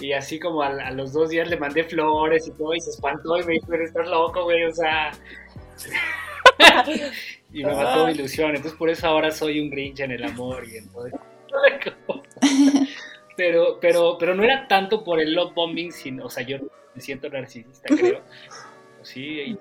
y 0.00 0.12
así 0.12 0.38
como 0.38 0.62
a, 0.62 0.68
a 0.68 0.90
los 0.90 1.14
dos 1.14 1.30
días 1.30 1.48
le 1.48 1.56
mandé 1.56 1.82
flores 1.84 2.46
y 2.46 2.50
todo 2.50 2.74
y 2.74 2.80
se 2.80 2.90
espantó 2.90 3.38
y 3.38 3.44
me 3.44 3.54
dijo, 3.54 3.66
pero 3.70 3.84
estás 3.84 4.06
loco, 4.06 4.44
güey, 4.44 4.64
o 4.64 4.74
sea... 4.74 5.12
y 7.52 7.64
me 7.64 7.74
mató 7.74 8.06
mi 8.06 8.12
ilusión. 8.12 8.50
Entonces 8.50 8.78
por 8.78 8.90
eso 8.90 9.06
ahora 9.06 9.30
soy 9.30 9.60
un 9.60 9.70
Grinch 9.70 10.00
en 10.00 10.12
el 10.12 10.24
amor 10.24 10.64
y 10.68 10.76
en 10.76 10.88
todo. 10.88 11.08
Pero, 13.36 13.78
pero, 13.80 14.16
pero 14.18 14.34
no 14.34 14.42
era 14.42 14.66
tanto 14.66 15.04
por 15.04 15.20
el 15.20 15.32
love 15.32 15.54
bombing, 15.54 15.92
sino, 15.92 16.26
o 16.26 16.28
sea, 16.28 16.42
yo 16.42 16.58
me 16.92 17.00
siento 17.00 17.28
narcisista, 17.28 17.86
creo. 17.86 18.20
Sí, 19.02 19.56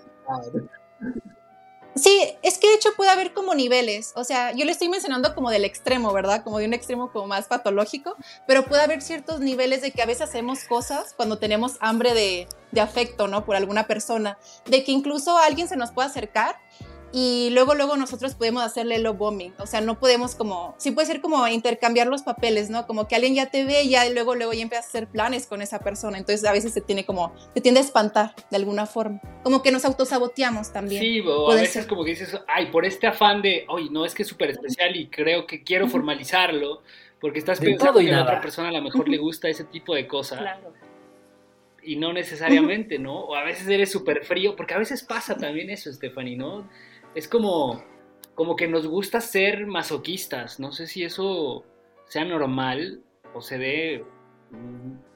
Sí, 1.98 2.36
es 2.44 2.60
que 2.60 2.68
de 2.68 2.76
hecho 2.76 2.90
puede 2.96 3.10
haber 3.10 3.34
como 3.34 3.56
niveles, 3.56 4.14
o 4.16 4.24
sea, 4.24 4.52
yo 4.52 4.66
le 4.66 4.72
estoy 4.72 4.88
mencionando 4.88 5.34
como 5.34 5.50
del 5.50 5.66
extremo, 5.66 6.14
¿verdad? 6.14 6.44
Como 6.44 6.60
de 6.60 6.66
un 6.66 6.74
extremo 6.74 7.12
como 7.12 7.28
más 7.28 7.48
patológico, 7.48 8.16
pero 8.46 8.66
puede 8.66 8.84
haber 8.84 9.02
ciertos 9.02 9.40
niveles 9.40 9.82
de 9.82 9.92
que 9.92 10.04
a 10.04 10.06
veces 10.06 10.30
hacemos 10.30 10.64
cosas 10.66 11.14
cuando 11.16 11.40
tenemos 11.40 11.78
hambre 11.80 12.14
de, 12.14 12.48
de 12.72 12.82
afecto, 12.82 13.28
¿no? 13.28 13.46
Por 13.46 13.56
alguna 13.56 13.88
persona, 13.88 14.38
de 14.66 14.84
que 14.84 14.92
incluso 14.92 15.38
alguien 15.38 15.68
se 15.68 15.76
nos 15.76 15.92
puede 15.92 16.08
acercar 16.08 16.58
y 17.14 17.49
luego 17.51 17.74
luego 17.74 17.95
nosotros 17.97 18.36
podemos 18.36 18.64
hacerle 18.64 18.99
lo 18.99 19.14
bombing, 19.14 19.53
o 19.60 19.66
sea, 19.66 19.82
no 19.82 19.99
podemos 19.99 20.36
como, 20.36 20.76
sí 20.78 20.91
puede 20.91 21.08
ser 21.08 21.22
como 21.22 21.47
intercambiar 21.47 22.08
los 22.08 22.24
papeles, 22.24 22.70
¿no? 22.70 22.86
Como 22.86 23.08
que 23.08 23.16
alguien 23.16 23.36
ya 23.36 23.49
te 23.49 23.64
ve 23.64 23.84
y 23.84 23.89
ya 23.89 24.10
luego 24.10 24.36
luego 24.36 24.53
ya 24.53 24.62
empieza 24.62 24.84
a 24.84 24.88
hacer 24.88 25.08
planes 25.08 25.47
con 25.47 25.62
esa 25.62 25.80
persona, 25.80 26.18
entonces 26.18 26.45
a 26.45 26.51
veces 26.51 26.74
se 26.74 26.82
tiene 26.82 27.05
como, 27.05 27.34
se 27.53 27.62
tiende 27.62 27.80
a 27.80 27.84
espantar 27.84 28.36
de 28.49 28.58
alguna 28.58 28.86
forma, 28.86 29.22
como 29.43 29.64
que 29.64 29.72
nos 29.72 29.86
autosaboteamos 29.86 30.74
también. 30.74 31.01
Sí, 31.01 31.22
o 31.22 31.51
a 31.51 31.55
veces 31.55 31.86
como 31.86 32.03
que 32.03 32.12
dices, 32.12 32.38
ay, 32.47 32.68
por 32.68 32.86
este 32.86 33.08
afán 33.08 33.41
de, 33.41 33.66
oye, 33.70 33.89
no, 33.89 34.05
es 34.05 34.14
que 34.14 34.24
es 34.24 34.30
súper 34.30 34.49
especial 34.49 34.95
y 34.95 35.08
creo 35.08 35.47
que 35.47 35.64
quiero 35.64 35.88
formalizarlo, 35.88 36.84
porque 37.20 37.39
estás 37.39 37.60
pensando 37.60 37.99
que 37.99 38.14
a 38.14 38.24
otra 38.24 38.41
persona 38.41 38.70
a 38.70 38.74
lo 38.74 38.82
mejor 38.82 39.08
le 39.10 39.18
gusta 39.18 39.47
ese 39.47 39.64
tipo 39.64 39.95
de 39.95 40.08
cosas. 40.08 40.39
Claro 40.39 40.74
y 41.88 41.95
no 41.95 42.12
necesariamente, 42.12 42.99
¿no? 42.99 43.18
O 43.18 43.36
a 43.36 43.45
veces 43.45 43.66
eres 43.70 43.89
súper 43.89 44.26
frío, 44.26 44.58
porque 44.58 44.74
a 44.74 44.78
veces 44.78 45.03
pasa 45.03 45.38
también 45.38 45.70
eso, 45.70 45.91
Stephanie, 45.91 46.36
¿no? 46.36 46.70
Es 47.16 47.28
como, 47.28 47.84
como 48.36 48.55
que 48.55 48.68
nos 48.68 48.88
gusta 48.88 49.22
ser 49.22 49.66
masoquistas. 49.68 50.60
No 50.60 50.72
sé 50.72 50.88
si 50.88 51.03
eso 51.03 51.66
sea 52.08 52.26
normal 52.26 53.01
o 53.34 53.41
se 53.41 53.58
dé 53.58 54.05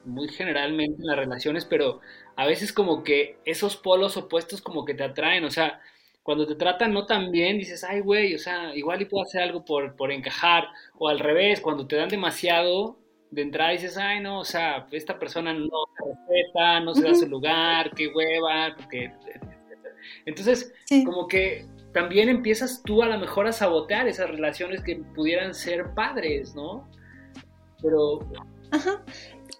muy 0.04 0.28
generalmente 0.28 1.00
en 1.00 1.06
las 1.06 1.16
relaciones, 1.16 1.64
pero 1.64 2.00
a 2.36 2.46
veces 2.46 2.72
como 2.72 3.02
que 3.02 3.38
esos 3.44 3.76
polos 3.76 4.16
opuestos 4.16 4.60
como 4.60 4.84
que 4.84 4.94
te 4.94 5.04
atraen, 5.04 5.44
o 5.44 5.50
sea, 5.50 5.80
cuando 6.22 6.46
te 6.46 6.54
tratan 6.54 6.92
no 6.92 7.06
tan 7.06 7.30
bien, 7.30 7.58
dices, 7.58 7.84
ay, 7.84 8.00
güey, 8.00 8.34
o 8.34 8.38
sea, 8.38 8.74
igual 8.76 9.02
y 9.02 9.06
puedo 9.06 9.24
hacer 9.24 9.42
algo 9.42 9.64
por, 9.64 9.96
por 9.96 10.12
encajar, 10.12 10.68
o 10.98 11.08
al 11.08 11.18
revés, 11.18 11.60
cuando 11.60 11.86
te 11.86 11.96
dan 11.96 12.08
demasiado, 12.08 12.98
de 13.30 13.42
entrada 13.42 13.70
dices, 13.72 13.96
ay, 13.96 14.20
no, 14.20 14.40
o 14.40 14.44
sea, 14.44 14.86
esta 14.92 15.18
persona 15.18 15.52
no 15.54 15.68
se 15.96 16.04
respeta, 16.04 16.80
no 16.80 16.94
se 16.94 17.02
da 17.02 17.14
su 17.14 17.26
lugar, 17.26 17.90
qué 17.96 18.08
hueva, 18.08 18.74
porque... 18.76 19.10
Entonces, 20.26 20.74
como 21.04 21.26
que 21.26 21.66
también 21.92 22.28
empiezas 22.28 22.82
tú 22.84 23.02
a 23.02 23.06
lo 23.06 23.18
mejor 23.18 23.46
a 23.46 23.52
sabotear 23.52 24.08
esas 24.08 24.30
relaciones 24.30 24.82
que 24.82 24.96
pudieran 25.14 25.54
ser 25.54 25.94
padres, 25.94 26.54
¿no? 26.54 26.88
Pero... 27.80 28.20
Ajá. 28.70 29.02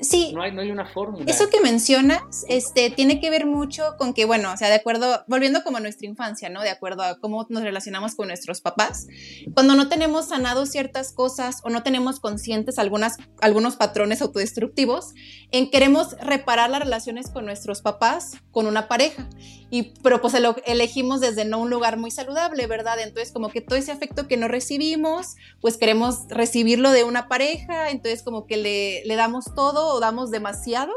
Sí. 0.01 0.33
No 0.35 0.43
hay, 0.43 0.53
no 0.53 0.63
hay 0.63 0.71
una 0.71 0.87
fórmula. 0.87 1.25
Eso 1.29 1.49
que 1.49 1.61
mencionas 1.61 2.45
este, 2.49 2.91
tiene 2.91 3.21
que 3.21 3.31
ver 3.31 3.47
mucho 3.47 3.95
con 3.99 4.15
que, 4.15 4.25
bueno, 4.25 4.53
o 4.53 4.57
sea, 4.57 4.69
de 4.69 4.75
acuerdo, 4.75 5.23
volviendo 5.29 5.63
como 5.63 5.77
a 5.77 5.81
nuestra 5.81 6.09
infancia, 6.09 6.49
¿no? 6.49 6.63
De 6.63 6.71
acuerdo 6.71 7.03
a 7.03 7.19
cómo 7.21 7.47
nos 7.49 7.63
relacionamos 7.63 8.15
con 8.15 8.29
nuestros 8.29 8.61
papás. 8.61 9.07
Cuando 9.55 9.77
no 9.77 9.89
tenemos 9.89 10.29
sanado 10.29 10.67
ciertas 10.67 11.13
cosas 11.13 11.61
o 11.63 11.71
no 11.71 11.83
tenemos 11.83 12.19
conscientes 12.19 12.79
algunas, 12.79 13.19
algunos 13.41 13.77
patrones 13.77 14.23
autodestructivos, 14.23 15.15
en 15.53 15.71
queremos 15.71 16.17
reparar 16.21 16.71
las 16.71 16.81
relaciones 16.81 17.31
con 17.31 17.45
nuestros 17.45 17.81
papás 17.83 18.39
con 18.51 18.67
una 18.67 18.89
pareja. 18.89 19.29
Y, 19.75 19.95
pero 20.03 20.21
pues 20.21 20.39
lo 20.39 20.55
elegimos 20.67 21.23
desde 21.23 21.47
no 21.47 21.59
un 21.59 21.71
lugar 21.71 21.97
muy 21.97 22.11
saludable, 22.11 22.67
¿verdad? 22.67 23.01
Entonces 23.01 23.33
como 23.33 23.49
que 23.49 23.63
todo 23.63 23.79
ese 23.79 23.91
afecto 23.91 24.29
que 24.29 24.37
no 24.37 24.47
recibimos, 24.47 25.37
pues 25.63 25.79
queremos 25.79 26.29
recibirlo 26.29 26.91
de 26.91 27.05
una 27.05 27.27
pareja, 27.27 27.89
entonces 27.89 28.23
como 28.23 28.47
que 28.47 28.59
le, 28.59 29.03
le 29.07 29.17
damos 29.17 29.47
todo 29.55 29.95
o 29.95 29.99
damos 29.99 30.31
demasiado 30.31 30.93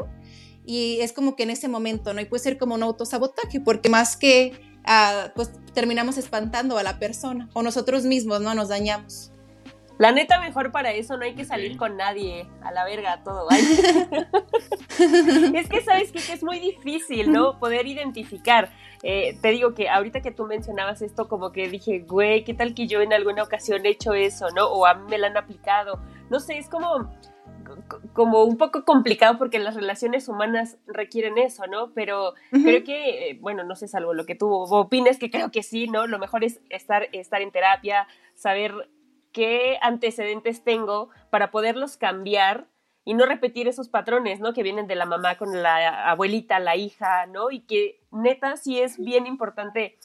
y 0.66 0.98
es 1.00 1.14
como 1.14 1.36
que 1.36 1.44
en 1.44 1.50
ese 1.50 1.68
momento, 1.68 2.12
¿no? 2.12 2.20
Y 2.20 2.26
puede 2.26 2.42
ser 2.42 2.58
como 2.58 2.74
un 2.74 2.82
autosabotaje, 2.82 3.60
porque 3.60 3.88
más 3.88 4.18
que, 4.18 4.52
ah, 4.84 5.32
pues 5.34 5.52
terminamos 5.72 6.18
espantando 6.18 6.76
a 6.76 6.82
la 6.82 6.98
persona 6.98 7.48
o 7.54 7.62
nosotros 7.62 8.04
mismos, 8.04 8.42
¿no? 8.42 8.54
Nos 8.54 8.68
dañamos. 8.68 9.32
La 9.98 10.12
neta, 10.12 10.40
mejor 10.40 10.72
para 10.72 10.92
eso 10.92 11.16
no 11.16 11.24
hay 11.24 11.34
que 11.34 11.44
salir 11.44 11.78
con 11.78 11.96
nadie, 11.96 12.46
a 12.62 12.70
la 12.70 12.84
verga, 12.84 13.22
todo. 13.24 13.48
es 15.54 15.68
que 15.68 15.80
sabes 15.80 16.12
que 16.12 16.18
es 16.18 16.42
muy 16.42 16.58
difícil, 16.58 17.32
¿no? 17.32 17.58
Poder 17.58 17.86
identificar. 17.86 18.70
Eh, 19.02 19.38
te 19.40 19.48
digo 19.48 19.74
que 19.74 19.88
ahorita 19.88 20.20
que 20.20 20.32
tú 20.32 20.44
mencionabas 20.44 21.00
esto, 21.00 21.28
como 21.28 21.52
que 21.52 21.68
dije, 21.68 22.00
güey, 22.00 22.44
¿qué 22.44 22.52
tal 22.52 22.74
que 22.74 22.86
yo 22.86 23.00
en 23.00 23.14
alguna 23.14 23.42
ocasión 23.42 23.86
he 23.86 23.90
hecho 23.90 24.12
eso, 24.12 24.50
¿no? 24.50 24.66
O 24.66 24.84
a 24.86 24.94
mí 24.94 25.04
me 25.08 25.18
la 25.18 25.28
han 25.28 25.36
aplicado. 25.36 26.00
No 26.28 26.40
sé, 26.40 26.58
es 26.58 26.68
como 26.68 27.08
como 28.12 28.44
un 28.44 28.56
poco 28.56 28.84
complicado 28.84 29.38
porque 29.38 29.58
las 29.58 29.74
relaciones 29.74 30.28
humanas 30.28 30.78
requieren 30.86 31.38
eso, 31.38 31.66
¿no? 31.66 31.92
Pero 31.94 32.34
creo 32.50 32.84
que, 32.84 33.30
eh, 33.30 33.38
bueno, 33.40 33.64
no 33.64 33.74
sé, 33.74 33.88
salvo 33.88 34.14
lo 34.14 34.24
que 34.24 34.34
tú 34.34 34.50
opines, 34.50 35.18
que 35.18 35.30
creo 35.30 35.50
que 35.50 35.62
sí, 35.62 35.88
¿no? 35.88 36.06
Lo 36.06 36.18
mejor 36.18 36.44
es 36.44 36.60
estar, 36.70 37.08
estar 37.12 37.42
en 37.42 37.50
terapia, 37.50 38.06
saber 38.34 38.88
qué 39.36 39.76
antecedentes 39.82 40.64
tengo 40.64 41.10
para 41.28 41.50
poderlos 41.50 41.98
cambiar 41.98 42.68
y 43.04 43.12
no 43.12 43.26
repetir 43.26 43.68
esos 43.68 43.90
patrones, 43.90 44.40
¿no? 44.40 44.54
Que 44.54 44.62
vienen 44.62 44.86
de 44.86 44.94
la 44.94 45.04
mamá 45.04 45.36
con 45.36 45.62
la 45.62 46.08
abuelita, 46.10 46.58
la 46.58 46.74
hija, 46.74 47.26
¿no? 47.26 47.50
Y 47.50 47.60
que 47.60 48.00
neta 48.10 48.56
sí 48.56 48.80
es 48.80 48.96
bien 48.98 49.26
importante 49.26 49.98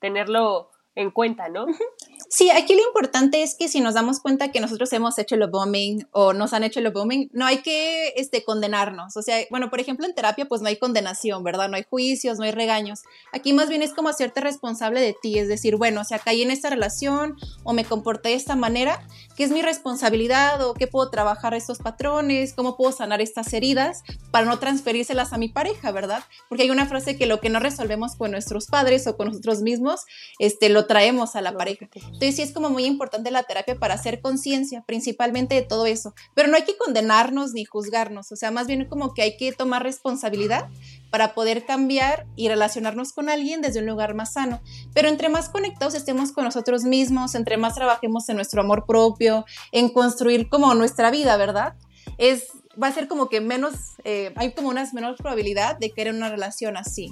tenerlo 0.00 0.70
en 0.96 1.10
cuenta, 1.10 1.48
¿no? 1.48 1.64
Sí, 2.36 2.50
aquí 2.50 2.74
lo 2.74 2.82
importante 2.82 3.44
es 3.44 3.54
que 3.54 3.68
si 3.68 3.80
nos 3.80 3.94
damos 3.94 4.18
cuenta 4.18 4.50
que 4.50 4.58
nosotros 4.58 4.92
hemos 4.92 5.16
hecho 5.20 5.36
el 5.36 5.48
bombing 5.48 6.08
o 6.10 6.32
nos 6.32 6.52
han 6.52 6.64
hecho 6.64 6.80
el 6.80 6.90
bombing, 6.90 7.30
no 7.32 7.46
hay 7.46 7.58
que 7.58 8.08
este, 8.16 8.42
condenarnos. 8.42 9.16
O 9.16 9.22
sea, 9.22 9.38
bueno, 9.50 9.70
por 9.70 9.78
ejemplo, 9.78 10.04
en 10.04 10.16
terapia 10.16 10.46
pues 10.46 10.60
no 10.60 10.66
hay 10.66 10.76
condenación, 10.76 11.44
¿verdad? 11.44 11.68
No 11.68 11.76
hay 11.76 11.84
juicios, 11.88 12.38
no 12.38 12.44
hay 12.44 12.50
regaños. 12.50 13.02
Aquí 13.32 13.52
más 13.52 13.68
bien 13.68 13.82
es 13.82 13.92
como 13.92 14.08
hacerte 14.08 14.40
responsable 14.40 15.00
de 15.00 15.14
ti, 15.22 15.38
es 15.38 15.46
decir, 15.46 15.76
bueno, 15.76 16.00
o 16.00 16.04
sea, 16.04 16.18
caí 16.18 16.42
en 16.42 16.50
esta 16.50 16.70
relación 16.70 17.36
o 17.62 17.72
me 17.72 17.84
comporté 17.84 18.30
de 18.30 18.34
esta 18.34 18.56
manera, 18.56 19.06
¿qué 19.36 19.44
es 19.44 19.52
mi 19.52 19.62
responsabilidad 19.62 20.60
o 20.66 20.74
qué 20.74 20.88
puedo 20.88 21.10
trabajar 21.10 21.54
estos 21.54 21.78
patrones? 21.78 22.52
¿Cómo 22.54 22.76
puedo 22.76 22.90
sanar 22.90 23.20
estas 23.20 23.52
heridas 23.52 24.02
para 24.32 24.44
no 24.44 24.58
transferírselas 24.58 25.32
a 25.32 25.38
mi 25.38 25.50
pareja, 25.50 25.92
¿verdad? 25.92 26.24
Porque 26.48 26.64
hay 26.64 26.70
una 26.70 26.86
frase 26.86 27.16
que 27.16 27.26
lo 27.26 27.38
que 27.38 27.48
no 27.48 27.60
resolvemos 27.60 28.16
con 28.16 28.32
nuestros 28.32 28.66
padres 28.66 29.06
o 29.06 29.16
con 29.16 29.28
nosotros 29.28 29.62
mismos, 29.62 30.00
este, 30.40 30.68
lo 30.68 30.86
traemos 30.86 31.36
a 31.36 31.40
la 31.40 31.56
pareja. 31.56 31.88
Entonces 31.94 32.23
sí 32.32 32.42
es 32.42 32.52
como 32.52 32.70
muy 32.70 32.84
importante 32.84 33.30
la 33.30 33.42
terapia 33.42 33.76
para 33.76 33.94
hacer 33.94 34.20
conciencia, 34.20 34.82
principalmente 34.86 35.54
de 35.54 35.62
todo 35.62 35.86
eso. 35.86 36.14
Pero 36.34 36.48
no 36.48 36.56
hay 36.56 36.64
que 36.64 36.76
condenarnos 36.76 37.52
ni 37.52 37.64
juzgarnos, 37.64 38.30
o 38.32 38.36
sea, 38.36 38.50
más 38.50 38.66
bien 38.66 38.86
como 38.88 39.14
que 39.14 39.22
hay 39.22 39.36
que 39.36 39.52
tomar 39.52 39.82
responsabilidad 39.82 40.68
para 41.10 41.34
poder 41.34 41.64
cambiar 41.64 42.26
y 42.36 42.48
relacionarnos 42.48 43.12
con 43.12 43.28
alguien 43.28 43.60
desde 43.60 43.80
un 43.80 43.86
lugar 43.86 44.14
más 44.14 44.32
sano. 44.34 44.60
Pero 44.94 45.08
entre 45.08 45.28
más 45.28 45.48
conectados 45.48 45.94
estemos 45.94 46.32
con 46.32 46.44
nosotros 46.44 46.84
mismos, 46.84 47.34
entre 47.34 47.56
más 47.56 47.74
trabajemos 47.74 48.28
en 48.28 48.36
nuestro 48.36 48.62
amor 48.62 48.84
propio, 48.86 49.44
en 49.72 49.88
construir 49.88 50.48
como 50.48 50.74
nuestra 50.74 51.10
vida, 51.10 51.36
¿verdad? 51.36 51.74
Es, 52.18 52.48
va 52.80 52.88
a 52.88 52.92
ser 52.92 53.08
como 53.08 53.28
que 53.28 53.40
menos, 53.40 53.74
eh, 54.04 54.32
hay 54.36 54.52
como 54.52 54.68
una 54.68 54.88
menor 54.92 55.16
probabilidad 55.16 55.78
de 55.78 55.90
querer 55.90 56.14
una 56.14 56.28
relación 56.28 56.76
así. 56.76 57.10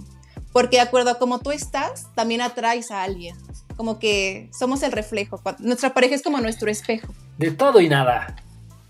Porque 0.53 0.77
de 0.77 0.83
acuerdo 0.83 1.11
a 1.11 1.19
cómo 1.19 1.39
tú 1.39 1.51
estás, 1.51 2.07
también 2.15 2.43
atraes 2.43 2.91
a 2.91 3.03
alguien 3.03 3.37
como 3.77 3.99
que 3.99 4.49
somos 4.53 4.83
el 4.83 4.93
reflejo. 4.93 5.41
Nuestra 5.59 5.95
pareja 5.95 6.15
es 6.15 6.23
como 6.23 6.41
nuestro 6.41 6.71
espejo. 6.71 7.13
De 7.39 7.51
todo 7.51 7.81
y 7.81 7.89
nada. 7.89 8.37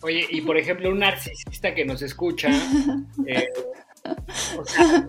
Oye, 0.03 0.27
y 0.31 0.41
por 0.41 0.57
ejemplo, 0.57 0.91
un 0.91 0.99
narcisista 0.99 1.75
que 1.75 1.85
nos 1.85 2.03
escucha, 2.03 2.49
eh, 3.27 3.49
o 4.59 4.65
sea, 4.65 5.07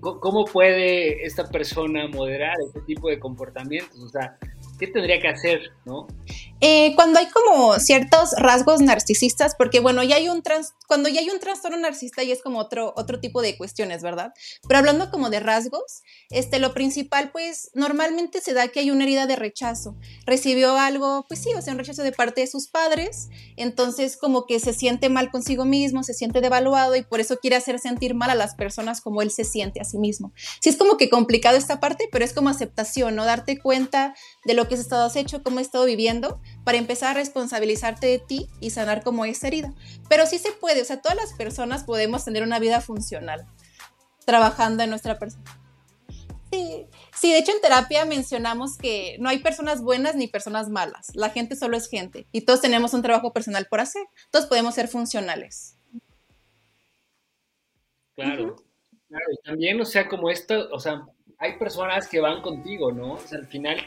¿cómo 0.00 0.46
puede 0.46 1.24
esta 1.24 1.48
persona 1.48 2.08
moderar 2.08 2.56
este 2.66 2.80
tipo 2.82 3.08
de 3.08 3.18
comportamientos? 3.18 3.98
O 4.00 4.08
sea, 4.08 4.38
¿qué 4.80 4.86
tendría 4.86 5.20
que 5.20 5.28
hacer, 5.28 5.60
no? 5.84 6.08
Eh, 6.62 6.94
cuando 6.94 7.18
hay 7.18 7.26
como 7.28 7.78
ciertos 7.78 8.32
rasgos 8.36 8.82
narcisistas, 8.82 9.54
porque 9.56 9.80
bueno, 9.80 10.02
ya 10.02 10.16
hay 10.16 10.28
un 10.28 10.42
trans, 10.42 10.74
cuando 10.86 11.08
ya 11.08 11.20
hay 11.20 11.30
un 11.30 11.40
trastorno 11.40 11.78
narcisista 11.78 12.22
ya 12.22 12.34
es 12.34 12.42
como 12.42 12.58
otro, 12.58 12.92
otro 12.96 13.18
tipo 13.18 13.40
de 13.40 13.56
cuestiones, 13.56 14.02
¿verdad? 14.02 14.34
Pero 14.68 14.78
hablando 14.78 15.10
como 15.10 15.30
de 15.30 15.40
rasgos, 15.40 16.02
este, 16.28 16.58
lo 16.58 16.74
principal 16.74 17.30
pues 17.30 17.70
normalmente 17.74 18.42
se 18.42 18.52
da 18.52 18.68
que 18.68 18.80
hay 18.80 18.90
una 18.90 19.04
herida 19.04 19.26
de 19.26 19.36
rechazo. 19.36 19.96
Recibió 20.26 20.76
algo, 20.76 21.24
pues 21.28 21.40
sí, 21.42 21.50
o 21.54 21.62
sea, 21.62 21.72
un 21.72 21.78
rechazo 21.78 22.02
de 22.02 22.12
parte 22.12 22.42
de 22.42 22.46
sus 22.46 22.68
padres, 22.68 23.30
entonces 23.56 24.18
como 24.18 24.46
que 24.46 24.60
se 24.60 24.74
siente 24.74 25.08
mal 25.08 25.30
consigo 25.30 25.64
mismo, 25.64 26.02
se 26.02 26.12
siente 26.12 26.42
devaluado 26.42 26.94
y 26.94 27.02
por 27.02 27.20
eso 27.20 27.38
quiere 27.38 27.56
hacer 27.56 27.78
sentir 27.78 28.14
mal 28.14 28.28
a 28.28 28.34
las 28.34 28.54
personas 28.54 29.00
como 29.00 29.22
él 29.22 29.30
se 29.30 29.44
siente 29.44 29.80
a 29.80 29.84
sí 29.84 29.98
mismo. 29.98 30.32
Sí 30.60 30.68
es 30.68 30.76
como 30.76 30.98
que 30.98 31.08
complicado 31.08 31.56
esta 31.56 31.80
parte, 31.80 32.08
pero 32.12 32.24
es 32.24 32.34
como 32.34 32.50
aceptación, 32.50 33.16
¿no? 33.16 33.24
Darte 33.24 33.58
cuenta 33.58 34.14
de 34.44 34.54
lo 34.54 34.68
que 34.70 34.74
has 34.76 34.80
estado 34.80 35.10
hecho, 35.14 35.42
cómo 35.42 35.58
has 35.58 35.66
estado 35.66 35.84
viviendo 35.84 36.40
para 36.64 36.78
empezar 36.78 37.10
a 37.10 37.14
responsabilizarte 37.14 38.06
de 38.06 38.20
ti 38.20 38.48
y 38.60 38.70
sanar 38.70 39.02
como 39.02 39.24
esa 39.24 39.48
herida. 39.48 39.74
Pero 40.08 40.24
sí 40.26 40.38
se 40.38 40.52
puede, 40.52 40.80
o 40.80 40.84
sea, 40.84 41.02
todas 41.02 41.18
las 41.18 41.34
personas 41.34 41.82
podemos 41.84 42.24
tener 42.24 42.44
una 42.44 42.60
vida 42.60 42.80
funcional 42.80 43.46
trabajando 44.24 44.84
en 44.84 44.90
nuestra 44.90 45.18
persona. 45.18 45.44
Sí, 46.52 46.86
sí, 47.14 47.32
de 47.32 47.38
hecho 47.38 47.52
en 47.52 47.60
terapia 47.60 48.04
mencionamos 48.04 48.78
que 48.78 49.16
no 49.18 49.28
hay 49.28 49.38
personas 49.38 49.82
buenas 49.82 50.14
ni 50.14 50.28
personas 50.28 50.68
malas, 50.68 51.14
la 51.14 51.30
gente 51.30 51.56
solo 51.56 51.76
es 51.76 51.88
gente 51.88 52.26
y 52.32 52.42
todos 52.42 52.60
tenemos 52.60 52.94
un 52.94 53.02
trabajo 53.02 53.32
personal 53.32 53.66
por 53.68 53.80
hacer, 53.80 54.04
todos 54.30 54.46
podemos 54.46 54.74
ser 54.74 54.88
funcionales. 54.88 55.76
Claro, 58.16 58.56
claro, 59.08 59.24
y 59.32 59.42
también, 59.44 59.80
o 59.80 59.84
sea, 59.84 60.08
como 60.08 60.30
esto, 60.30 60.68
o 60.72 60.78
sea, 60.78 61.06
hay 61.38 61.58
personas 61.58 62.08
que 62.08 62.20
van 62.20 62.42
contigo, 62.42 62.92
¿no? 62.92 63.14
O 63.14 63.20
sea, 63.20 63.38
al 63.38 63.46
final 63.46 63.78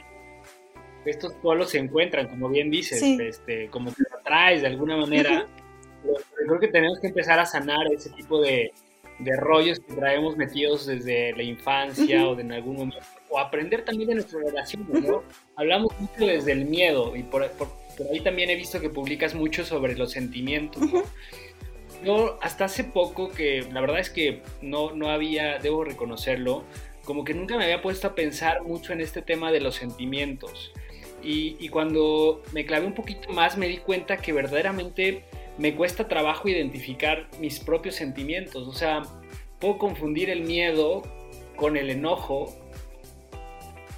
estos 1.05 1.33
polos 1.33 1.69
se 1.69 1.79
encuentran, 1.79 2.27
como 2.27 2.49
bien 2.49 2.69
dices, 2.69 3.01
este, 3.01 3.67
como 3.69 3.91
te 3.91 4.03
atraes 4.19 4.61
de 4.61 4.67
alguna 4.67 4.97
manera. 4.97 5.47
creo 6.45 6.59
que 6.59 6.67
tenemos 6.67 6.99
que 6.99 7.07
empezar 7.07 7.39
a 7.39 7.45
sanar 7.45 7.87
ese 7.93 8.09
tipo 8.11 8.41
de, 8.41 8.71
de 9.19 9.35
rollos 9.37 9.79
que 9.79 9.93
traemos 9.93 10.37
metidos 10.37 10.85
desde 10.85 11.33
la 11.33 11.43
infancia 11.43 12.27
o 12.27 12.35
de 12.35 12.41
en 12.41 12.51
algún 12.51 12.75
momento, 12.75 12.99
o 13.29 13.39
aprender 13.39 13.85
también 13.85 14.09
de 14.09 14.15
nuestra 14.15 14.39
relación, 14.39 14.87
¿no? 14.89 15.23
Hablamos 15.55 15.93
mucho 15.99 16.25
desde 16.25 16.51
el 16.51 16.65
miedo 16.65 17.15
y 17.15 17.23
por, 17.23 17.43
ahí 17.43 18.19
también 18.21 18.49
he 18.49 18.55
visto 18.55 18.79
que 18.81 18.89
publicas 18.89 19.35
mucho 19.35 19.65
sobre 19.65 19.95
los 19.95 20.11
sentimientos. 20.11 20.83
Yo 22.03 22.37
hasta 22.41 22.65
hace 22.65 22.83
poco 22.83 23.29
que 23.29 23.65
la 23.71 23.79
verdad 23.79 23.99
es 23.99 24.09
que 24.09 24.41
no, 24.61 24.91
no 24.91 25.09
había, 25.09 25.59
debo 25.59 25.85
reconocerlo, 25.85 26.65
como 27.05 27.23
que 27.23 27.33
nunca 27.33 27.57
me 27.57 27.63
había 27.63 27.81
puesto 27.81 28.07
a 28.07 28.15
pensar 28.15 28.63
mucho 28.63 28.93
en 28.93 28.99
este 28.99 29.21
tema 29.21 29.51
de 29.51 29.61
los 29.61 29.75
sentimientos. 29.75 30.73
Y, 31.23 31.69
cuando 31.69 32.43
me 32.51 32.65
clavé 32.65 32.85
un 32.85 32.93
poquito 32.93 33.29
más 33.29 33.57
me 33.57 33.67
di 33.67 33.77
cuenta 33.77 34.17
que 34.17 34.33
verdaderamente 34.33 35.23
me 35.57 35.75
cuesta 35.75 36.07
trabajo 36.07 36.49
identificar 36.49 37.27
mis 37.39 37.59
propios 37.59 37.95
sentimientos. 37.95 38.67
O 38.67 38.73
sea, 38.73 39.03
puedo 39.59 39.77
confundir 39.77 40.29
el 40.29 40.41
miedo 40.41 41.03
con 41.55 41.77
el 41.77 41.89
enojo 41.89 42.53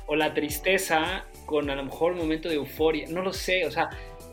o 0.08 0.16
la 0.16 0.34
tristeza 0.34 1.26
con 1.46 1.70
a 1.70 1.76
lo 1.76 1.84
mejor 1.84 2.14
un 2.14 2.20
momento 2.20 2.50
de 2.50 2.56
euforia. 2.56 3.08
No 3.10 3.22
lo 3.22 3.34
sé, 3.34 3.66
o 3.66 3.72
sea, 3.72 3.90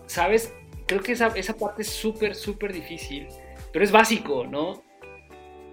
¿sabes? 0.06 0.54
Creo 0.86 1.02
que 1.02 1.12
esa, 1.12 1.28
esa 1.28 1.56
parte 1.56 1.82
es 1.82 1.88
súper, 1.88 2.34
súper 2.34 2.72
difícil, 2.72 3.28
pero 3.72 3.84
es 3.84 3.92
básico, 3.92 4.46
¿no? 4.46 4.82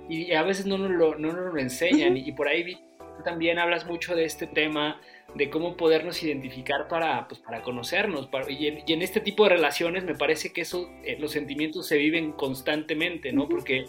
Y 0.08 0.32
a 0.34 0.44
veces 0.44 0.66
no 0.66 0.78
nos 0.78 0.92
lo, 0.92 1.16
no 1.16 1.34
nos 1.34 1.54
lo 1.54 1.60
enseñan. 1.60 2.18
y, 2.18 2.32
por 2.32 2.48
ahí 2.48 2.80
también 3.24 3.60
hablas 3.60 3.86
mucho 3.86 4.16
de 4.16 4.26
este 4.26 4.48
tema 4.48 5.00
de 5.36 5.50
cómo 5.50 5.78
podernos 5.78 6.22
identificar 6.24 6.88
para, 6.88 7.28
pues, 7.28 7.40
para 7.40 7.62
conocernos. 7.62 8.30
y, 8.50 8.68
en, 8.68 9.02
este 9.02 9.20
tipo 9.20 9.44
de 9.44 9.50
relaciones 9.52 10.04
me 10.04 10.16
parece 10.16 10.52
que 10.52 10.62
eso, 10.62 10.90
eh, 11.04 11.18
los 11.20 11.32
sentimientos 11.32 11.88
se 11.88 11.98
viven 11.98 12.32
constantemente, 12.34 13.32
¿no? 13.32 13.48
Porque 13.48 13.86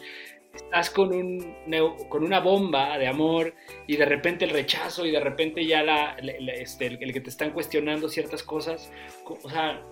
estás 0.55 0.91
con, 0.91 1.15
un, 1.15 1.57
con 2.09 2.25
una 2.25 2.41
bomba 2.41 2.99
de 2.99 3.07
amor 3.07 3.55
y 3.87 3.97
de 3.97 4.05
repente 4.05 4.45
el 4.45 4.51
rechazo 4.51 5.07
y 5.07 5.11
de 5.11 5.21
repente 5.21 5.65
ya 5.65 5.83
la, 5.83 6.17
este, 6.19 6.87
el, 6.87 7.13
que 7.13 7.21
te 7.21 7.31
están 7.31 7.53
cuestionando 7.53 8.09
ciertas 8.09 8.43
cosas. 8.43 8.91
O 9.25 9.49
sea, 9.49 9.83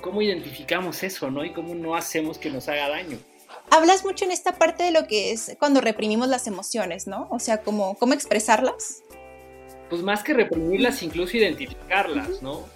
¿cómo 0.00 0.22
identificamos 0.22 1.02
eso, 1.02 1.30
no? 1.30 1.44
Y 1.44 1.52
cómo 1.52 1.74
no 1.74 1.94
hacemos 1.94 2.38
que 2.38 2.50
nos 2.50 2.68
haga 2.68 2.88
daño. 2.88 3.18
Hablas 3.70 4.04
mucho 4.04 4.24
en 4.24 4.32
esta 4.32 4.58
parte 4.58 4.82
de 4.82 4.90
lo 4.90 5.06
que 5.06 5.32
es 5.32 5.56
cuando 5.58 5.80
reprimimos 5.80 6.28
las 6.28 6.46
emociones, 6.46 7.06
¿no? 7.06 7.28
O 7.30 7.38
sea, 7.38 7.62
cómo, 7.62 7.94
cómo 7.98 8.14
expresarlas 8.14 9.02
pues 9.92 10.02
más 10.02 10.22
que 10.22 10.32
reprimirlas, 10.32 11.02
incluso 11.02 11.36
identificarlas, 11.36 12.40
¿no? 12.40 12.66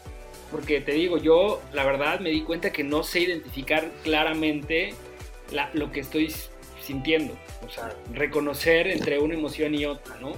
Porque 0.51 0.83
te 0.83 0.93
digo, 0.93 1.17
yo 1.17 1.62
la 1.73 1.83
verdad 1.83 2.21
me 2.21 2.29
di 2.29 2.43
cuenta 2.43 2.71
que 2.75 2.85
no 2.85 3.03
sé 3.05 3.21
identificar 3.21 3.91
claramente 4.05 4.93
lo 5.73 5.91
que 5.91 6.01
estoy 6.01 6.31
sintiendo, 6.79 7.33
o 7.67 7.71
sea, 7.71 7.97
reconocer 8.12 8.87
entre 8.89 9.19
una 9.19 9.33
emoción 9.33 9.75
y 9.75 9.87
otra, 9.87 10.14
¿no? 10.21 10.35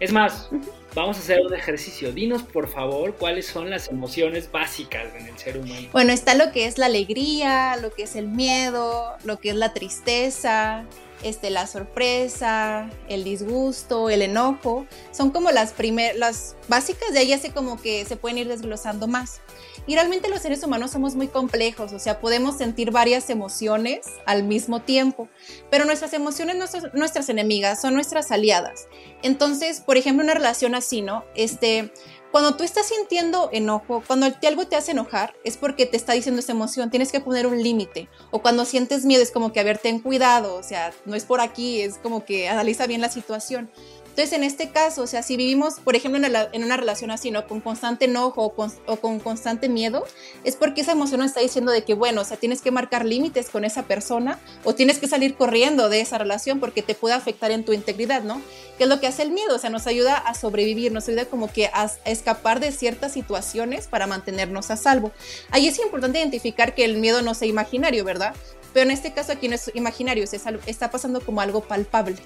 Es 0.00 0.12
más, 0.12 0.50
vamos 0.92 1.18
a 1.18 1.20
hacer 1.20 1.38
un 1.46 1.54
ejercicio. 1.54 2.10
Dinos, 2.10 2.42
por 2.42 2.68
favor, 2.68 3.14
cuáles 3.14 3.46
son 3.46 3.70
las 3.70 3.86
emociones 3.86 4.50
básicas 4.50 5.14
en 5.14 5.28
el 5.28 5.38
ser 5.38 5.56
humano. 5.56 5.88
Bueno, 5.92 6.12
está 6.12 6.34
lo 6.34 6.50
que 6.50 6.66
es 6.66 6.78
la 6.78 6.86
alegría, 6.86 7.76
lo 7.76 7.92
que 7.92 8.02
es 8.02 8.16
el 8.16 8.26
miedo, 8.26 9.12
lo 9.22 9.38
que 9.38 9.50
es 9.50 9.54
la 9.54 9.72
tristeza, 9.72 10.84
este, 11.22 11.50
la 11.50 11.66
sorpresa, 11.66 12.90
el 13.08 13.24
disgusto, 13.24 14.10
el 14.10 14.22
enojo, 14.22 14.86
son 15.10 15.30
como 15.30 15.50
las 15.50 15.72
primeras, 15.72 16.16
las 16.16 16.56
básicas, 16.68 17.12
de 17.12 17.20
ahí 17.20 17.32
hace 17.32 17.52
como 17.52 17.80
que 17.80 18.04
se 18.04 18.16
pueden 18.16 18.38
ir 18.38 18.48
desglosando 18.48 19.06
más. 19.06 19.40
Y 19.86 19.94
realmente 19.94 20.28
los 20.28 20.42
seres 20.42 20.62
humanos 20.62 20.92
somos 20.92 21.16
muy 21.16 21.26
complejos, 21.28 21.92
o 21.92 21.98
sea, 21.98 22.20
podemos 22.20 22.56
sentir 22.56 22.92
varias 22.92 23.30
emociones 23.30 24.06
al 24.26 24.44
mismo 24.44 24.82
tiempo, 24.82 25.28
pero 25.70 25.84
nuestras 25.84 26.12
emociones 26.12 26.56
no 26.56 26.66
son 26.66 26.90
nuestras 26.94 27.28
enemigas, 27.28 27.80
son 27.80 27.94
nuestras 27.94 28.30
aliadas. 28.30 28.86
Entonces, 29.22 29.80
por 29.80 29.96
ejemplo, 29.96 30.22
una 30.24 30.34
relación 30.34 30.74
así, 30.74 31.02
¿no? 31.02 31.24
Este, 31.34 31.92
cuando 32.32 32.56
tú 32.56 32.64
estás 32.64 32.88
sintiendo 32.88 33.50
enojo, 33.52 34.02
cuando 34.06 34.26
algo 34.26 34.66
te 34.66 34.74
hace 34.74 34.92
enojar, 34.92 35.34
es 35.44 35.56
porque 35.58 35.86
te 35.86 35.98
está 35.98 36.14
diciendo 36.14 36.40
esa 36.40 36.52
emoción, 36.52 36.90
tienes 36.90 37.12
que 37.12 37.20
poner 37.20 37.46
un 37.46 37.62
límite. 37.62 38.08
O 38.30 38.40
cuando 38.40 38.64
sientes 38.64 39.04
miedo, 39.04 39.22
es 39.22 39.30
como 39.30 39.52
que, 39.52 39.60
a 39.60 39.74
ten 39.74 40.00
cuidado, 40.00 40.56
o 40.56 40.62
sea, 40.62 40.92
no 41.04 41.14
es 41.14 41.24
por 41.24 41.40
aquí, 41.40 41.82
es 41.82 41.98
como 41.98 42.24
que 42.24 42.48
analiza 42.48 42.86
bien 42.86 43.02
la 43.02 43.10
situación. 43.10 43.70
Entonces, 44.12 44.34
en 44.34 44.44
este 44.44 44.68
caso, 44.68 45.00
o 45.00 45.06
sea, 45.06 45.22
si 45.22 45.38
vivimos, 45.38 45.80
por 45.80 45.96
ejemplo, 45.96 46.20
en, 46.52 46.64
una 46.64 46.76
relación 46.76 47.10
así, 47.10 47.30
¿no? 47.30 47.48
Con 47.48 47.62
constante 47.62 48.04
enojo 48.04 48.52
o 48.84 48.96
con, 49.00 49.20
constante 49.20 49.70
miedo, 49.70 50.04
es 50.44 50.54
porque 50.54 50.82
esa 50.82 50.92
emoción 50.92 51.20
nos 51.20 51.30
está 51.30 51.40
diciendo 51.40 51.72
de 51.72 51.82
que, 51.82 51.94
bueno, 51.94 52.20
o 52.20 52.24
sea, 52.24 52.36
tienes 52.36 52.60
que 52.60 52.70
marcar 52.70 53.06
límites 53.06 53.48
con 53.48 53.64
esa 53.64 53.84
persona 53.84 54.38
o 54.64 54.74
tienes 54.74 54.98
que 54.98 55.08
salir 55.08 55.34
corriendo 55.34 55.88
de 55.88 56.02
esa 56.02 56.18
relación 56.18 56.60
porque 56.60 56.82
te 56.82 56.94
puede 56.94 57.14
afectar 57.14 57.52
en 57.52 57.64
tu 57.64 57.72
integridad, 57.72 58.22
¿no? 58.22 58.42
¿Qué 58.76 58.84
es 58.84 58.90
lo 58.90 59.00
que 59.00 59.06
hace 59.06 59.22
el 59.22 59.30
miedo? 59.30 59.56
O 59.56 59.58
sea, 59.58 59.70
nos 59.70 59.86
ayuda 59.86 60.18
a 60.18 60.34
sobrevivir, 60.34 60.92
nos 60.92 61.08
ayuda 61.08 61.24
como 61.24 61.50
que 61.50 61.68
a, 61.68 61.90
escapar 62.04 62.60
de 62.60 62.70
ciertas 62.70 63.12
situaciones 63.12 63.86
para 63.86 64.06
mantenernos 64.06 64.70
a 64.70 64.76
salvo. 64.76 65.10
Ahí 65.50 65.68
es 65.68 65.78
importante 65.78 66.18
identificar 66.18 66.74
que 66.74 66.84
el 66.84 66.98
miedo 66.98 67.22
no 67.22 67.32
sea 67.32 67.48
imaginario, 67.48 68.04
¿verdad? 68.04 68.34
Pero 68.74 68.84
en 68.84 68.90
este 68.90 69.14
caso 69.14 69.32
aquí 69.32 69.48
no 69.48 69.54
es 69.54 69.70
imaginario, 69.74 70.24
está 70.66 70.90
pasando 70.90 71.22
como 71.22 71.40
algo 71.40 71.62
palpable. 71.62 72.16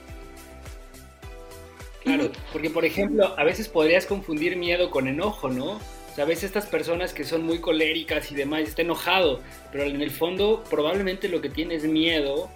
Claro, 2.06 2.30
porque 2.52 2.70
por 2.70 2.84
ejemplo, 2.84 3.34
a 3.36 3.42
veces 3.42 3.68
podrías 3.68 4.06
confundir 4.06 4.56
miedo 4.56 4.90
con 4.90 5.08
enojo, 5.08 5.48
¿no? 5.50 5.72
O 5.72 6.14
sea, 6.14 6.24
a 6.24 6.26
veces 6.28 6.44
estas 6.44 6.66
personas 6.66 7.12
que 7.12 7.24
son 7.24 7.42
muy 7.42 7.58
coléricas 7.58 8.30
y 8.30 8.36
demás, 8.36 8.60
está 8.60 8.82
enojado, 8.82 9.40
pero 9.72 9.84
en 9.84 10.00
el 10.00 10.12
fondo 10.12 10.62
probablemente 10.70 11.28
lo 11.28 11.40
que 11.40 11.50
tiene 11.50 11.74
es 11.74 11.84
miedo 11.84 12.48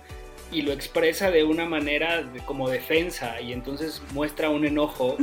y 0.52 0.62
lo 0.62 0.72
expresa 0.72 1.32
de 1.32 1.42
una 1.42 1.66
manera 1.66 2.30
como 2.46 2.68
defensa 2.68 3.40
y 3.40 3.52
entonces 3.52 4.02
muestra 4.12 4.50
un 4.50 4.64
enojo 4.64 5.16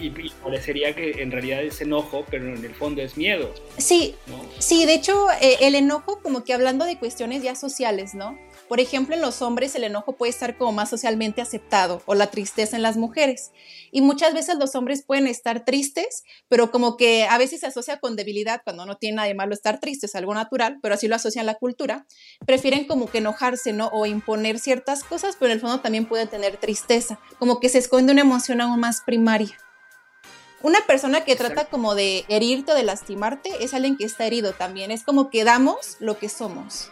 y, 0.00 0.10
parecería 0.10 0.94
que 0.94 1.22
en 1.22 1.30
realidad 1.30 1.62
es 1.62 1.80
enojo, 1.80 2.24
pero 2.30 2.54
en 2.54 2.64
el 2.64 2.74
fondo 2.74 3.02
es 3.02 3.16
miedo. 3.16 3.52
Sí, 3.76 4.14
sí, 4.58 4.86
de 4.86 4.94
hecho 4.94 5.26
eh, 5.40 5.58
el 5.60 5.74
enojo 5.74 6.20
como 6.22 6.44
que 6.44 6.54
hablando 6.54 6.84
de 6.84 6.98
cuestiones 6.98 7.42
ya 7.42 7.54
sociales, 7.54 8.14
¿no? 8.14 8.38
Por 8.68 8.80
ejemplo, 8.80 9.14
en 9.14 9.22
los 9.22 9.40
hombres 9.40 9.74
el 9.74 9.84
enojo 9.84 10.12
puede 10.12 10.30
estar 10.30 10.58
como 10.58 10.72
más 10.72 10.90
socialmente 10.90 11.40
aceptado 11.40 12.02
o 12.04 12.14
la 12.14 12.30
tristeza 12.30 12.76
en 12.76 12.82
las 12.82 12.98
mujeres. 12.98 13.50
Y 13.90 14.02
muchas 14.02 14.34
veces 14.34 14.56
los 14.56 14.74
hombres 14.74 15.02
pueden 15.02 15.26
estar 15.26 15.64
tristes, 15.64 16.22
pero 16.48 16.70
como 16.70 16.98
que 16.98 17.24
a 17.24 17.38
veces 17.38 17.60
se 17.60 17.66
asocia 17.66 17.98
con 17.98 18.14
debilidad 18.14 18.60
cuando 18.62 18.84
no 18.84 18.96
tiene 18.96 19.16
nada 19.16 19.28
de 19.28 19.34
malo 19.34 19.54
estar 19.54 19.80
triste, 19.80 20.06
es 20.06 20.14
algo 20.14 20.34
natural, 20.34 20.78
pero 20.82 20.94
así 20.94 21.08
lo 21.08 21.16
asocian 21.16 21.46
la 21.46 21.54
cultura. 21.54 22.06
Prefieren 22.46 22.86
como 22.86 23.10
que 23.10 23.18
enojarse, 23.18 23.72
¿no? 23.72 23.88
O 23.88 24.04
imponer 24.04 24.58
ciertas 24.58 25.02
cosas, 25.02 25.36
pero 25.38 25.50
en 25.50 25.56
el 25.56 25.60
fondo 25.60 25.80
también 25.80 26.06
pueden 26.06 26.28
tener 26.28 26.58
tristeza, 26.58 27.18
como 27.38 27.60
que 27.60 27.70
se 27.70 27.78
esconde 27.78 28.12
una 28.12 28.20
emoción 28.20 28.60
aún 28.60 28.80
más 28.80 29.00
primaria. 29.00 29.56
Una 30.60 30.80
persona 30.86 31.24
que 31.24 31.36
trata 31.36 31.66
como 31.66 31.94
de 31.94 32.24
herirte 32.28 32.72
o 32.72 32.74
de 32.74 32.82
lastimarte 32.82 33.64
es 33.64 33.74
alguien 33.74 33.96
que 33.96 34.04
está 34.04 34.26
herido 34.26 34.52
también. 34.52 34.90
Es 34.90 35.04
como 35.04 35.30
que 35.30 35.44
damos 35.44 35.96
lo 36.00 36.18
que 36.18 36.28
somos. 36.28 36.90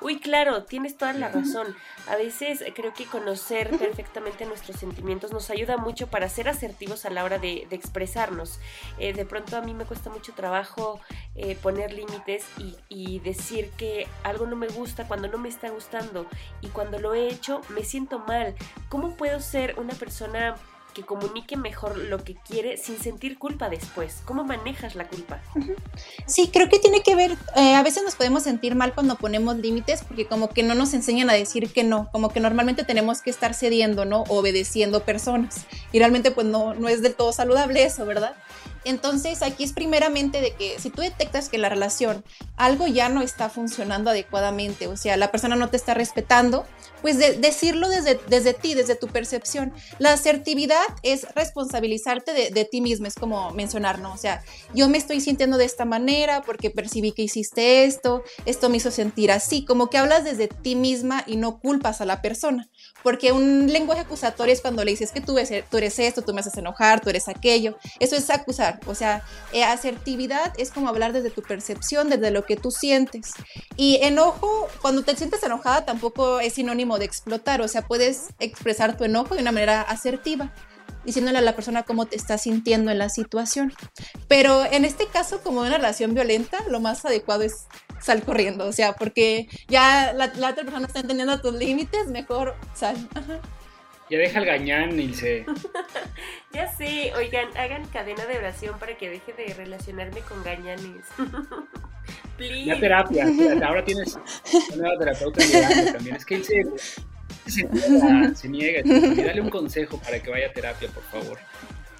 Uy, 0.00 0.20
claro, 0.20 0.64
tienes 0.64 0.96
toda 0.96 1.12
la 1.14 1.28
razón. 1.28 1.74
A 2.06 2.16
veces 2.16 2.62
creo 2.74 2.92
que 2.92 3.06
conocer 3.06 3.70
perfectamente 3.78 4.44
nuestros 4.44 4.78
sentimientos 4.78 5.32
nos 5.32 5.48
ayuda 5.50 5.78
mucho 5.78 6.08
para 6.08 6.28
ser 6.28 6.48
asertivos 6.48 7.06
a 7.06 7.10
la 7.10 7.24
hora 7.24 7.38
de, 7.38 7.66
expresarnos. 7.70 8.60
Eh, 8.98 9.12
de 9.12 9.24
pronto 9.24 9.56
a 9.56 9.62
mí 9.62 9.72
me 9.74 9.84
cuesta 9.84 10.10
mucho 10.10 10.34
trabajo 10.34 11.00
eh, 11.34 11.56
poner 11.62 11.92
límites 11.92 12.44
y, 12.58 12.76
y, 12.88 13.20
decir 13.20 13.70
que 13.76 14.06
algo 14.22 14.46
no 14.46 14.56
me 14.56 14.68
gusta 14.68 15.08
cuando 15.08 15.28
no 15.28 15.38
me 15.38 15.48
está 15.48 15.70
gustando 15.70 16.26
y 16.60 16.68
cuando 16.68 16.98
lo 16.98 17.14
he 17.14 17.28
hecho 17.28 17.62
me 17.70 17.82
siento 17.82 18.18
mal. 18.18 18.54
¿Cómo 18.88 19.16
puedo 19.16 19.40
ser 19.40 19.78
una 19.78 19.94
persona 19.94 20.56
que 20.96 21.02
comunique 21.02 21.58
mejor 21.58 21.98
lo 21.98 22.24
que 22.24 22.36
quiere 22.36 22.78
sin 22.78 22.98
sentir 22.98 23.38
culpa 23.38 23.68
después. 23.68 24.22
¿Cómo 24.24 24.44
manejas 24.44 24.94
la 24.94 25.06
culpa? 25.06 25.42
Sí, 26.24 26.48
creo 26.50 26.70
que 26.70 26.78
tiene 26.78 27.02
que 27.02 27.14
ver, 27.14 27.36
eh, 27.54 27.74
a 27.74 27.82
veces 27.82 28.02
nos 28.02 28.14
podemos 28.14 28.42
sentir 28.42 28.74
mal 28.74 28.94
cuando 28.94 29.16
ponemos 29.16 29.56
límites 29.56 30.02
porque 30.02 30.26
como 30.26 30.48
que 30.48 30.62
no 30.62 30.74
nos 30.74 30.94
enseñan 30.94 31.28
a 31.28 31.34
decir 31.34 31.70
que 31.70 31.84
no, 31.84 32.08
como 32.12 32.30
que 32.30 32.40
normalmente 32.40 32.82
tenemos 32.82 33.20
que 33.20 33.28
estar 33.28 33.52
cediendo, 33.52 34.06
¿no? 34.06 34.22
Obedeciendo 34.28 35.02
personas. 35.02 35.66
Y 35.92 35.98
realmente 35.98 36.30
pues 36.30 36.46
no, 36.46 36.72
no 36.72 36.88
es 36.88 37.02
del 37.02 37.14
todo 37.14 37.30
saludable 37.32 37.84
eso, 37.84 38.06
¿verdad? 38.06 38.34
Entonces 38.86 39.42
aquí 39.42 39.64
es 39.64 39.72
primeramente 39.72 40.40
de 40.40 40.52
que 40.54 40.78
si 40.78 40.90
tú 40.90 41.02
detectas 41.02 41.48
que 41.48 41.58
la 41.58 41.68
relación 41.68 42.24
algo 42.56 42.86
ya 42.86 43.08
no 43.08 43.20
está 43.20 43.50
funcionando 43.50 44.10
adecuadamente, 44.10 44.86
o 44.86 44.96
sea, 44.96 45.16
la 45.16 45.32
persona 45.32 45.56
no 45.56 45.68
te 45.68 45.76
está 45.76 45.92
respetando, 45.92 46.64
pues 47.06 47.18
decirlo 47.18 47.88
desde, 47.88 48.18
desde 48.26 48.52
ti, 48.52 48.74
desde 48.74 48.96
tu 48.96 49.06
percepción. 49.06 49.72
La 50.00 50.12
asertividad 50.12 50.82
es 51.04 51.24
responsabilizarte 51.36 52.50
de, 52.50 52.64
ti 52.64 52.80
mismo, 52.80 53.06
es 53.06 53.14
como 53.14 53.52
mencionar, 53.52 54.00
¿no? 54.00 54.12
O 54.12 54.16
sea, 54.16 54.42
yo 54.74 54.88
me 54.88 54.98
estoy 54.98 55.20
sintiendo 55.20 55.56
de 55.56 55.66
esta 55.66 55.84
manera 55.84 56.42
porque 56.42 56.68
percibí 56.68 57.12
que 57.12 57.22
hiciste 57.22 57.84
esto, 57.84 58.24
esto 58.44 58.70
me 58.70 58.78
hizo 58.78 58.90
sentir 58.90 59.30
así, 59.30 59.64
como 59.64 59.88
que 59.88 59.98
hablas 59.98 60.24
desde 60.24 60.48
ti 60.48 60.74
misma 60.74 61.22
y 61.28 61.36
no 61.36 61.60
culpas 61.60 62.00
a 62.00 62.06
la 62.06 62.22
persona. 62.22 62.68
Porque 63.04 63.30
un 63.30 63.72
lenguaje 63.72 64.00
acusatorio 64.00 64.52
es 64.52 64.60
cuando 64.60 64.82
le 64.82 64.90
dices 64.90 65.12
que 65.12 65.20
tú 65.20 65.38
eres, 65.38 65.64
tú 65.70 65.76
eres 65.76 65.96
esto, 66.00 66.22
tú 66.22 66.34
me 66.34 66.40
haces 66.40 66.56
enojar, 66.56 67.00
tú 67.00 67.08
eres 67.08 67.28
aquello. 67.28 67.78
Eso 68.00 68.16
es 68.16 68.28
acusar. 68.30 68.80
O 68.86 68.96
sea, 68.96 69.22
eh, 69.52 69.62
asertividad 69.62 70.52
es 70.58 70.72
como 70.72 70.88
hablar 70.88 71.12
desde 71.12 71.30
tu 71.30 71.42
percepción, 71.42 72.10
desde 72.10 72.32
lo 72.32 72.44
que 72.44 72.56
tú 72.56 72.72
sientes. 72.72 73.30
Y 73.76 74.00
enojo, 74.02 74.66
cuando 74.82 75.04
te 75.04 75.14
sientes 75.14 75.40
enojada, 75.44 75.84
tampoco 75.84 76.40
es 76.40 76.54
sinónimo 76.54 76.95
de 76.98 77.04
explotar. 77.04 77.60
O 77.60 77.68
sea, 77.68 77.82
puedes 77.82 78.28
expresar 78.38 78.96
tu 78.96 79.04
enojo 79.04 79.34
de 79.34 79.42
una 79.42 79.52
manera 79.52 79.82
asertiva 79.82 80.52
diciéndole 81.04 81.38
a 81.38 81.42
la 81.42 81.54
persona 81.54 81.84
cómo 81.84 82.06
te 82.06 82.16
estás 82.16 82.42
sintiendo 82.42 82.90
en 82.90 82.98
la 82.98 83.08
situación. 83.08 83.72
Pero 84.28 84.64
en 84.66 84.84
este 84.84 85.06
caso, 85.06 85.40
como 85.42 85.60
una 85.60 85.76
relación 85.76 86.14
violenta, 86.14 86.58
lo 86.68 86.80
más 86.80 87.04
adecuado 87.04 87.42
es 87.42 87.66
sal 88.00 88.22
corriendo, 88.22 88.66
o 88.66 88.72
sea, 88.72 88.94
porque 88.94 89.48
ya 89.68 90.12
la, 90.12 90.26
otra 90.26 90.64
persona 90.64 90.86
está 90.86 91.00
entendiendo 91.00 91.40
tus 91.40 91.54
límites, 91.54 92.08
mejor 92.08 92.56
sal. 92.74 92.96
Ya 94.08 94.18
deja 94.18 94.38
el 94.38 94.44
gañán, 94.44 94.96
Nilce. 94.96 95.44
ya 96.52 96.72
sé, 96.76 97.12
oigan, 97.16 97.48
hagan 97.56 97.84
cadena 97.88 98.24
de 98.26 98.38
oración 98.38 98.78
para 98.78 98.96
que 98.96 99.10
deje 99.10 99.32
de 99.32 99.52
relacionarme 99.54 100.20
con 100.20 100.42
gañanes. 100.44 101.06
Please. 102.36 102.66
La 102.66 102.78
terapia, 102.78 103.26
ahora 103.66 103.84
tienes 103.84 104.14
una 104.68 104.76
nueva 104.76 104.98
terapeuta 104.98 105.42
también. 105.92 106.16
Es 106.16 106.24
que 106.24 106.44
se, 106.44 106.64
se 107.46 107.64
niega, 107.68 108.34
se 108.34 108.48
niega. 108.48 108.80
Y 108.84 109.24
dale 109.24 109.40
un 109.40 109.50
consejo 109.50 109.98
para 109.98 110.20
que 110.22 110.30
vaya 110.30 110.48
a 110.48 110.52
terapia, 110.52 110.88
por 110.88 111.02
favor. 111.04 111.38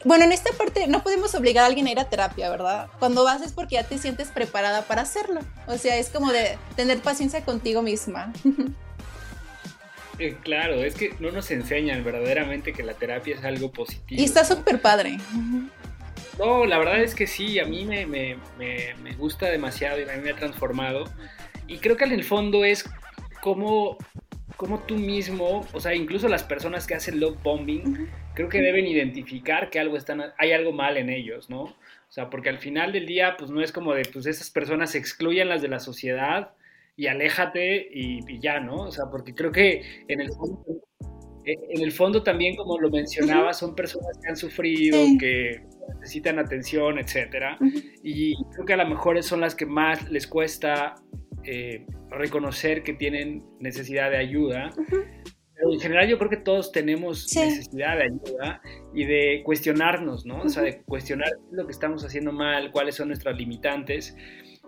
Bueno, 0.04 0.24
en 0.24 0.30
esta 0.30 0.52
parte 0.52 0.86
no 0.86 1.02
podemos 1.02 1.34
obligar 1.34 1.64
a 1.64 1.66
alguien 1.66 1.88
a 1.88 1.90
ir 1.90 1.98
a 1.98 2.08
terapia, 2.08 2.48
¿verdad? 2.48 2.88
Cuando 3.00 3.24
vas 3.24 3.42
es 3.42 3.52
porque 3.52 3.74
ya 3.74 3.82
te 3.82 3.98
sientes 3.98 4.28
preparada 4.28 4.82
para 4.82 5.02
hacerlo. 5.02 5.40
O 5.66 5.78
sea, 5.78 5.96
es 5.96 6.10
como 6.10 6.30
de 6.30 6.56
tener 6.76 7.00
paciencia 7.00 7.44
contigo 7.44 7.82
misma. 7.82 8.32
Eh, 10.18 10.36
claro, 10.42 10.82
es 10.82 10.94
que 10.94 11.14
no 11.20 11.30
nos 11.30 11.50
enseñan 11.50 12.02
verdaderamente 12.02 12.72
que 12.72 12.82
la 12.82 12.94
terapia 12.94 13.34
es 13.36 13.44
algo 13.44 13.70
positivo. 13.70 14.20
Y 14.20 14.24
está 14.24 14.44
súper 14.44 14.80
padre. 14.80 15.18
No, 16.38 16.64
la 16.64 16.78
verdad 16.78 17.02
es 17.02 17.14
que 17.14 17.26
sí, 17.26 17.58
a 17.58 17.64
mí 17.64 17.84
me, 17.84 18.06
me, 18.06 18.36
me, 18.58 19.12
gusta 19.14 19.46
demasiado 19.46 20.00
y 20.00 20.02
a 20.04 20.12
mí 20.16 20.22
me 20.22 20.30
ha 20.30 20.36
transformado. 20.36 21.04
Y 21.66 21.78
creo 21.78 21.96
que 21.96 22.04
en 22.04 22.12
el 22.12 22.24
fondo 22.24 22.64
es 22.64 22.88
como 23.42 23.98
como 24.56 24.80
tú 24.80 24.96
mismo, 24.96 25.66
o 25.72 25.80
sea, 25.80 25.94
incluso 25.94 26.28
las 26.28 26.42
personas 26.42 26.86
que 26.86 26.94
hacen 26.94 27.20
love 27.20 27.36
bombing, 27.42 28.08
creo 28.34 28.48
que 28.48 28.62
deben 28.62 28.86
identificar 28.86 29.68
que 29.68 29.78
algo 29.78 29.96
están, 29.96 30.32
hay 30.38 30.52
algo 30.52 30.72
mal 30.72 30.96
en 30.96 31.10
ellos, 31.10 31.50
¿no? 31.50 31.62
O 31.62 31.76
sea, 32.08 32.30
porque 32.30 32.48
al 32.48 32.58
final 32.58 32.92
del 32.92 33.04
día, 33.04 33.36
pues 33.36 33.50
no 33.50 33.60
es 33.60 33.70
como 33.70 33.92
de, 33.92 34.04
pues 34.10 34.24
esas 34.24 34.48
personas 34.48 34.92
se 34.92 34.98
excluyan 34.98 35.48
las 35.50 35.60
de 35.60 35.68
la 35.68 35.78
sociedad 35.78 36.52
y 36.96 37.06
aléjate 37.06 37.88
y, 37.92 38.40
ya, 38.40 38.60
¿no? 38.60 38.84
O 38.84 38.90
sea, 38.90 39.04
porque 39.10 39.34
creo 39.34 39.52
que 39.52 39.82
en 40.08 40.20
el 40.20 40.28
fondo, 40.30 40.64
eh, 41.44 41.56
en 41.70 41.82
el 41.82 41.92
fondo 41.92 42.22
también, 42.22 42.56
como 42.56 42.78
lo 42.78 42.90
mencionaba, 42.90 43.52
son 43.52 43.74
personas 43.74 44.18
que 44.22 44.30
han 44.30 44.36
sufrido, 44.36 44.98
que 45.20 45.62
necesitan 46.00 46.38
atención, 46.38 46.98
etcétera. 46.98 47.58
Y 48.02 48.34
creo 48.54 48.66
que 48.66 48.72
a 48.72 48.78
lo 48.78 48.88
mejor 48.88 49.22
son 49.22 49.40
las 49.40 49.54
que 49.54 49.66
más 49.66 50.10
les 50.10 50.26
cuesta 50.26 50.94
eh, 51.44 51.86
reconocer 52.10 52.82
que 52.82 52.94
tienen 52.94 53.44
necesidad 53.60 54.10
de 54.10 54.16
ayuda. 54.16 54.70
Pero 55.56 55.72
en 55.72 55.80
general 55.80 56.08
yo 56.08 56.18
creo 56.18 56.30
que 56.30 56.36
todos 56.36 56.70
tenemos 56.70 57.34
necesidad 57.34 57.96
de 57.96 58.04
ayuda 58.04 58.60
y 58.94 59.04
de 59.04 59.42
cuestionarnos, 59.44 60.26
¿no? 60.26 60.42
O 60.42 60.48
sea, 60.48 60.62
de 60.62 60.82
cuestionar 60.82 61.30
lo 61.50 61.66
que 61.66 61.72
estamos 61.72 62.04
haciendo 62.04 62.32
mal, 62.32 62.70
cuáles 62.72 62.94
son 62.94 63.08
nuestras 63.08 63.36
limitantes. 63.36 64.14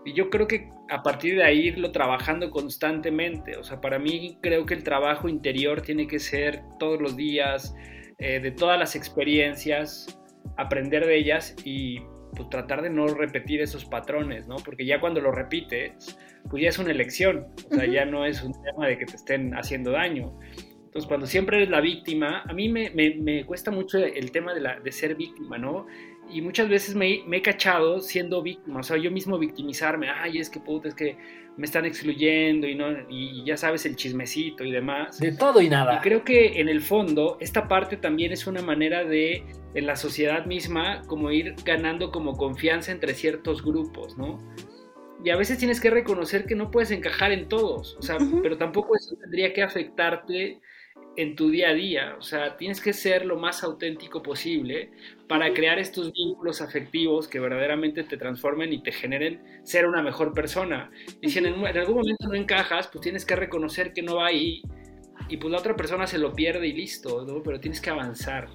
Y 0.09 0.15
yo 0.15 0.31
creo 0.31 0.49
que 0.49 0.71
a 0.89 1.03
partir 1.03 1.37
de 1.37 1.45
ahí 1.45 1.69
irlo 1.69 1.93
trabajando 1.93 2.51
constantemente. 2.51 3.59
O 3.59 3.63
sea, 3.63 3.79
para 3.79 3.99
mí 3.99 4.39
creo 4.41 4.65
que 4.65 4.73
el 4.73 4.83
trabajo 4.83 5.29
interior 5.29 5.83
tiene 5.83 6.07
que 6.07 6.19
ser 6.19 6.63
todos 6.79 6.99
los 6.99 7.15
días, 7.15 7.75
eh, 8.17 8.41
de 8.41 8.51
todas 8.51 8.79
las 8.79 8.97
experiencias, 8.97 10.19
aprender 10.57 11.05
de 11.05 11.19
ellas 11.19 11.55
y 11.63 12.01
pues, 12.35 12.49
tratar 12.49 12.81
de 12.81 12.89
no 12.89 13.07
repetir 13.09 13.61
esos 13.61 13.85
patrones, 13.85 14.49
¿no? 14.49 14.57
Porque 14.57 14.87
ya 14.87 14.99
cuando 14.99 15.21
lo 15.21 15.31
repites, 15.31 16.19
pues 16.49 16.63
ya 16.63 16.71
es 16.71 16.79
una 16.79 16.91
elección, 16.91 17.49
o 17.71 17.75
sea, 17.75 17.85
ya 17.85 18.07
no 18.07 18.25
es 18.25 18.43
un 18.43 18.55
tema 18.63 18.87
de 18.87 18.97
que 18.97 19.05
te 19.05 19.17
estén 19.17 19.53
haciendo 19.53 19.91
daño. 19.91 20.39
Entonces, 20.87 21.07
cuando 21.07 21.27
siempre 21.27 21.59
eres 21.59 21.69
la 21.69 21.83
víctima, 21.83 22.45
a 22.49 22.55
mí 22.55 22.71
me, 22.71 22.91
me, 22.91 23.45
cuesta 23.45 23.71
mucho 23.71 23.99
el 23.99 24.31
tema 24.33 24.55
de, 24.55 24.63
la, 24.63 24.81
de 24.81 24.91
ser 24.91 25.17
víctima, 25.17 25.59
¿no? 25.59 25.87
Y 26.31 26.43
muchas 26.43 26.69
veces 26.69 26.95
me, 26.95 27.23
me, 27.27 27.39
he 27.39 27.43
cachado 27.43 28.01
siendo 28.01 28.43
víctima, 28.43 28.81
o 28.81 28.83
sea, 28.83 28.97
yo 28.97 29.11
mismo 29.11 29.39
victimizarme, 29.39 30.11
ay, 30.11 30.39
es 30.39 30.51
que 30.51 30.61
puta, 30.61 30.89
es 30.89 30.95
que 30.95 31.17
me 31.59 31.67
están 31.67 31.85
excluyendo 31.85 32.69
y, 32.69 32.77
no, 32.77 32.87
y 33.09 33.45
ya 33.45 33.57
sabes 33.57 33.85
el 33.85 33.97
chismecito 33.97 34.63
y 34.63 34.71
demás. 34.71 35.19
De 35.19 35.33
todo 35.33 35.61
y 35.61 35.69
nada. 35.69 35.97
Y 35.97 35.99
creo 35.99 36.23
que 36.23 36.61
en 36.61 36.69
el 36.69 36.81
fondo 36.81 37.37
esta 37.41 37.67
parte 37.67 37.97
también 37.97 38.31
es 38.31 38.47
una 38.47 38.63
manera 38.63 39.05
de, 39.05 39.45
en 39.75 39.87
la 39.87 39.97
sociedad 39.97 40.47
misma, 40.47 41.03
como 41.09 41.33
ir 41.33 41.57
ganando 41.65 42.13
como 42.13 42.37
confianza 42.37 42.93
entre 42.93 43.13
ciertos 43.13 43.65
grupos, 43.65 44.17
¿no? 44.17 44.39
Y 45.25 45.31
a 45.31 45.37
veces 45.37 45.59
tienes 45.59 45.81
que 45.81 45.91
reconocer 45.91 46.47
que 46.47 46.55
no 46.55 46.71
puedes 46.71 46.93
encajar 46.93 47.33
en 47.33 47.49
todos, 47.49 47.97
o 47.99 48.03
sea, 48.03 48.19
pero 48.41 48.57
tampoco 48.57 48.95
eso 48.95 49.17
tendría 49.17 49.53
que 49.53 49.63
afectarte 49.63 50.61
en 51.19 51.35
tu 51.35 51.51
día 51.51 51.71
a 51.71 51.75
día. 51.75 52.15
O 52.17 52.23
sea, 52.23 52.57
tienes 52.57 52.81
que 52.81 52.93
ser 52.93 53.27
lo 53.27 53.37
más 53.37 53.65
auténtico 53.65 54.23
posible 54.23 54.93
para 55.27 55.53
crear 55.53 55.81
estos 55.81 56.13
vínculos 56.13 56.61
afectivos 56.61 57.27
que 57.27 57.41
verdaderamente 57.41 58.05
te 58.05 58.17
transformen 58.17 58.73
y 58.73 58.81
te 58.85 58.93
generen 58.93 59.43
ser 59.65 59.87
una 59.87 60.01
mejor 60.01 60.33
persona. 60.33 60.93
Y 61.21 61.31
si 61.31 61.41
en, 61.41 61.47
algún 61.47 61.97
momento 61.97 62.29
no 62.29 62.35
encajas, 62.35 62.87
pues 62.87 63.03
tienes 63.03 63.27
que 63.27 63.35
reconocer 63.35 63.93
que 63.93 64.01
no 64.01 64.17
va 64.17 64.29
ahí 64.29 64.63
y 65.29 65.39
pues 65.39 65.51
la 65.51 65.59
otra 65.59 65.75
persona 65.75 66.07
se 66.07 66.19
lo 66.19 66.33
pierde 66.33 66.69
y 66.69 66.73
listo, 66.73 67.25
¿no? 67.27 67.43
Pero 67.43 67.59
tienes 67.59 67.81
que 67.81 67.91
avanzar. 67.91 68.49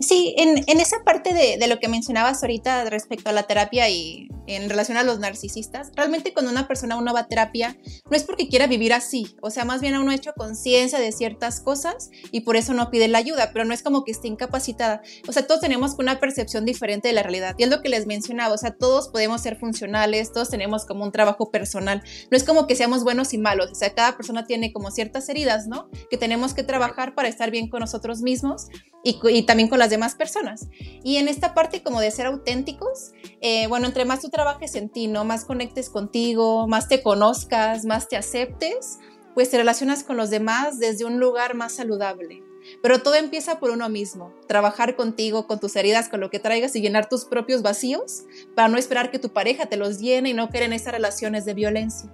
Sí, 0.00 0.34
en, 0.38 0.64
en 0.66 0.80
esa 0.80 1.02
parte 1.04 1.34
de, 1.34 1.56
de, 1.58 1.66
lo 1.66 1.80
que 1.80 1.88
mencionabas 1.88 2.42
ahorita 2.42 2.88
respecto 2.88 3.30
a 3.30 3.32
la 3.32 3.44
terapia 3.44 3.88
y 3.88 4.28
en 4.46 4.70
relación 4.70 4.96
a 4.96 5.02
los 5.02 5.18
narcisistas, 5.18 5.90
realmente 5.94 6.32
cuando 6.32 6.50
una 6.50 6.66
persona 6.66 6.96
uno 6.96 7.12
va 7.12 7.20
a 7.20 7.28
terapia 7.28 7.76
no 8.10 8.16
es 8.16 8.24
porque 8.24 8.48
quiera 8.48 8.66
vivir 8.66 8.92
así, 8.92 9.36
o 9.42 9.50
sea, 9.50 9.64
más 9.64 9.80
bien 9.80 9.96
uno 9.96 10.10
ha 10.10 10.14
hecho 10.14 10.32
conciencia 10.34 10.98
de 10.98 11.12
ciertas 11.12 11.60
cosas 11.60 12.10
y 12.32 12.40
por 12.40 12.56
eso 12.56 12.72
no 12.74 12.90
pide 12.90 13.08
la 13.08 13.18
ayuda, 13.18 13.50
pero 13.52 13.64
no 13.64 13.74
es 13.74 13.82
como 13.82 14.04
que 14.04 14.12
esté 14.12 14.28
incapacitada, 14.28 15.02
o 15.28 15.32
sea, 15.32 15.46
todos 15.46 15.60
tenemos 15.60 15.96
una 15.98 16.18
percepción 16.18 16.64
diferente 16.64 17.08
de 17.08 17.14
la 17.14 17.22
realidad 17.22 17.56
y 17.58 17.64
es 17.64 17.68
lo 17.68 17.82
que 17.82 17.90
les 17.90 18.06
mencionaba, 18.06 18.54
o 18.54 18.58
sea, 18.58 18.70
todos 18.70 19.08
podemos 19.08 19.42
ser 19.42 19.58
funcionales, 19.58 20.32
todos 20.32 20.48
tenemos 20.48 20.86
como 20.86 21.04
un 21.04 21.12
trabajo 21.12 21.50
personal, 21.50 22.02
no 22.30 22.36
es 22.36 22.44
como 22.44 22.66
que 22.66 22.74
seamos 22.76 23.04
buenos 23.04 23.34
y 23.34 23.38
malos, 23.38 23.70
o 23.72 23.74
sea, 23.74 23.94
cada 23.94 24.16
persona 24.16 24.46
tiene 24.46 24.72
como 24.72 24.90
ciertas 24.90 25.28
heridas, 25.28 25.66
¿no? 25.66 25.90
Que 26.10 26.16
tenemos 26.16 26.54
que 26.54 26.62
trabajar 26.62 27.14
para 27.14 27.28
estar 27.28 27.50
bien 27.50 27.68
con 27.68 27.80
nosotros 27.80 28.22
mismos 28.22 28.68
y, 29.04 29.18
y 29.28 29.42
también 29.42 29.68
con 29.68 29.78
las 29.78 29.87
demás 29.90 30.14
personas. 30.14 30.68
Y 31.02 31.16
en 31.16 31.28
esta 31.28 31.54
parte 31.54 31.82
como 31.82 32.00
de 32.00 32.10
ser 32.10 32.26
auténticos, 32.26 33.12
eh, 33.40 33.66
bueno, 33.68 33.86
entre 33.86 34.04
más 34.04 34.20
tú 34.20 34.28
trabajes 34.28 34.74
en 34.74 34.88
ti, 34.88 35.06
¿no? 35.06 35.24
Más 35.24 35.44
conectes 35.44 35.90
contigo, 35.90 36.66
más 36.66 36.88
te 36.88 37.02
conozcas, 37.02 37.84
más 37.84 38.08
te 38.08 38.16
aceptes, 38.16 38.98
pues 39.34 39.50
te 39.50 39.58
relacionas 39.58 40.04
con 40.04 40.16
los 40.16 40.30
demás 40.30 40.78
desde 40.78 41.04
un 41.04 41.20
lugar 41.20 41.54
más 41.54 41.72
saludable. 41.72 42.42
Pero 42.82 43.00
todo 43.00 43.14
empieza 43.14 43.60
por 43.60 43.70
uno 43.70 43.88
mismo, 43.88 44.34
trabajar 44.46 44.96
contigo, 44.96 45.46
con 45.46 45.60
tus 45.60 45.74
heridas, 45.76 46.08
con 46.08 46.20
lo 46.20 46.30
que 46.30 46.38
traigas 46.38 46.74
y 46.76 46.80
llenar 46.80 47.08
tus 47.08 47.24
propios 47.24 47.62
vacíos 47.62 48.24
para 48.54 48.68
no 48.68 48.76
esperar 48.76 49.10
que 49.10 49.18
tu 49.18 49.30
pareja 49.30 49.66
te 49.66 49.76
los 49.76 50.00
llene 50.00 50.30
y 50.30 50.34
no 50.34 50.48
querer 50.50 50.66
en 50.66 50.72
esas 50.74 50.92
relaciones 50.92 51.44
de 51.44 51.54
violencia 51.54 52.12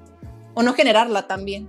o 0.54 0.62
no 0.62 0.72
generarla 0.74 1.26
también. 1.26 1.68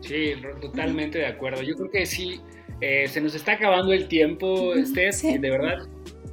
Sí, 0.00 0.32
totalmente 0.60 1.18
de 1.18 1.26
acuerdo. 1.26 1.62
Yo 1.62 1.76
creo 1.76 1.90
que 1.90 2.06
sí, 2.06 2.40
eh, 2.80 3.06
se 3.08 3.20
nos 3.20 3.34
está 3.34 3.52
acabando 3.52 3.92
el 3.92 4.08
tiempo, 4.08 4.72
Steph, 4.84 5.24
y 5.24 5.38
de 5.38 5.50
verdad 5.50 5.86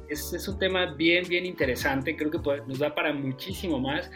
es, 0.08 0.32
es, 0.32 0.48
un 0.48 0.58
tema 0.58 0.94
bien, 0.94 1.24
bien 1.28 1.44
interesante, 1.44 2.16
creo 2.16 2.30
que 2.30 2.38
nos 2.66 2.78
da 2.78 2.94
para 2.94 3.12
muchísimo 3.12 3.78
más. 3.78 4.10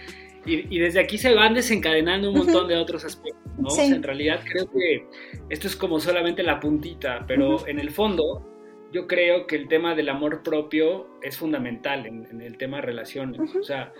Y, 0.44 0.74
y, 0.74 0.80
desde 0.80 0.98
aquí 0.98 1.18
se 1.18 1.34
van 1.34 1.54
desencadenando 1.54 2.30
un 2.30 2.38
montón 2.38 2.66
de 2.66 2.76
otros 2.76 3.04
aspectos, 3.04 3.40
¿no? 3.58 3.68
en 3.80 4.02
realidad 4.02 4.40
creo 4.44 4.68
que 4.68 5.06
esto 5.50 5.68
es 5.68 5.76
como 5.76 6.00
solamente 6.00 6.42
la 6.42 6.58
puntita, 6.58 7.24
pero 7.28 7.68
en 7.68 7.78
el 7.78 7.92
fondo 7.92 8.48
yo 8.92 9.06
creo 9.06 9.46
que 9.46 9.54
el 9.54 9.68
tema 9.68 9.94
del 9.94 10.08
amor 10.08 10.42
propio 10.42 11.06
es 11.22 11.36
fundamental 11.36 12.06
en, 12.06 12.26
en 12.28 12.40
el 12.40 12.56
tema 12.58 12.78
de 12.78 12.82
relaciones. 12.82 13.40
O 13.54 13.62
sea, 13.62 13.92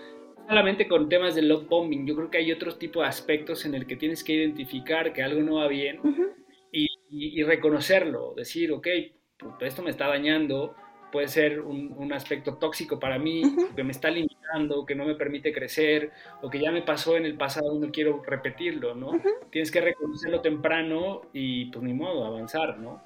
solamente 0.47 0.87
con 0.87 1.07
temas 1.07 1.33
de 1.35 1.43
love 1.43 1.67
bombing, 1.69 2.05
yo 2.05 2.15
creo 2.15 2.29
que 2.29 2.39
hay 2.39 2.51
otros 2.51 2.77
tipos 2.77 3.03
de 3.03 3.07
aspectos 3.07 3.65
en 3.65 3.75
el 3.75 3.87
que 3.87 3.95
tienes 3.95 4.21
que 4.21 4.33
identificar 4.33 5.13
que 5.13 5.23
algo 5.23 5.41
no 5.41 5.55
va 5.55 5.67
bien 5.69 6.01
y, 7.15 7.43
reconocerlo, 7.43 8.33
decir, 8.35 8.71
ok, 8.71 8.87
esto 9.61 9.83
me 9.83 9.91
está 9.91 10.07
dañando, 10.07 10.75
puede 11.11 11.27
ser 11.27 11.61
un, 11.61 12.11
aspecto 12.11 12.55
tóxico 12.55 12.99
para 12.99 13.19
mí, 13.19 13.43
que 13.75 13.83
me 13.83 13.91
está 13.91 14.09
limitando, 14.09 14.85
que 14.85 14.95
no 14.95 15.05
me 15.05 15.13
permite 15.13 15.53
crecer, 15.53 16.11
o 16.41 16.49
que 16.49 16.59
ya 16.59 16.71
me 16.71 16.81
pasó 16.81 17.15
en 17.15 17.25
el 17.25 17.35
pasado, 17.35 17.77
no 17.79 17.91
quiero 17.91 18.23
repetirlo, 18.23 18.95
¿no? 18.95 19.11
Tienes 19.51 19.69
que 19.69 19.81
reconocerlo 19.81 20.41
temprano 20.41 21.21
y 21.33 21.65
pues 21.65 21.83
ni 21.83 21.93
modo, 21.93 22.25
avanzar, 22.25 22.79
¿no? 22.79 23.03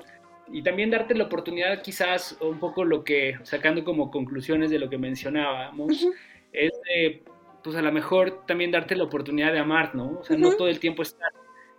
Y 0.50 0.62
también 0.62 0.90
darte 0.90 1.14
la 1.14 1.26
oportunidad, 1.26 1.82
quizás, 1.82 2.38
un 2.40 2.60
poco 2.60 2.86
lo 2.86 3.04
que, 3.04 3.38
sacando 3.44 3.84
como 3.84 4.10
conclusiones 4.10 4.70
de 4.72 4.80
lo 4.80 4.90
que 4.90 4.98
mencionábamos, 4.98 6.08
es 6.54 6.72
de, 6.88 7.24
pues 7.62 7.76
a 7.76 7.82
lo 7.82 7.92
mejor 7.92 8.46
también 8.46 8.72
darte 8.72 8.96
la 8.96 9.04
oportunidad 9.04 9.52
de 9.52 9.60
amar, 9.60 9.96
¿no? 9.96 10.20
O 10.20 10.24
sea, 10.24 10.38
no 10.38 10.56
todo 10.56 10.70
el 10.70 10.80
tiempo 10.80 11.02
estar 11.02 11.30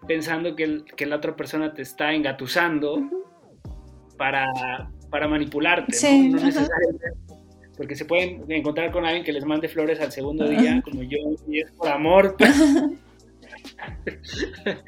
pensando 0.07 0.55
que, 0.55 0.85
que 0.97 1.07
la 1.07 1.17
otra 1.17 1.35
persona 1.37 1.75
te 1.75 1.83
está 1.83 2.13
engatusando 2.13 3.03
para, 4.17 4.47
para 5.11 5.29
manipularte, 5.29 5.97
¿no? 6.29 6.45
necesariamente, 6.45 7.07
porque 7.77 7.95
se 7.97 8.05
pueden 8.05 8.51
encontrar 8.51 8.91
con 8.91 9.05
alguien 9.05 9.25
que 9.25 9.33
les 9.33 9.45
mande 9.45 9.69
flores 9.69 10.01
al 10.01 10.13
segundo 10.13 10.49
día, 10.49 10.83
como 10.83 11.03
yo, 11.03 11.19
y 11.49 11.61
es 11.61 11.71
por 11.73 11.89
amor, 11.89 12.37
pues. 12.37 12.55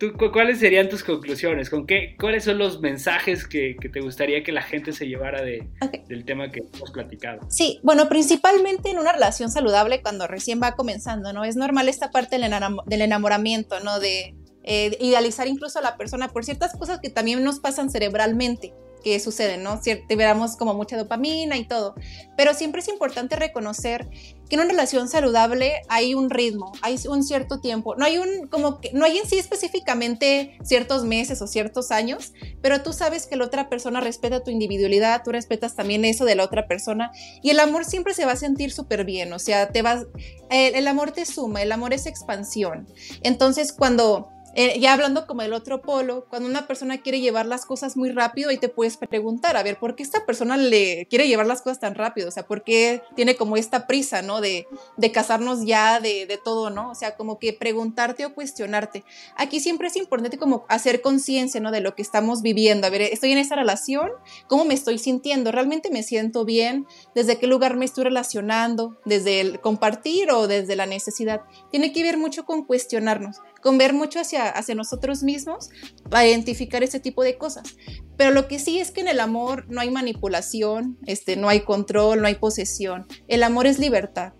¿no? 0.00 0.32
¿Cuáles 0.32 0.58
serían 0.58 0.88
tus 0.88 1.04
conclusiones? 1.04 1.70
¿Con 1.70 1.86
qué, 1.86 2.16
¿Cuáles 2.18 2.44
son 2.44 2.58
los 2.58 2.80
mensajes 2.80 3.46
que, 3.46 3.76
te 3.92 4.00
gustaría 4.00 4.42
que 4.42 4.52
la 4.52 4.62
gente 4.62 4.92
se 4.92 5.06
llevara 5.06 5.42
de, 5.42 5.68
del 6.08 6.24
tema 6.24 6.50
que 6.50 6.60
hemos 6.74 6.90
platicado? 6.90 7.40
Sí, 7.48 7.80
bueno, 7.82 8.08
principalmente 8.08 8.90
en 8.90 8.98
una 8.98 9.12
relación 9.12 9.50
saludable 9.50 10.02
cuando 10.02 10.26
recién 10.26 10.60
va 10.62 10.72
comenzando, 10.72 11.32
¿no? 11.32 11.44
Es 11.44 11.56
normal 11.56 11.88
esta 11.88 12.10
parte 12.10 12.38
del 12.38 13.02
enamoramiento, 13.02 13.80
¿no? 13.80 14.00
De 14.00 14.34
eh, 14.64 14.96
idealizar 15.00 15.46
incluso 15.46 15.78
a 15.78 15.82
la 15.82 15.96
persona 15.96 16.28
por 16.28 16.44
ciertas 16.44 16.76
cosas 16.76 17.00
que 17.00 17.10
también 17.10 17.42
nos 17.42 17.58
pasan 17.58 17.90
cerebralmente 17.90 18.74
que 19.08 19.20
suceden, 19.20 19.62
¿no? 19.62 19.80
Veramos 20.08 20.56
como 20.56 20.74
mucha 20.74 20.96
dopamina 20.96 21.56
y 21.56 21.64
todo, 21.64 21.94
pero 22.36 22.54
siempre 22.54 22.80
es 22.80 22.88
importante 22.88 23.36
reconocer 23.36 24.08
que 24.48 24.56
en 24.56 24.60
una 24.60 24.70
relación 24.70 25.08
saludable 25.08 25.82
hay 25.88 26.14
un 26.14 26.30
ritmo, 26.30 26.72
hay 26.82 26.98
un 27.08 27.22
cierto 27.22 27.60
tiempo, 27.60 27.96
no 27.96 28.04
hay 28.04 28.18
un 28.18 28.48
como 28.48 28.80
que 28.80 28.90
no 28.92 29.04
hay 29.04 29.18
en 29.18 29.26
sí 29.26 29.38
específicamente 29.38 30.56
ciertos 30.62 31.04
meses 31.04 31.42
o 31.42 31.46
ciertos 31.46 31.90
años, 31.90 32.32
pero 32.62 32.82
tú 32.82 32.92
sabes 32.92 33.26
que 33.26 33.36
la 33.36 33.44
otra 33.44 33.68
persona 33.68 34.00
respeta 34.00 34.42
tu 34.42 34.50
individualidad, 34.50 35.22
tú 35.24 35.32
respetas 35.32 35.74
también 35.74 36.04
eso 36.04 36.24
de 36.24 36.34
la 36.34 36.44
otra 36.44 36.66
persona 36.66 37.10
y 37.42 37.50
el 37.50 37.60
amor 37.60 37.84
siempre 37.84 38.14
se 38.14 38.24
va 38.24 38.32
a 38.32 38.36
sentir 38.36 38.72
súper 38.72 39.04
bien, 39.04 39.32
o 39.32 39.38
sea, 39.38 39.70
te 39.70 39.82
vas 39.82 40.06
el 40.50 40.86
amor 40.86 41.12
te 41.12 41.26
suma, 41.26 41.62
el 41.62 41.72
amor 41.72 41.92
es 41.92 42.06
expansión. 42.06 42.86
Entonces, 43.22 43.72
cuando 43.72 44.30
eh, 44.60 44.80
ya 44.80 44.92
hablando 44.92 45.24
como 45.28 45.42
del 45.42 45.52
otro 45.52 45.82
polo, 45.82 46.26
cuando 46.28 46.48
una 46.48 46.66
persona 46.66 46.98
quiere 46.98 47.20
llevar 47.20 47.46
las 47.46 47.64
cosas 47.64 47.96
muy 47.96 48.10
rápido, 48.10 48.50
y 48.50 48.58
te 48.58 48.68
puedes 48.68 48.96
preguntar, 48.96 49.56
a 49.56 49.62
ver, 49.62 49.78
¿por 49.78 49.94
qué 49.94 50.02
esta 50.02 50.26
persona 50.26 50.56
le 50.56 51.06
quiere 51.08 51.28
llevar 51.28 51.46
las 51.46 51.62
cosas 51.62 51.78
tan 51.78 51.94
rápido? 51.94 52.26
O 52.26 52.32
sea, 52.32 52.44
¿por 52.44 52.64
qué 52.64 53.00
tiene 53.14 53.36
como 53.36 53.56
esta 53.56 53.86
prisa, 53.86 54.20
¿no? 54.20 54.40
De, 54.40 54.66
de 54.96 55.12
casarnos 55.12 55.64
ya, 55.64 56.00
de, 56.00 56.26
de, 56.26 56.38
todo, 56.38 56.70
¿no? 56.70 56.90
O 56.90 56.96
sea, 56.96 57.14
como 57.14 57.38
que 57.38 57.52
preguntarte 57.52 58.26
o 58.26 58.34
cuestionarte. 58.34 59.04
Aquí 59.36 59.60
siempre 59.60 59.86
es 59.86 59.94
importante 59.94 60.38
como 60.38 60.66
hacer 60.68 61.02
conciencia, 61.02 61.60
¿no? 61.60 61.70
De 61.70 61.80
lo 61.80 61.94
que 61.94 62.02
estamos 62.02 62.42
viviendo. 62.42 62.88
A 62.88 62.90
ver, 62.90 63.02
estoy 63.02 63.30
en 63.30 63.38
esa 63.38 63.54
relación, 63.54 64.10
¿cómo 64.48 64.64
me 64.64 64.74
estoy 64.74 64.98
sintiendo? 64.98 65.52
¿Realmente 65.52 65.88
me 65.92 66.02
siento 66.02 66.44
bien? 66.44 66.84
¿Desde 67.14 67.38
qué 67.38 67.46
lugar 67.46 67.76
me 67.76 67.84
estoy 67.84 68.02
relacionando? 68.02 68.98
¿Desde 69.04 69.40
el 69.40 69.60
compartir 69.60 70.32
o 70.32 70.48
desde 70.48 70.74
la 70.74 70.86
necesidad? 70.86 71.42
Tiene 71.70 71.92
que 71.92 72.02
ver 72.02 72.18
mucho 72.18 72.44
con 72.44 72.64
cuestionarnos 72.64 73.36
con 73.68 73.76
ver 73.76 73.92
mucho 73.92 74.18
hacia, 74.18 74.48
hacia 74.48 74.74
nosotros 74.74 75.22
mismos 75.22 75.68
para 76.08 76.26
identificar 76.26 76.82
ese 76.82 77.00
tipo 77.00 77.22
de 77.22 77.36
cosas. 77.36 77.76
Pero 78.16 78.30
lo 78.30 78.48
que 78.48 78.58
sí 78.58 78.78
es 78.78 78.90
que 78.90 79.02
en 79.02 79.08
el 79.08 79.20
amor 79.20 79.66
no 79.68 79.82
hay 79.82 79.90
manipulación, 79.90 80.96
este, 81.04 81.36
no 81.36 81.50
hay 81.50 81.60
control, 81.60 82.22
no 82.22 82.28
hay 82.28 82.36
posesión. 82.36 83.06
El 83.26 83.42
amor 83.42 83.66
es 83.66 83.78
libertad. 83.78 84.32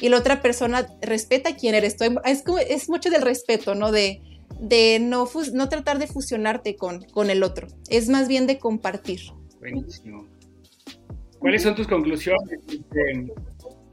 Y 0.00 0.08
la 0.08 0.16
otra 0.16 0.40
persona 0.40 0.86
respeta 1.02 1.54
quién 1.54 1.74
eres. 1.74 1.98
Es, 2.24 2.44
es 2.66 2.88
mucho 2.88 3.10
del 3.10 3.20
respeto, 3.20 3.74
¿no? 3.74 3.92
De, 3.92 4.22
de 4.58 5.00
no, 5.02 5.28
no 5.52 5.68
tratar 5.68 5.98
de 5.98 6.06
fusionarte 6.06 6.74
con, 6.74 7.02
con 7.12 7.28
el 7.28 7.42
otro. 7.42 7.68
Es 7.90 8.08
más 8.08 8.26
bien 8.26 8.46
de 8.46 8.58
compartir. 8.58 9.20
Buenísimo. 9.60 10.26
¿Cuáles 11.38 11.62
son 11.62 11.74
tus 11.74 11.86
conclusiones? 11.86 12.58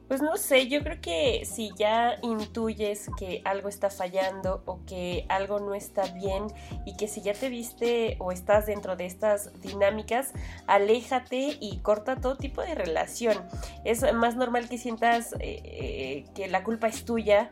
Pues 0.09 0.23
no 0.23 0.37
sé, 0.37 0.67
yo 0.67 0.81
creo 0.81 0.99
que 1.01 1.45
si 1.45 1.71
ya 1.77 2.15
intuyes 2.23 3.11
que 3.15 3.43
algo 3.45 3.69
está 3.69 3.91
fallando 3.91 4.63
o 4.65 4.83
que 4.83 5.27
algo 5.29 5.59
no 5.59 5.75
está 5.75 6.01
bien 6.13 6.47
y 6.83 6.97
que 6.97 7.07
si 7.07 7.21
ya 7.21 7.33
te 7.33 7.47
viste 7.47 8.15
o 8.17 8.31
estás 8.31 8.65
dentro 8.65 8.95
de 8.95 9.05
estas 9.05 9.61
dinámicas, 9.61 10.33
aléjate 10.65 11.59
y 11.61 11.77
corta 11.83 12.15
todo 12.15 12.37
tipo 12.37 12.63
de 12.63 12.73
relación. 12.73 13.37
Es 13.85 14.01
más 14.15 14.35
normal 14.35 14.67
que 14.67 14.79
sientas 14.79 15.33
eh, 15.33 15.61
eh, 15.63 16.25
que 16.33 16.47
la 16.47 16.63
culpa 16.63 16.87
es 16.87 17.05
tuya, 17.05 17.51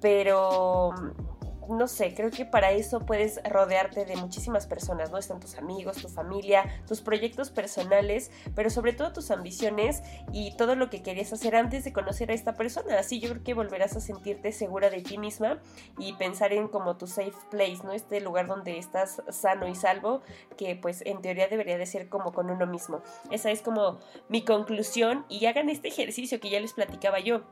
pero 0.00 0.94
no 1.68 1.88
sé, 1.88 2.14
creo 2.14 2.30
que 2.30 2.44
para 2.44 2.72
eso 2.72 3.00
puedes 3.00 3.40
rodearte 3.44 4.04
de 4.04 4.16
muchísimas 4.16 4.66
personas, 4.66 5.10
¿no? 5.10 5.18
Están 5.18 5.40
tus 5.40 5.56
amigos, 5.56 5.96
tu 5.96 6.08
familia, 6.08 6.64
tus 6.86 7.00
proyectos 7.00 7.50
personales, 7.50 8.30
pero 8.54 8.70
sobre 8.70 8.92
todo 8.92 9.12
tus 9.12 9.30
ambiciones 9.30 10.02
y 10.32 10.56
todo 10.56 10.74
lo 10.74 10.90
que 10.90 11.02
querías 11.02 11.32
hacer 11.32 11.56
antes 11.56 11.84
de 11.84 11.92
conocer 11.92 12.30
a 12.30 12.34
esta 12.34 12.54
persona. 12.54 12.98
Así 12.98 13.20
yo 13.20 13.30
creo 13.30 13.42
que 13.42 13.54
volverás 13.54 13.96
a 13.96 14.00
sentirte 14.00 14.52
segura 14.52 14.90
de 14.90 15.02
ti 15.02 15.18
misma 15.18 15.60
y 15.98 16.14
pensar 16.14 16.52
en 16.52 16.68
como 16.68 16.96
tu 16.96 17.06
safe 17.06 17.32
place, 17.50 17.82
¿no? 17.84 17.92
Este 17.92 18.20
lugar 18.20 18.46
donde 18.46 18.78
estás 18.78 19.22
sano 19.28 19.68
y 19.68 19.74
salvo, 19.74 20.22
que 20.56 20.76
pues 20.76 21.02
en 21.06 21.20
teoría 21.22 21.48
debería 21.48 21.78
de 21.78 21.86
ser 21.86 22.08
como 22.08 22.32
con 22.32 22.50
uno 22.50 22.66
mismo. 22.66 23.02
Esa 23.30 23.50
es 23.50 23.62
como 23.62 23.98
mi 24.28 24.44
conclusión 24.44 25.24
y 25.28 25.46
hagan 25.46 25.68
este 25.68 25.88
ejercicio 25.88 26.40
que 26.40 26.50
ya 26.50 26.60
les 26.60 26.72
platicaba 26.72 27.20
yo 27.20 27.42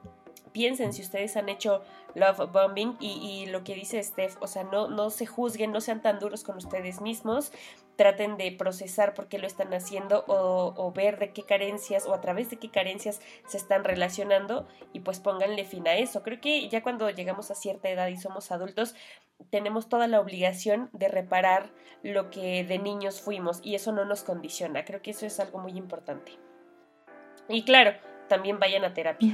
piensen 0.53 0.93
si 0.93 1.03
ustedes 1.03 1.37
han 1.37 1.49
hecho 1.49 1.83
love 2.15 2.53
bombing 2.53 2.97
y, 3.01 3.47
lo 3.47 3.65
que 3.65 3.75
dice 3.75 4.03
Steph, 4.03 4.37
o 4.41 4.47
sea, 4.47 4.65
no, 4.65 4.89
no 4.89 5.11
se 5.11 5.27
juzguen, 5.27 5.73
no 5.73 5.81
sean 5.81 6.03
tan 6.03 6.19
duros 6.19 6.45
con 6.45 6.57
ustedes 6.57 7.01
mismos, 7.01 7.53
traten 7.97 8.37
de 8.37 8.53
procesar 8.53 9.15
por 9.15 9.29
qué 9.29 9.39
lo 9.39 9.47
están 9.47 9.73
haciendo 9.73 10.25
o, 10.27 10.75
o, 10.77 10.93
ver 10.93 11.19
de 11.19 11.33
qué 11.33 11.43
carencias 11.43 12.07
o 12.07 12.15
a 12.15 12.21
través 12.21 12.51
de 12.51 12.59
qué 12.59 12.71
carencias 12.71 13.21
se 13.47 13.57
están 13.57 13.85
relacionando 13.85 14.69
y 14.93 15.01
pues 15.01 15.21
pónganle 15.21 15.65
fin 15.65 15.89
a 15.89 15.95
eso. 15.95 16.23
Creo 16.23 16.41
que 16.41 16.69
ya 16.69 16.83
cuando 16.83 17.09
llegamos 17.11 17.51
a 17.51 17.55
cierta 17.55 17.89
edad 17.89 18.09
y 18.09 18.17
somos 18.17 18.53
adultos, 18.53 18.95
tenemos 19.51 19.89
toda 19.89 20.07
la 20.07 20.21
obligación 20.21 20.91
de 20.93 21.09
reparar 21.09 21.71
lo 22.03 22.31
que 22.31 22.65
de 22.65 22.79
niños 22.79 23.21
fuimos 23.21 23.61
y 23.63 23.75
eso 23.75 23.93
no 23.93 24.05
nos 24.05 24.23
condiciona. 24.23 24.85
Creo 24.85 25.03
que 25.03 25.11
eso 25.11 25.27
es 25.27 25.41
algo 25.41 25.59
muy 25.59 25.73
importante. 25.73 26.33
Y 27.49 27.65
claro, 27.65 27.93
también 28.29 28.59
vayan 28.59 28.85
a 28.85 28.95
terapia. 28.95 29.33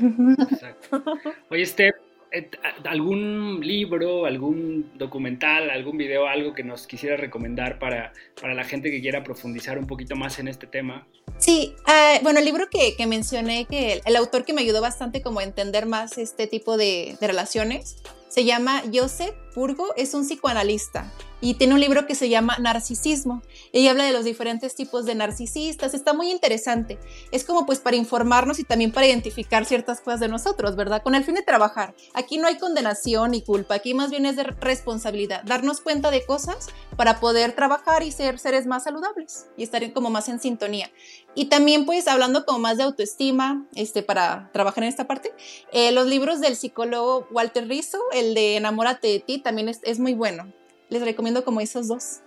Exacto. 0.50 1.02
Oye, 1.50 1.66
Steph, 1.66 1.96
eh, 2.30 2.50
¿algún 2.84 3.60
libro, 3.62 4.26
algún 4.26 4.90
documental, 4.98 5.70
algún 5.70 5.96
video, 5.96 6.26
algo 6.26 6.52
que 6.52 6.62
nos 6.62 6.86
quisiera 6.86 7.16
recomendar 7.16 7.78
para, 7.78 8.12
para 8.40 8.54
la 8.54 8.64
gente 8.64 8.90
que 8.90 9.00
quiera 9.00 9.24
profundizar 9.24 9.78
un 9.78 9.86
poquito 9.86 10.14
más 10.14 10.38
en 10.38 10.48
este 10.48 10.66
tema? 10.66 11.06
Sí, 11.38 11.74
ah, 11.86 12.18
bueno, 12.22 12.40
el 12.40 12.44
libro 12.44 12.68
que, 12.70 12.94
que 12.96 13.06
mencioné, 13.06 13.64
que 13.64 14.02
el, 14.04 14.16
autor 14.16 14.44
que 14.44 14.52
me 14.52 14.60
ayudó 14.60 14.80
bastante 14.82 15.22
como 15.22 15.40
a 15.40 15.44
entender 15.44 15.86
más 15.86 16.18
este 16.18 16.46
tipo 16.46 16.76
de, 16.76 17.16
de 17.20 17.26
relaciones, 17.26 18.02
se 18.28 18.44
llama 18.44 18.82
Joseph 18.92 19.34
Burgo, 19.54 19.94
es 19.96 20.14
un 20.14 20.24
psicoanalista 20.24 21.12
y 21.40 21.54
tiene 21.54 21.74
un 21.74 21.80
libro 21.80 22.06
que 22.06 22.14
se 22.14 22.28
llama 22.28 22.56
Narcisismo. 22.58 23.42
Ella 23.72 23.92
habla 23.92 24.04
de 24.04 24.12
los 24.12 24.24
diferentes 24.24 24.74
tipos 24.74 25.04
de 25.04 25.14
narcisistas, 25.14 25.94
está 25.94 26.12
muy 26.12 26.30
interesante. 26.30 26.98
Es 27.32 27.44
como 27.44 27.66
pues 27.66 27.78
para 27.78 27.96
informarnos 27.96 28.58
y 28.58 28.64
también 28.64 28.92
para 28.92 29.06
identificar 29.06 29.64
ciertas 29.64 30.00
cosas 30.00 30.20
de 30.20 30.28
nosotros, 30.28 30.76
¿verdad? 30.76 31.02
Con 31.02 31.14
el 31.14 31.24
fin 31.24 31.34
de 31.34 31.42
trabajar. 31.42 31.94
Aquí 32.14 32.38
no 32.38 32.48
hay 32.48 32.58
condenación 32.58 33.32
ni 33.32 33.42
culpa, 33.42 33.74
aquí 33.74 33.94
más 33.94 34.10
bien 34.10 34.26
es 34.26 34.36
de 34.36 34.44
responsabilidad, 34.44 35.42
darnos 35.44 35.80
cuenta 35.80 36.10
de 36.10 36.24
cosas 36.24 36.68
para 36.96 37.20
poder 37.20 37.52
trabajar 37.52 38.02
y 38.02 38.12
ser 38.12 38.38
seres 38.38 38.66
más 38.66 38.84
saludables 38.84 39.46
y 39.56 39.62
estar 39.62 39.78
como 39.92 40.10
más 40.10 40.28
en 40.28 40.40
sintonía. 40.40 40.90
Y 41.34 41.46
también 41.46 41.86
pues 41.86 42.08
hablando 42.08 42.44
como 42.44 42.58
más 42.58 42.78
de 42.78 42.84
autoestima, 42.84 43.66
este, 43.74 44.02
para 44.02 44.50
trabajar 44.52 44.84
en 44.84 44.88
esta 44.88 45.06
parte, 45.06 45.32
eh, 45.72 45.92
los 45.92 46.06
libros 46.06 46.40
del 46.40 46.56
psicólogo 46.56 47.28
Walter 47.30 47.68
Rizzo, 47.68 47.98
el 48.12 48.34
de 48.34 48.56
Enamórate 48.56 49.08
de 49.08 49.20
ti, 49.20 49.38
también 49.38 49.68
es, 49.68 49.80
es 49.84 49.98
muy 49.98 50.14
bueno 50.14 50.52
les 50.88 51.02
recomiendo 51.02 51.44
como 51.44 51.60
esos 51.60 51.88
dos. 51.88 52.20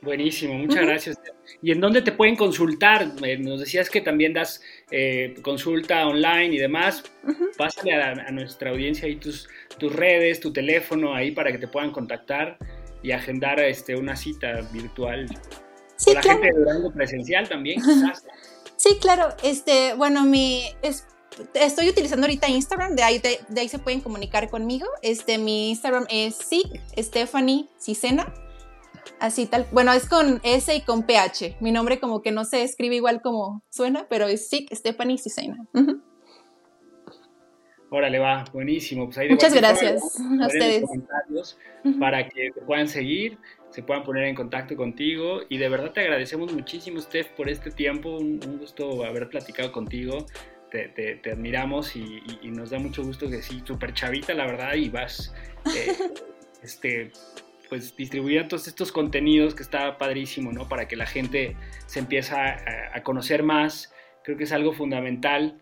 Buenísimo, 0.00 0.54
muchas 0.54 0.84
gracias. 0.84 1.20
¿Y 1.62 1.70
en 1.70 1.80
dónde 1.80 2.02
te 2.02 2.10
pueden 2.10 2.34
consultar? 2.34 3.06
Nos 3.38 3.60
decías 3.60 3.88
que 3.88 4.00
también 4.00 4.32
das 4.32 4.60
eh, 4.90 5.34
consulta 5.42 6.08
online 6.08 6.56
y 6.56 6.58
demás. 6.58 7.04
Pásale 7.56 7.94
a, 7.94 8.30
nuestra 8.32 8.70
audiencia 8.70 9.06
ahí 9.06 9.16
tus, 9.16 9.48
tus 9.78 9.94
redes, 9.94 10.40
tu 10.40 10.52
teléfono 10.52 11.14
ahí 11.14 11.30
para 11.30 11.52
que 11.52 11.58
te 11.58 11.68
puedan 11.68 11.92
contactar 11.92 12.58
y 13.00 13.12
agendar 13.12 13.60
este, 13.60 13.94
una 13.94 14.16
cita 14.16 14.62
virtual. 14.72 15.26
Sí, 16.02 16.14
Con 16.14 16.14
la 16.14 16.22
gente 16.22 16.46
de 16.48 16.52
Durango 16.52 16.90
presencial 16.92 17.48
también, 17.48 17.80
quizás. 17.80 18.24
Sí, 18.76 18.98
claro. 19.00 19.28
Este, 19.44 19.94
bueno, 19.94 20.24
mi 20.24 20.64
es, 20.82 21.06
estoy 21.54 21.88
utilizando 21.88 22.26
ahorita 22.26 22.48
Instagram, 22.48 22.96
de 22.96 23.04
ahí, 23.04 23.20
de, 23.20 23.60
ahí 23.60 23.68
se 23.68 23.78
pueden 23.78 24.00
comunicar 24.00 24.50
conmigo. 24.50 24.86
Este, 25.02 25.38
mi 25.38 25.70
Instagram 25.70 26.06
es 26.10 26.36
SIC 26.36 26.80
Stephanie 26.98 27.68
Cicena. 27.78 28.34
Así 29.20 29.46
tal, 29.46 29.66
bueno, 29.70 29.92
es 29.92 30.08
con 30.08 30.40
S 30.42 30.74
y 30.74 30.80
con 30.80 31.04
PH. 31.04 31.58
Mi 31.60 31.70
nombre 31.70 32.00
como 32.00 32.22
que 32.22 32.32
no 32.32 32.44
se 32.44 32.64
escribe 32.64 32.96
igual 32.96 33.22
como 33.22 33.62
suena, 33.70 34.06
pero 34.08 34.26
es 34.26 34.48
SIC 34.48 34.74
Stephanie 34.74 35.18
Cicena. 35.18 35.64
Órale, 37.90 38.18
va, 38.18 38.44
buenísimo. 38.52 39.08
Pues 39.08 39.30
Muchas 39.30 39.54
gracias 39.54 40.02
a 40.40 40.46
ustedes. 40.46 40.84
Para 42.00 42.28
que 42.28 42.50
te 42.52 42.60
puedan 42.62 42.88
seguir, 42.88 43.38
se 43.72 43.82
puedan 43.82 44.04
poner 44.04 44.24
en 44.24 44.34
contacto 44.34 44.76
contigo. 44.76 45.40
Y 45.48 45.58
de 45.58 45.68
verdad 45.68 45.92
te 45.92 46.00
agradecemos 46.00 46.52
muchísimo, 46.52 47.00
Steph, 47.00 47.28
por 47.30 47.48
este 47.48 47.70
tiempo. 47.70 48.16
Un, 48.18 48.40
un 48.46 48.58
gusto 48.58 49.04
haber 49.04 49.28
platicado 49.28 49.72
contigo 49.72 50.26
te, 50.72 51.30
admiramos 51.30 51.96
y, 51.96 52.22
nos 52.44 52.70
da 52.70 52.78
mucho 52.78 53.02
gusto 53.02 53.28
que 53.28 53.42
sí, 53.42 53.62
súper 53.64 53.92
chavita, 53.92 54.34
la 54.34 54.46
verdad, 54.46 54.74
y 54.74 54.88
vas 54.88 55.34
eh, 55.76 55.92
este, 56.62 57.12
pues 57.68 57.94
distribuyendo 57.96 58.48
todos 58.48 58.68
estos 58.68 58.90
contenidos 58.90 59.54
que 59.54 59.62
está 59.62 59.98
padrísimo, 59.98 60.52
¿no? 60.52 60.68
Para 60.68 60.88
que 60.88 60.96
la 60.96 61.06
gente 61.06 61.56
se 61.86 61.98
empiece 61.98 62.34
a, 62.34 63.02
conocer 63.02 63.42
más. 63.42 63.92
Creo 64.24 64.36
que 64.36 64.44
es 64.44 64.52
algo 64.52 64.72
fundamental 64.72 65.58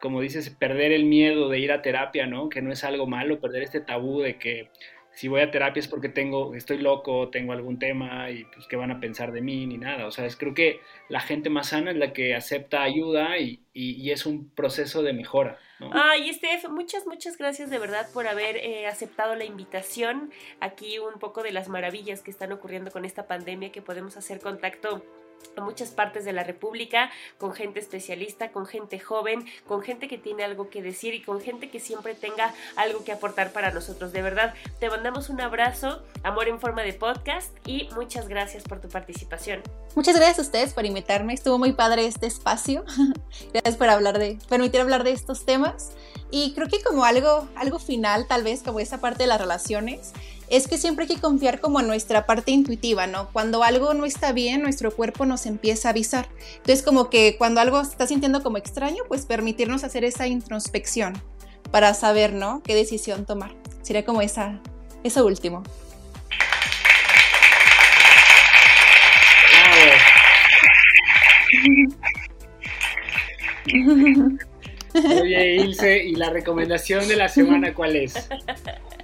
como 0.00 0.20
dices, 0.20 0.48
perder 0.50 0.92
el 0.92 1.06
miedo 1.06 1.48
de 1.48 1.58
ir 1.58 1.72
a 1.72 1.82
terapia, 1.82 2.24
¿no? 2.24 2.48
Que 2.48 2.62
no 2.62 2.70
es 2.70 2.84
algo 2.84 3.08
malo, 3.08 3.40
perder 3.40 3.64
este 3.64 3.80
tabú 3.80 4.20
de 4.20 4.38
que 4.38 4.70
si 5.18 5.26
voy 5.26 5.40
a 5.40 5.50
terapia 5.50 5.80
es 5.80 5.88
porque 5.88 6.08
tengo, 6.08 6.54
estoy 6.54 6.78
loco, 6.78 7.28
tengo 7.28 7.52
algún 7.52 7.80
tema 7.80 8.30
y 8.30 8.44
pues 8.44 8.68
qué 8.68 8.76
van 8.76 8.92
a 8.92 9.00
pensar 9.00 9.32
de 9.32 9.40
mí 9.40 9.66
ni 9.66 9.76
nada. 9.76 10.06
O 10.06 10.12
sea, 10.12 10.26
es, 10.26 10.36
creo 10.36 10.54
que 10.54 10.80
la 11.08 11.18
gente 11.18 11.50
más 11.50 11.70
sana 11.70 11.90
es 11.90 11.96
la 11.96 12.12
que 12.12 12.36
acepta 12.36 12.84
ayuda 12.84 13.36
y, 13.36 13.58
es 13.74 14.26
un 14.26 14.48
proceso 14.50 15.02
de 15.02 15.12
mejora. 15.12 15.58
Ay, 15.90 16.32
Steph, 16.32 16.68
muchas, 16.68 17.04
muchas 17.08 17.36
gracias 17.36 17.68
de 17.68 17.80
verdad 17.80 18.06
por 18.14 18.28
haber 18.28 18.58
eh, 18.58 18.86
aceptado 18.86 19.34
la 19.34 19.44
invitación. 19.44 20.30
Aquí 20.60 21.00
un 21.00 21.18
poco 21.18 21.42
de 21.42 21.50
las 21.50 21.68
maravillas 21.68 22.22
que 22.22 22.30
están 22.30 22.52
ocurriendo 22.52 22.92
con 22.92 23.04
esta 23.04 23.26
pandemia, 23.26 23.72
que 23.72 23.82
podemos 23.82 24.16
hacer 24.16 24.38
contacto 24.38 25.02
a 25.56 25.60
muchas 25.60 25.90
partes 25.90 26.24
de 26.24 26.32
la 26.32 26.44
República, 26.44 27.10
con 27.36 27.52
gente 27.52 27.80
especialista, 27.80 28.52
con 28.52 28.66
gente 28.66 28.98
joven, 28.98 29.44
con 29.66 29.82
gente 29.82 30.08
que 30.08 30.18
tiene 30.18 30.44
algo 30.44 30.70
que 30.70 30.82
decir 30.82 31.14
y 31.14 31.22
con 31.22 31.40
gente 31.40 31.70
que 31.70 31.80
siempre 31.80 32.14
tenga 32.14 32.54
algo 32.76 33.04
que 33.04 33.12
aportar 33.12 33.52
para 33.52 33.70
nosotros. 33.72 34.12
De 34.12 34.22
verdad, 34.22 34.54
te 34.80 34.88
mandamos 34.88 35.28
un 35.28 35.40
abrazo, 35.40 36.02
amor 36.22 36.48
en 36.48 36.60
forma 36.60 36.82
de 36.82 36.92
podcast 36.92 37.52
y 37.66 37.88
muchas 37.94 38.28
gracias 38.28 38.62
por 38.62 38.80
tu 38.80 38.88
participación. 38.88 39.62
Muchas 39.94 40.16
gracias 40.16 40.38
a 40.38 40.42
ustedes 40.42 40.74
por 40.74 40.86
invitarme, 40.86 41.34
estuvo 41.34 41.58
muy 41.58 41.72
padre 41.72 42.06
este 42.06 42.26
espacio. 42.26 42.84
gracias 43.52 43.76
por 43.76 43.88
hablar 43.88 44.18
de, 44.18 44.38
permitir 44.48 44.80
hablar 44.80 45.04
de 45.04 45.12
estos 45.12 45.44
temas. 45.44 45.92
Y 46.30 46.52
creo 46.54 46.68
que 46.68 46.82
como 46.82 47.04
algo, 47.04 47.48
algo 47.56 47.78
final, 47.78 48.26
tal 48.26 48.44
vez, 48.44 48.62
como 48.62 48.80
esa 48.80 49.00
parte 49.00 49.22
de 49.22 49.28
las 49.28 49.40
relaciones, 49.40 50.12
es 50.50 50.66
que 50.66 50.78
siempre 50.78 51.04
hay 51.04 51.14
que 51.14 51.20
confiar 51.20 51.60
como 51.60 51.80
en 51.80 51.86
nuestra 51.86 52.26
parte 52.26 52.50
intuitiva, 52.50 53.06
¿no? 53.06 53.28
Cuando 53.32 53.62
algo 53.62 53.94
no 53.94 54.04
está 54.04 54.32
bien, 54.32 54.62
nuestro 54.62 54.90
cuerpo 54.90 55.26
nos 55.26 55.46
empieza 55.46 55.88
a 55.88 55.90
avisar. 55.90 56.28
Entonces, 56.56 56.82
como 56.82 57.10
que 57.10 57.36
cuando 57.36 57.60
algo 57.60 57.84
se 57.84 57.90
está 57.90 58.06
sintiendo 58.06 58.42
como 58.42 58.56
extraño, 58.56 59.02
pues 59.08 59.26
permitirnos 59.26 59.84
hacer 59.84 60.04
esa 60.04 60.26
introspección 60.26 61.20
para 61.70 61.92
saber, 61.94 62.32
¿no? 62.32 62.62
Qué 62.62 62.74
decisión 62.74 63.26
tomar. 63.26 63.54
Sería 63.82 64.04
como 64.04 64.22
esa, 64.22 64.60
eso 65.04 65.26
último. 65.26 65.62
Oye, 74.94 75.56
Ilse, 75.56 76.04
¿y 76.04 76.14
la 76.14 76.30
recomendación 76.30 77.06
de 77.06 77.16
la 77.16 77.28
semana 77.28 77.74
cuál 77.74 77.96
es? 77.96 78.14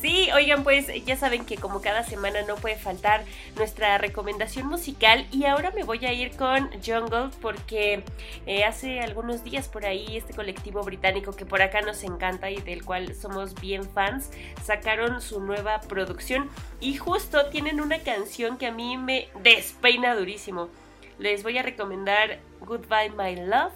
Sí, 0.00 0.30
oigan, 0.34 0.64
pues 0.64 0.86
ya 1.04 1.14
saben 1.14 1.44
que 1.44 1.56
como 1.56 1.82
cada 1.82 2.02
semana 2.04 2.40
no 2.48 2.54
puede 2.54 2.76
faltar 2.76 3.22
nuestra 3.56 3.98
recomendación 3.98 4.66
musical 4.66 5.26
y 5.30 5.44
ahora 5.44 5.72
me 5.72 5.84
voy 5.84 6.06
a 6.06 6.12
ir 6.14 6.34
con 6.36 6.70
Jungle 6.82 7.28
porque 7.42 8.02
eh, 8.46 8.64
hace 8.64 9.00
algunos 9.00 9.44
días 9.44 9.68
por 9.68 9.84
ahí 9.84 10.16
este 10.16 10.32
colectivo 10.32 10.82
británico 10.82 11.32
que 11.32 11.44
por 11.44 11.60
acá 11.60 11.82
nos 11.82 12.02
encanta 12.02 12.50
y 12.50 12.62
del 12.62 12.82
cual 12.82 13.14
somos 13.14 13.54
bien 13.60 13.84
fans 13.84 14.30
sacaron 14.64 15.20
su 15.20 15.38
nueva 15.38 15.82
producción 15.82 16.48
y 16.80 16.96
justo 16.96 17.50
tienen 17.50 17.78
una 17.78 17.98
canción 17.98 18.56
que 18.56 18.68
a 18.68 18.72
mí 18.72 18.96
me 18.96 19.28
despeina 19.42 20.14
durísimo. 20.14 20.70
Les 21.18 21.42
voy 21.42 21.58
a 21.58 21.62
recomendar 21.62 22.38
Goodbye 22.60 23.10
My 23.10 23.36
Love 23.36 23.74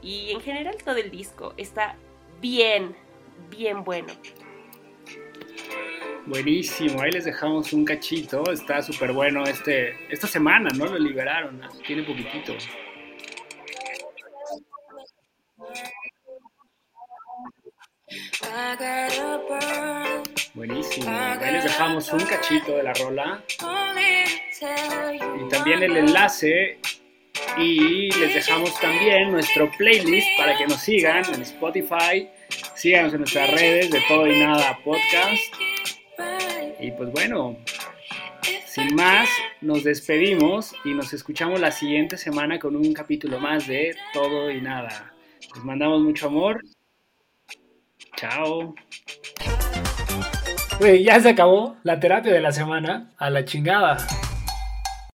y 0.00 0.30
en 0.30 0.40
general 0.40 0.76
todo 0.82 0.96
el 0.96 1.10
disco 1.10 1.52
está 1.58 1.94
bien, 2.40 2.96
bien 3.50 3.84
bueno. 3.84 4.14
Buenísimo, 6.26 7.00
ahí 7.00 7.10
les 7.10 7.24
dejamos 7.24 7.72
un 7.72 7.84
cachito, 7.84 8.52
está 8.52 8.82
súper 8.82 9.12
bueno 9.12 9.44
este, 9.44 9.96
esta 10.12 10.26
semana, 10.26 10.68
¿no? 10.76 10.84
Lo 10.84 10.98
liberaron, 10.98 11.60
tiene 11.86 12.02
poquitito. 12.02 12.54
Buenísimo. 20.54 21.08
Ahí 21.08 21.52
les 21.52 21.64
dejamos 21.64 22.12
un 22.12 22.20
cachito 22.20 22.72
de 22.76 22.82
la 22.82 22.92
rola. 22.94 23.44
Y 25.36 25.48
también 25.48 25.82
el 25.82 25.96
enlace. 25.96 26.78
Y 27.56 28.10
les 28.10 28.34
dejamos 28.34 28.78
también 28.80 29.30
nuestro 29.30 29.70
playlist 29.78 30.26
para 30.36 30.56
que 30.56 30.66
nos 30.66 30.80
sigan 30.80 31.24
en 31.32 31.42
Spotify. 31.42 32.28
Síganos 32.78 33.12
en 33.12 33.18
nuestras 33.18 33.50
redes 33.50 33.90
de 33.90 34.00
Todo 34.06 34.28
y 34.28 34.38
Nada 34.38 34.78
Podcast. 34.84 35.42
Y 36.78 36.92
pues 36.92 37.10
bueno, 37.10 37.56
sin 38.66 38.94
más, 38.94 39.28
nos 39.60 39.82
despedimos 39.82 40.72
y 40.84 40.94
nos 40.94 41.12
escuchamos 41.12 41.58
la 41.58 41.72
siguiente 41.72 42.16
semana 42.16 42.60
con 42.60 42.76
un 42.76 42.92
capítulo 42.92 43.40
más 43.40 43.66
de 43.66 43.96
Todo 44.12 44.48
y 44.52 44.60
Nada. 44.60 45.12
Les 45.52 45.64
mandamos 45.64 46.02
mucho 46.02 46.28
amor. 46.28 46.62
Chao. 48.16 48.76
Güey, 50.78 51.02
ya 51.02 51.18
se 51.18 51.30
acabó 51.30 51.76
la 51.82 51.98
terapia 51.98 52.32
de 52.32 52.40
la 52.40 52.52
semana. 52.52 53.10
A 53.18 53.28
la 53.28 53.44
chingada. 53.44 53.96